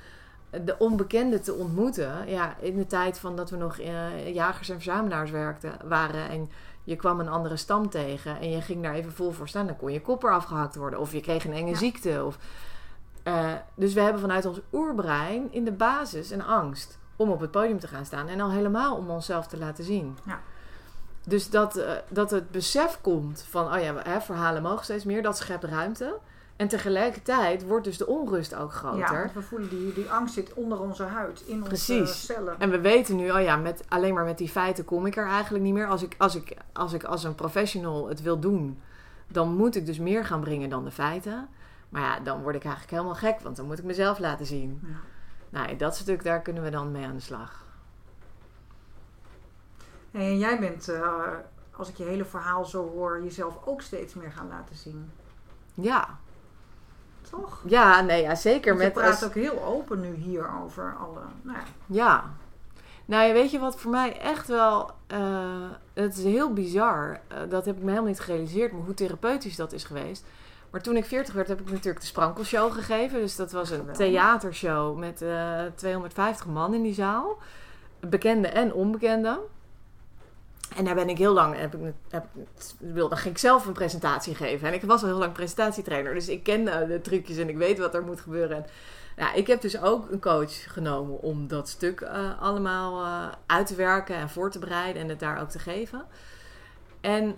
de 0.64 0.78
onbekende 0.78 1.40
te 1.40 1.54
ontmoeten. 1.54 2.12
Ja, 2.26 2.56
in 2.60 2.76
de 2.76 2.86
tijd 2.86 3.18
van 3.18 3.36
dat 3.36 3.50
we 3.50 3.56
nog 3.56 3.78
eh, 3.78 4.34
jagers 4.34 4.68
en 4.68 4.74
verzamelaars 4.74 5.30
werkten, 5.30 5.72
waren... 5.84 6.28
en 6.28 6.50
je 6.84 6.96
kwam 6.96 7.20
een 7.20 7.28
andere 7.28 7.56
stam 7.56 7.88
tegen 7.88 8.40
en 8.40 8.50
je 8.50 8.60
ging 8.60 8.82
daar 8.82 8.94
even 8.94 9.12
vol 9.12 9.30
voor 9.30 9.48
staan... 9.48 9.66
dan 9.66 9.76
kon 9.76 9.92
je 9.92 10.00
kop 10.00 10.22
eraf 10.22 10.44
gehakt 10.44 10.76
worden. 10.76 10.98
Of 10.98 11.12
je 11.12 11.20
kreeg 11.20 11.44
een 11.44 11.52
enge 11.52 11.70
Ja. 11.70 11.76
ziekte. 11.76 12.24
Of, 12.24 12.38
dus 13.74 13.94
we 13.94 14.00
hebben 14.00 14.20
vanuit 14.20 14.46
ons 14.46 14.60
oerbrein 14.72 15.52
in 15.52 15.64
de 15.64 15.72
basis 15.72 16.30
een 16.30 16.44
angst 16.44 17.00
om 17.22 17.30
op 17.30 17.40
het 17.40 17.50
podium 17.50 17.78
te 17.78 17.86
gaan 17.86 18.04
staan. 18.04 18.28
En 18.28 18.40
al 18.40 18.50
helemaal 18.50 18.96
om 18.96 19.10
onszelf 19.10 19.46
te 19.46 19.58
laten 19.58 19.84
zien. 19.84 20.18
Ja. 20.26 20.40
Dus 21.26 21.50
dat, 21.50 21.76
eh, 21.76 21.92
dat 22.08 22.30
het 22.30 22.50
besef 22.50 22.98
komt 23.00 23.44
van, 23.48 23.74
oh 23.74 23.80
ja, 23.80 23.94
hè, 23.96 24.20
verhalen 24.20 24.62
mogen 24.62 24.84
steeds 24.84 25.04
meer, 25.04 25.22
dat 25.22 25.36
schept 25.36 25.64
ruimte. 25.64 26.18
En 26.56 26.68
tegelijkertijd 26.68 27.66
wordt 27.66 27.84
dus 27.84 27.96
de 27.98 28.06
onrust 28.06 28.54
ook 28.54 28.72
ja, 28.72 28.76
groter. 28.76 29.18
want 29.18 29.32
we 29.32 29.42
voelen 29.42 29.68
die, 29.68 29.92
die 29.92 30.10
angst 30.10 30.34
zit 30.34 30.54
onder 30.54 30.80
onze 30.80 31.02
huid, 31.02 31.42
in 31.46 31.56
onze 31.56 31.68
Precies. 31.68 32.24
cellen. 32.24 32.54
En 32.58 32.70
we 32.70 32.80
weten 32.80 33.16
nu, 33.16 33.30
oh 33.30 33.40
ja, 33.40 33.56
met, 33.56 33.84
alleen 33.88 34.14
maar 34.14 34.24
met 34.24 34.38
die 34.38 34.48
feiten 34.48 34.84
kom 34.84 35.06
ik 35.06 35.16
er 35.16 35.26
eigenlijk 35.26 35.64
niet 35.64 35.72
meer. 35.74 35.86
Als 35.86 36.02
ik, 36.02 36.14
als 36.18 36.34
ik, 36.34 36.56
als 36.72 36.92
ik 36.92 37.04
als 37.04 37.24
een 37.24 37.34
professional 37.34 38.08
het 38.08 38.22
wil 38.22 38.38
doen, 38.38 38.80
dan 39.28 39.54
moet 39.54 39.76
ik 39.76 39.86
dus 39.86 39.98
meer 39.98 40.24
gaan 40.24 40.40
brengen 40.40 40.68
dan 40.68 40.84
de 40.84 40.90
feiten. 40.90 41.48
Maar 41.88 42.02
ja, 42.02 42.20
dan 42.20 42.42
word 42.42 42.54
ik 42.54 42.64
eigenlijk 42.64 42.94
helemaal 42.94 43.14
gek, 43.14 43.40
want 43.40 43.56
dan 43.56 43.66
moet 43.66 43.78
ik 43.78 43.84
mezelf 43.84 44.18
laten 44.18 44.46
zien. 44.46 44.80
Ja. 44.82 44.94
Nou, 45.52 45.76
dat 45.76 45.96
stuk, 45.96 46.24
daar 46.24 46.40
kunnen 46.40 46.62
we 46.62 46.70
dan 46.70 46.92
mee 46.92 47.06
aan 47.06 47.14
de 47.14 47.20
slag. 47.20 47.64
En 50.10 50.38
jij 50.38 50.58
bent, 50.58 50.88
eh, 50.88 51.22
als 51.76 51.88
ik 51.88 51.96
je 51.96 52.04
hele 52.04 52.24
verhaal 52.24 52.64
zo 52.64 52.88
hoor, 52.90 53.22
jezelf 53.22 53.58
ook 53.64 53.80
steeds 53.82 54.14
meer 54.14 54.32
gaan 54.32 54.48
laten 54.48 54.76
zien. 54.76 55.10
Ja, 55.74 56.08
Toch? 57.30 57.62
ja, 57.66 58.00
nee, 58.00 58.22
ja 58.22 58.34
zeker. 58.34 58.68
Want 58.68 58.78
je 58.78 58.84
Met 58.84 58.92
praat 58.92 59.10
als- 59.10 59.24
ook 59.24 59.34
heel 59.34 59.62
open 59.64 60.00
nu 60.00 60.14
hier 60.14 60.50
over 60.62 60.96
alle... 61.00 61.20
Nou 61.42 61.58
ja, 61.58 61.64
Ja. 61.86 62.24
Nou, 63.04 63.26
ja, 63.26 63.32
weet 63.32 63.50
je 63.50 63.58
wat 63.58 63.80
voor 63.80 63.90
mij 63.90 64.18
echt 64.20 64.48
wel... 64.48 64.90
eh, 65.06 65.70
het 65.92 66.16
is 66.16 66.24
heel 66.24 66.52
bizar. 66.52 67.20
eh, 67.28 67.38
dat 67.48 67.64
heb 67.64 67.76
ik 67.76 67.82
me 67.82 67.88
helemaal 67.88 68.08
niet 68.10 68.20
gerealiseerd. 68.20 68.72
Maar 68.72 68.80
hoe 68.82 68.94
therapeutisch 68.94 69.56
dat 69.56 69.72
is 69.72 69.84
geweest. 69.84 70.24
Maar 70.72 70.82
toen 70.82 70.96
ik 70.96 71.04
40 71.04 71.34
werd, 71.34 71.48
heb 71.48 71.60
ik 71.60 71.70
natuurlijk 71.70 72.00
de 72.00 72.06
Sprankelshow 72.06 72.72
gegeven. 72.72 73.20
Dus 73.20 73.36
dat 73.36 73.52
was 73.52 73.70
een 73.70 73.92
theatershow 73.92 74.98
met 74.98 75.22
eh 75.22 75.64
250 75.74 76.46
man 76.46 76.74
in 76.74 76.82
die 76.82 76.94
zaal. 76.94 77.38
Bekende 78.00 78.48
en 78.48 78.72
onbekende. 78.72 79.40
En 80.76 80.84
daar 80.84 80.94
ben 80.94 81.08
ik 81.08 81.18
heel 81.18 81.32
lang, 81.32 81.56
heb 81.58 81.74
ik, 81.74 81.92
heb, 82.08 82.26
dan 82.78 83.16
ging 83.16 83.34
ik 83.34 83.40
zelf 83.40 83.66
een 83.66 83.72
presentatie 83.72 84.34
geven. 84.34 84.68
En 84.68 84.74
ik 84.74 84.82
was 84.82 85.02
al 85.02 85.08
heel 85.08 85.18
lang 85.18 85.32
presentatietrainer, 85.32 86.14
dus 86.14 86.28
ik 86.28 86.42
ken 86.42 86.68
eh, 86.68 86.88
de 86.88 87.00
trucjes 87.00 87.36
en 87.36 87.48
ik 87.48 87.56
weet 87.56 87.78
wat 87.78 87.94
er 87.94 88.02
moet 88.02 88.20
gebeuren. 88.20 88.56
En, 88.56 88.66
ja, 89.16 89.32
ik 89.32 89.46
heb 89.46 89.60
dus 89.60 89.80
ook 89.80 90.10
een 90.10 90.20
coach 90.20 90.72
genomen 90.72 91.20
om 91.20 91.48
dat 91.48 91.68
stuk 91.68 92.00
eh, 92.00 92.42
allemaal 92.42 93.04
eh, 93.04 93.32
uit 93.46 93.66
te 93.66 93.74
werken 93.74 94.16
en 94.16 94.28
voor 94.28 94.50
te 94.50 94.58
bereiden 94.58 95.02
en 95.02 95.08
het 95.08 95.20
daar 95.20 95.40
ook 95.40 95.50
te 95.50 95.58
geven. 95.58 96.04
En 97.00 97.36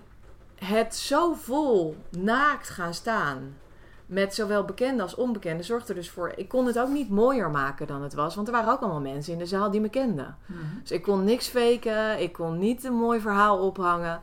het 0.65 0.95
zo 0.95 1.33
vol 1.33 1.95
naakt 2.09 2.69
gaan 2.69 2.93
staan 2.93 3.57
met 4.05 4.35
zowel 4.35 4.65
bekende 4.65 5.01
als 5.01 5.15
onbekende 5.15 5.63
zorgde 5.63 5.87
er 5.89 5.95
dus 5.99 6.09
voor. 6.09 6.33
Ik 6.35 6.47
kon 6.49 6.65
het 6.65 6.79
ook 6.79 6.89
niet 6.89 7.09
mooier 7.09 7.49
maken 7.49 7.87
dan 7.87 8.01
het 8.03 8.13
was, 8.13 8.35
want 8.35 8.47
er 8.47 8.53
waren 8.53 8.71
ook 8.73 8.79
allemaal 8.81 9.01
mensen 9.01 9.33
in 9.33 9.39
de 9.39 9.45
zaal 9.45 9.71
die 9.71 9.81
me 9.81 9.89
kenden. 9.89 10.37
Dus 10.81 10.91
ik 10.91 11.01
kon 11.01 11.23
niks 11.23 11.47
faken, 11.47 12.19
ik 12.21 12.33
kon 12.33 12.57
niet 12.57 12.83
een 12.83 12.93
mooi 12.93 13.19
verhaal 13.19 13.59
ophangen. 13.59 14.19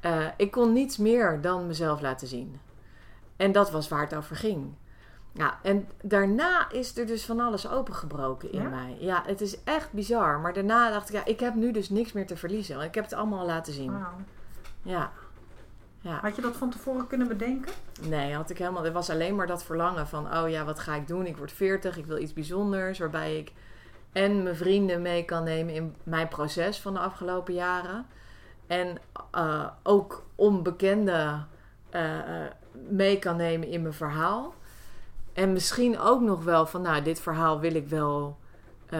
Eh, 0.00 0.26
ik 0.36 0.50
kon 0.50 0.72
niets 0.72 0.96
meer 0.96 1.40
dan 1.40 1.66
mezelf 1.66 2.00
laten 2.00 2.26
zien. 2.26 2.60
En 3.36 3.52
dat 3.52 3.70
was 3.70 3.88
waar 3.88 4.00
het 4.00 4.14
over 4.14 4.36
ging. 4.36 4.74
Ja, 5.32 5.58
en 5.62 5.88
daarna 6.02 6.70
is 6.70 6.96
er 6.98 7.06
dus 7.06 7.24
van 7.24 7.40
alles 7.40 7.68
opengebroken 7.68 8.52
in 8.52 8.62
Ja? 8.62 8.68
mij. 8.68 8.96
Ja, 9.00 9.22
het 9.26 9.40
is 9.40 9.64
echt 9.64 9.92
bizar. 9.92 10.38
Maar 10.38 10.52
daarna 10.52 10.90
dacht 10.90 11.08
ik, 11.08 11.14
ja, 11.14 11.24
ik 11.24 11.40
heb 11.40 11.54
nu 11.54 11.72
dus 11.72 11.90
niks 11.90 12.12
meer 12.12 12.26
te 12.26 12.36
verliezen. 12.36 12.74
Want 12.76 12.88
ik 12.88 12.94
heb 12.94 13.04
het 13.04 13.12
allemaal 13.12 13.38
al 13.38 13.46
laten 13.46 13.72
zien. 13.72 13.92
Ja, 14.82 15.12
Ja. 16.04 16.18
Had 16.20 16.36
je 16.36 16.42
dat 16.42 16.56
van 16.56 16.70
tevoren 16.70 17.06
kunnen 17.06 17.28
bedenken? 17.28 17.72
Nee, 18.08 18.34
had 18.34 18.50
ik 18.50 18.58
helemaal. 18.58 18.82
Het 18.82 18.92
was 18.92 19.10
alleen 19.10 19.34
maar 19.34 19.46
dat 19.46 19.64
verlangen 19.64 20.06
van: 20.06 20.36
oh 20.36 20.48
ja, 20.48 20.64
wat 20.64 20.78
ga 20.78 20.94
ik 20.94 21.06
doen? 21.06 21.26
Ik 21.26 21.36
word 21.36 21.52
40, 21.52 21.96
ik 21.96 22.06
wil 22.06 22.18
iets 22.18 22.32
bijzonders. 22.32 22.98
Waarbij 22.98 23.38
ik 23.38 23.52
en 24.12 24.42
mijn 24.42 24.56
vrienden 24.56 25.02
mee 25.02 25.24
kan 25.24 25.44
nemen 25.44 25.74
in 25.74 25.94
mijn 26.02 26.28
proces 26.28 26.80
van 26.80 26.94
de 26.94 27.00
afgelopen 27.00 27.54
jaren. 27.54 28.06
En 28.66 28.98
eh, 29.30 29.66
ook 29.82 30.24
onbekende 30.34 31.44
eh, 31.90 32.18
eh, 32.18 32.50
mee 32.88 33.18
kan 33.18 33.36
nemen 33.36 33.68
in 33.68 33.82
mijn 33.82 33.94
verhaal. 33.94 34.54
En 35.32 35.52
misschien 35.52 35.98
ook 35.98 36.20
nog 36.20 36.44
wel 36.44 36.66
van: 36.66 36.82
nou, 36.82 37.02
dit 37.02 37.20
verhaal 37.20 37.60
wil 37.60 37.74
ik 37.74 37.88
wel 37.88 38.38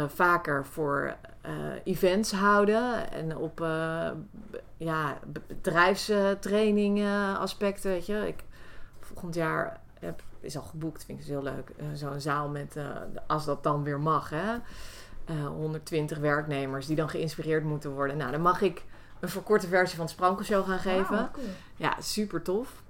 vaker 0.08 0.66
voor 0.66 1.14
eh, 1.40 1.52
events 1.84 2.32
houden. 2.32 3.10
En 3.12 3.36
op 3.36 3.60
eh, 3.60 4.10
ja, 4.76 5.18
b- 5.32 5.38
bedrijfstraining 5.48 7.04
aspecten, 7.38 7.90
weet 7.90 8.06
je. 8.06 8.26
Ik, 8.26 8.44
volgend 9.00 9.34
jaar 9.34 9.80
heb, 9.98 10.22
is 10.40 10.56
al 10.56 10.62
geboekt, 10.62 11.04
vind 11.04 11.18
ik 11.18 11.24
dus 11.24 11.34
heel 11.34 11.42
leuk. 11.42 11.70
Eh, 11.76 11.86
Zo'n 11.94 12.20
zaal 12.20 12.48
met, 12.48 12.76
eh, 12.76 12.84
als 13.26 13.44
dat 13.44 13.62
dan 13.62 13.82
weer 13.82 14.00
mag, 14.00 14.30
hè. 14.30 14.54
Eh, 15.24 15.46
120 15.46 16.18
werknemers 16.18 16.86
die 16.86 16.96
dan 16.96 17.08
geïnspireerd 17.08 17.64
moeten 17.64 17.90
worden. 17.90 18.16
Nou, 18.16 18.30
dan 18.30 18.40
mag 18.40 18.60
ik 18.60 18.84
een 19.20 19.28
verkorte 19.28 19.66
versie 19.68 19.96
van 19.96 20.06
de 20.06 20.12
Sprankelshow 20.12 20.66
gaan 20.68 20.78
geven. 20.78 21.30
Cool. 21.32 21.46
Ja, 21.76 21.96
super 22.00 22.42
tof. 22.42 22.82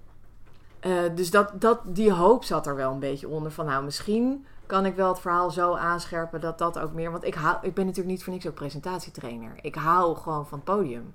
Eh, 0.80 0.92
dus 1.14 1.30
dat, 1.30 1.60
dat, 1.60 1.80
die 1.84 2.12
hoop 2.12 2.44
zat 2.44 2.66
er 2.66 2.76
wel 2.76 2.92
een 2.92 2.98
beetje 2.98 3.28
onder. 3.28 3.52
Van 3.52 3.66
nou, 3.66 3.84
misschien 3.84 4.46
kan 4.74 4.86
ik 4.86 4.94
wel 4.94 5.08
het 5.08 5.20
verhaal 5.20 5.50
zo 5.50 5.74
aanscherpen 5.74 6.40
dat 6.40 6.58
dat 6.58 6.78
ook 6.78 6.92
meer... 6.92 7.10
Want 7.10 7.24
ik, 7.24 7.34
hou, 7.34 7.56
ik 7.62 7.74
ben 7.74 7.84
natuurlijk 7.84 8.14
niet 8.14 8.24
voor 8.24 8.32
niks 8.32 8.46
ook 8.46 8.54
presentatietrainer. 8.54 9.52
Ik 9.60 9.74
hou 9.74 10.16
gewoon 10.16 10.46
van 10.46 10.58
het 10.58 10.66
podium. 10.66 11.14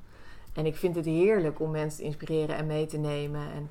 En 0.53 0.65
ik 0.65 0.75
vind 0.75 0.95
het 0.95 1.05
heerlijk 1.05 1.59
om 1.59 1.71
mensen 1.71 1.99
te 1.99 2.05
inspireren 2.05 2.55
en 2.55 2.67
mee 2.67 2.85
te 2.85 2.97
nemen. 2.97 3.41
En 3.53 3.69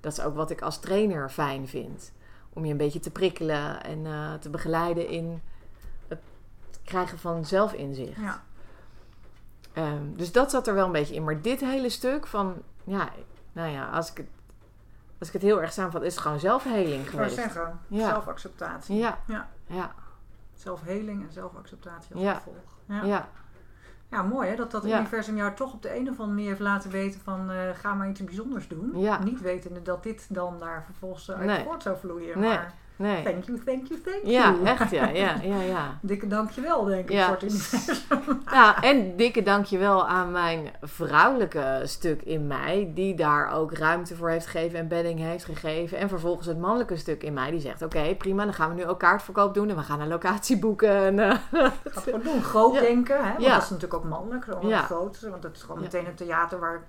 dat 0.00 0.12
is 0.12 0.20
ook 0.20 0.34
wat 0.34 0.50
ik 0.50 0.62
als 0.62 0.80
trainer 0.80 1.30
fijn 1.30 1.68
vind. 1.68 2.12
Om 2.52 2.64
je 2.64 2.70
een 2.70 2.76
beetje 2.76 3.00
te 3.00 3.10
prikkelen 3.10 3.82
en 3.82 4.06
eh, 4.06 4.34
te 4.34 4.50
begeleiden 4.50 5.08
in 5.08 5.42
het 6.08 6.20
krijgen 6.84 7.18
van 7.18 7.44
zelfinzicht. 7.44 8.20
Ja. 8.20 8.42
Ehm, 9.72 10.14
dus 10.16 10.32
dat 10.32 10.50
zat 10.50 10.66
er 10.66 10.74
wel 10.74 10.86
een 10.86 10.92
beetje 10.92 11.14
in. 11.14 11.24
Maar 11.24 11.40
dit 11.40 11.60
hele 11.60 11.88
stuk 11.88 12.26
van, 12.26 12.54
ja, 12.84 13.08
nou 13.52 13.70
ja, 13.70 13.90
als 13.90 14.10
ik 14.10 14.16
het, 14.16 14.28
als 15.20 15.28
ik 15.28 15.34
het 15.34 15.42
heel 15.42 15.60
erg 15.62 15.72
samenvat, 15.72 16.02
is 16.02 16.12
het 16.14 16.22
gewoon 16.22 16.40
zelfheling 16.40 17.02
Ik 17.02 17.08
geweest. 17.10 17.34
zeggen, 17.34 17.80
Ja. 17.86 18.08
zelfacceptatie. 18.08 18.96
Ja, 18.96 19.18
Ja. 19.26 19.48
ja, 19.66 19.90
Zelfheling 20.54 21.22
en 21.26 21.32
zelfacceptatie 21.32 22.14
als 22.14 22.22
Ja. 22.24 22.34
gevolg. 22.34 22.56
Ja. 22.86 23.02
ja, 23.04 23.28
Ja, 24.08 24.22
mooi 24.22 24.48
hè, 24.48 24.56
dat 24.56 24.70
dat 24.70 24.84
universum 24.84 25.36
jou 25.36 25.54
toch 25.54 25.72
op 25.72 25.82
de 25.82 25.88
een 25.96 26.02
of 26.02 26.08
andere 26.08 26.26
manier 26.26 26.48
heeft 26.48 26.60
laten 26.60 26.90
weten 26.90 27.20
van 27.20 27.50
eh, 27.50 27.56
ga 27.74 27.94
maar 27.94 28.08
iets 28.08 28.24
bijzonders 28.24 28.68
doen. 28.68 28.90
Ja. 28.98 29.18
Niet 29.22 29.40
wetende 29.40 29.82
dat 29.82 30.02
dit 30.02 30.26
dan 30.34 30.58
daar 30.58 30.82
vervolgens 30.84 31.30
uit 31.30 31.46
Nee. 31.46 31.64
voort 31.64 31.82
zou 31.82 31.96
vloeien. 31.98 32.38
Nee. 32.38 32.48
Maar 32.48 32.74
nee. 33.00 33.22
thank 33.22 33.44
you, 33.44 33.58
thank 33.64 33.86
you, 33.88 34.00
thank 34.00 34.20
Ja, 34.24 34.50
you. 34.50 34.64
echt 34.64 34.90
ja, 34.90 35.08
ja, 35.08 35.34
ja, 35.54 35.60
ja. 35.60 35.98
Dikke 36.02 36.26
dankjewel 36.26 36.84
denk 36.84 37.04
ik 37.08 37.10
Ja. 37.10 37.24
voor 37.24 37.34
het 37.34 37.42
universum. 37.42 38.42
Ja, 38.50 38.82
en 38.82 39.16
dikke 39.16 39.42
dankjewel 39.42 40.06
aan 40.08 40.32
mijn 40.32 40.70
vrouwelijke 40.82 41.80
stuk 41.84 42.22
in 42.22 42.46
mij, 42.46 42.90
die 42.94 43.14
daar 43.14 43.52
ook 43.52 43.72
ruimte 43.72 44.16
voor 44.16 44.28
heeft 44.30 44.46
gegeven 44.46 44.78
en 44.78 44.88
bedding 44.88 45.18
heeft 45.18 45.44
gegeven. 45.44 45.98
En 45.98 46.08
vervolgens 46.08 46.46
het 46.46 46.58
mannelijke 46.58 46.96
stuk 46.96 47.22
in 47.22 47.32
mij, 47.32 47.50
die 47.50 47.60
zegt, 47.60 47.82
oké, 47.82 48.14
prima, 48.14 48.44
dan 48.44 48.54
gaan 48.54 48.68
we 48.68 48.74
nu 48.74 48.86
ook 48.86 48.98
kaartverkoop 48.98 49.54
doen 49.54 49.68
en 49.70 49.76
we 49.76 49.82
gaan 49.82 50.00
een 50.00 50.08
locatie 50.08 50.58
boeken. 50.58 51.18
En, 51.18 51.18
Ga 51.50 51.72
gewoon 52.00 52.20
doen. 52.22 52.42
Groot 52.42 52.74
Ja. 52.74 52.80
denken, 52.80 53.16
hè? 53.24 53.30
want 53.30 53.42
Ja. 53.44 53.52
dat 53.54 53.62
is 53.62 53.70
natuurlijk 53.70 53.94
ook 54.04 54.08
mannelijk. 54.10 54.44
Gewoon 54.44 54.68
Ja. 54.68 54.80
grootste, 54.82 55.30
want 55.30 55.42
het 55.42 55.56
is 55.56 55.62
gewoon 55.62 55.76
Ja. 55.76 55.82
meteen 55.82 56.06
een 56.06 56.14
theater 56.14 56.58
waar 56.60 56.82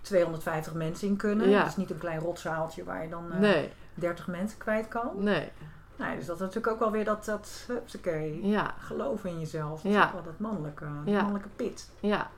250 0.00 0.74
mensen 0.74 1.08
in 1.08 1.16
kunnen. 1.16 1.48
Ja. 1.48 1.58
Het 1.58 1.66
is 1.68 1.76
niet 1.76 1.90
een 1.90 1.98
klein 1.98 2.20
rotzaaltje 2.20 2.84
waar 2.84 3.02
je 3.02 3.08
dan 3.08 3.24
eh, 3.32 3.38
nee, 3.38 3.72
30 3.94 4.26
mensen 4.26 4.58
kwijt 4.58 4.88
kan. 4.88 5.10
nee, 5.16 5.50
Nee, 5.96 6.16
dus 6.16 6.26
dat 6.26 6.34
is 6.36 6.40
natuurlijk 6.42 6.72
ook 6.72 6.78
wel 6.78 6.90
weer 6.90 7.04
dat, 7.04 7.24
dat 7.24 7.64
hupsakee, 7.66 8.46
ja, 8.46 8.74
geloof 8.78 9.24
in 9.24 9.38
jezelf. 9.40 9.82
Dat 9.82 9.92
Ja. 9.92 10.06
is 10.06 10.12
wel 10.12 10.22
dat 10.22 10.38
mannelijke, 10.38 10.84
Ja. 11.04 11.16
mannelijke 11.20 11.48
pit. 11.56 11.90
ja, 12.00 12.30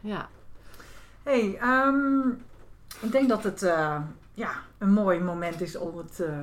ja. 0.00 0.28
hey, 1.22 1.58
ehm, 1.60 2.28
ik 3.00 3.12
denk 3.12 3.28
dat 3.28 3.44
het 3.44 3.62
eh, 3.62 4.00
ja, 4.34 4.50
een 4.78 4.92
mooi 4.92 5.20
moment 5.20 5.60
is 5.60 5.76
om 5.76 5.96
het 5.98 6.20
eh, 6.20 6.38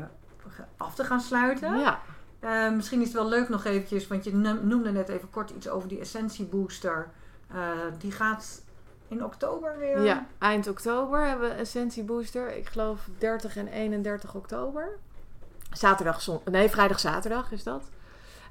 af 0.77 0.95
te 0.95 1.03
gaan 1.03 1.21
sluiten. 1.21 1.79
Ja, 1.79 1.99
Eh, 2.39 2.71
misschien 2.71 2.99
is 3.01 3.07
het 3.07 3.15
wel 3.15 3.27
leuk 3.29 3.49
nog 3.49 3.65
eventjes, 3.65 4.07
want 4.07 4.23
je 4.23 4.35
no- 4.35 4.59
noemde 4.63 4.91
net 4.91 5.09
even 5.09 5.29
kort 5.29 5.49
iets 5.49 5.69
over 5.69 5.89
die 5.89 5.99
Essentie 5.99 6.45
Booster. 6.45 7.07
Eh, 7.51 7.57
die 7.97 8.11
gaat 8.11 8.61
in 9.09 9.23
oktober 9.23 9.77
weer. 9.77 10.01
ja, 10.03 10.25
eind 10.39 10.67
oktober 10.67 11.25
hebben 11.27 11.49
we 11.49 11.55
Essentie 11.55 12.03
Booster. 12.03 12.55
Ik 12.57 12.67
geloof 12.67 13.07
30 13.17 13.55
en 13.57 13.67
31 13.67 14.35
oktober. 14.35 14.89
Zaterdag, 15.71 16.21
zon, 16.21 16.39
nee, 16.51 16.69
vrijdag, 16.69 16.99
zaterdag 16.99 17.51
is 17.51 17.63
dat. 17.63 17.89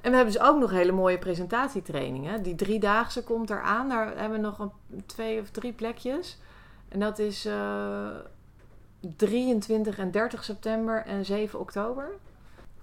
En 0.00 0.10
we 0.10 0.16
hebben 0.16 0.34
dus 0.34 0.42
ook 0.42 0.58
nog 0.58 0.70
hele 0.70 0.92
mooie 0.92 1.18
presentatietrainingen. 1.18 2.42
Die 2.42 2.54
driedaagse 2.54 3.22
komt 3.24 3.50
eraan. 3.50 3.88
Daar 3.88 4.06
hebben 4.06 4.30
we 4.40 4.46
nog 4.46 4.58
een, 4.58 4.72
twee 5.06 5.40
of 5.40 5.50
drie 5.50 5.72
plekjes. 5.72 6.38
En 6.88 7.00
dat 7.00 7.18
is 7.18 7.44
eh 7.44 8.08
23 9.16 9.98
en 9.98 10.10
30 10.10 10.44
september 10.44 11.04
en 11.06 11.24
7 11.24 11.58
oktober. 11.58 12.08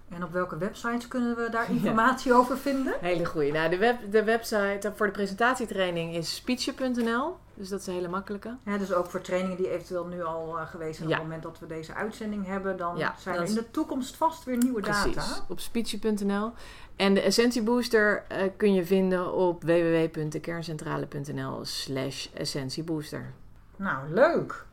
En 0.09 0.23
op 0.23 0.31
welke 0.31 0.57
websites 0.57 1.07
kunnen 1.07 1.35
we 1.35 1.49
daar 1.49 1.67
Ja. 1.71 1.75
informatie 1.75 2.33
over 2.33 2.57
vinden? 2.57 2.93
Hele 2.99 3.25
goeie. 3.25 3.51
Nou, 3.51 3.69
de, 3.69 3.77
web, 3.77 4.11
de 4.11 4.23
website 4.23 4.91
voor 4.95 5.05
de 5.05 5.11
presentatietraining 5.11 6.15
is 6.15 6.35
speechen.nl. 6.35 7.37
Dus 7.57 7.69
dat 7.69 7.79
is 7.79 7.87
een 7.87 7.93
hele 7.93 8.07
makkelijke. 8.07 8.55
Ja, 8.65 8.77
dus 8.77 8.93
ook 8.93 9.05
voor 9.05 9.21
trainingen 9.21 9.57
die 9.57 9.69
eventueel 9.69 10.05
nu 10.05 10.23
al 10.23 10.59
eh, 10.59 10.67
geweest 10.69 10.97
zijn. 10.97 11.09
Ja. 11.09 11.15
Op 11.15 11.21
het 11.21 11.31
moment 11.31 11.43
dat 11.47 11.59
we 11.59 11.75
deze 11.75 11.93
uitzending 11.93 12.45
hebben, 12.45 12.77
dan 12.77 12.97
Ja, 12.97 13.15
zijn 13.19 13.35
er 13.35 13.43
is- 13.43 13.49
in 13.49 13.55
de 13.55 13.71
toekomst 13.71 14.15
vast 14.15 14.43
weer 14.43 14.57
nieuwe 14.57 14.81
Precies, 14.81 15.15
data. 15.15 15.45
op 15.47 15.59
speechy.nl. 15.59 16.51
En 16.95 17.13
de 17.13 17.21
Essentie 17.21 17.61
Booster 17.63 18.23
eh, 18.27 18.49
kun 18.57 18.73
je 18.73 18.85
vinden 18.85 19.33
op 19.33 19.63
www.dekerncentrale.nl 19.63 21.59
slash 21.65 22.27
essentiebooster. 22.33 23.33
Nou, 23.75 24.09
leuk. 24.13 24.65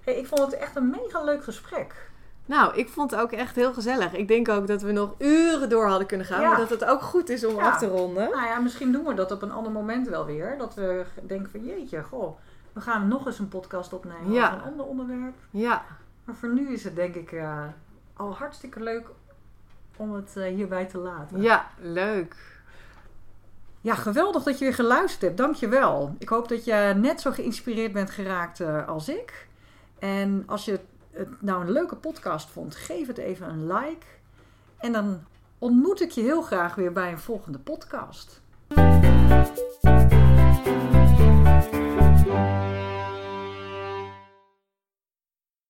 Hey, 0.00 0.14
ik 0.14 0.26
vond 0.26 0.40
het 0.40 0.52
echt 0.60 0.76
een 0.76 0.90
mega 0.90 1.24
leuk 1.24 1.44
gesprek. 1.44 2.09
Nou, 2.50 2.74
ik 2.76 2.88
vond 2.88 3.10
het 3.10 3.20
ook 3.20 3.32
echt 3.32 3.56
heel 3.56 3.72
gezellig. 3.72 4.12
Ik 4.14 4.28
denk 4.28 4.48
ook 4.48 4.66
dat 4.66 4.82
we 4.82 4.92
nog 4.92 5.14
uren 5.18 5.68
door 5.68 5.86
hadden 5.86 6.06
kunnen 6.06 6.26
gaan. 6.26 6.40
Ja. 6.40 6.48
Maar 6.48 6.58
dat 6.58 6.70
het 6.70 6.84
ook 6.84 7.02
goed 7.02 7.28
is 7.28 7.44
om 7.46 7.54
Ja. 7.56 7.70
af 7.70 7.78
te 7.78 7.86
ronden. 7.86 8.30
Nou 8.30 8.44
ja, 8.46 8.58
misschien 8.58 8.92
doen 8.92 9.04
we 9.04 9.14
dat 9.14 9.30
op 9.32 9.42
een 9.42 9.52
ander 9.52 9.72
moment 9.72 10.08
wel 10.08 10.26
weer. 10.26 10.58
Dat 10.58 10.74
we 10.74 11.04
denken 11.26 11.50
van 11.50 11.64
jeetje, 11.64 12.02
goh, 12.02 12.38
we 12.72 12.80
gaan 12.80 13.08
nog 13.08 13.26
eens 13.26 13.38
een 13.38 13.48
podcast 13.48 13.92
opnemen 13.92 14.32
Ja. 14.32 14.46
over 14.46 14.58
een 14.58 14.70
ander 14.70 14.86
onderwerp. 14.86 15.34
Ja, 15.50 15.84
Maar 16.24 16.34
voor 16.34 16.48
nu 16.48 16.72
is 16.72 16.84
het 16.84 16.96
denk 16.96 17.14
ik 17.14 17.32
eh, 17.32 17.62
al 18.16 18.34
hartstikke 18.34 18.82
leuk 18.82 19.06
om 19.96 20.12
het 20.14 20.36
eh, 20.36 20.44
hierbij 20.54 20.84
te 20.86 20.98
laten. 20.98 21.42
ja, 21.42 21.66
leuk. 21.80 22.36
Ja, 23.80 23.94
geweldig 23.94 24.42
dat 24.42 24.58
je 24.58 24.64
weer 24.64 24.74
geluisterd 24.74 25.22
hebt. 25.22 25.36
Dankjewel. 25.36 26.14
Ik 26.18 26.28
hoop 26.28 26.48
dat 26.48 26.64
je 26.64 26.92
net 26.96 27.20
zo 27.20 27.30
geïnspireerd 27.30 27.92
bent 27.92 28.10
geraakt 28.10 28.60
eh, 28.60 28.88
als 28.88 29.08
ik. 29.08 29.48
En 29.98 30.42
als 30.46 30.64
je 30.64 30.80
het 31.10 31.42
nou 31.42 31.60
een 31.60 31.70
leuke 31.70 31.96
podcast 31.96 32.50
vond, 32.50 32.76
geef 32.76 33.06
het 33.06 33.18
even 33.18 33.48
een 33.48 33.66
like. 33.66 34.06
En 34.78 34.92
dan 34.92 35.20
ontmoet 35.58 36.00
ik 36.00 36.10
je 36.10 36.20
heel 36.20 36.42
graag 36.42 36.74
weer 36.74 36.92
bij 36.92 37.12
een 37.12 37.18
volgende 37.18 37.58
podcast. 37.58 38.40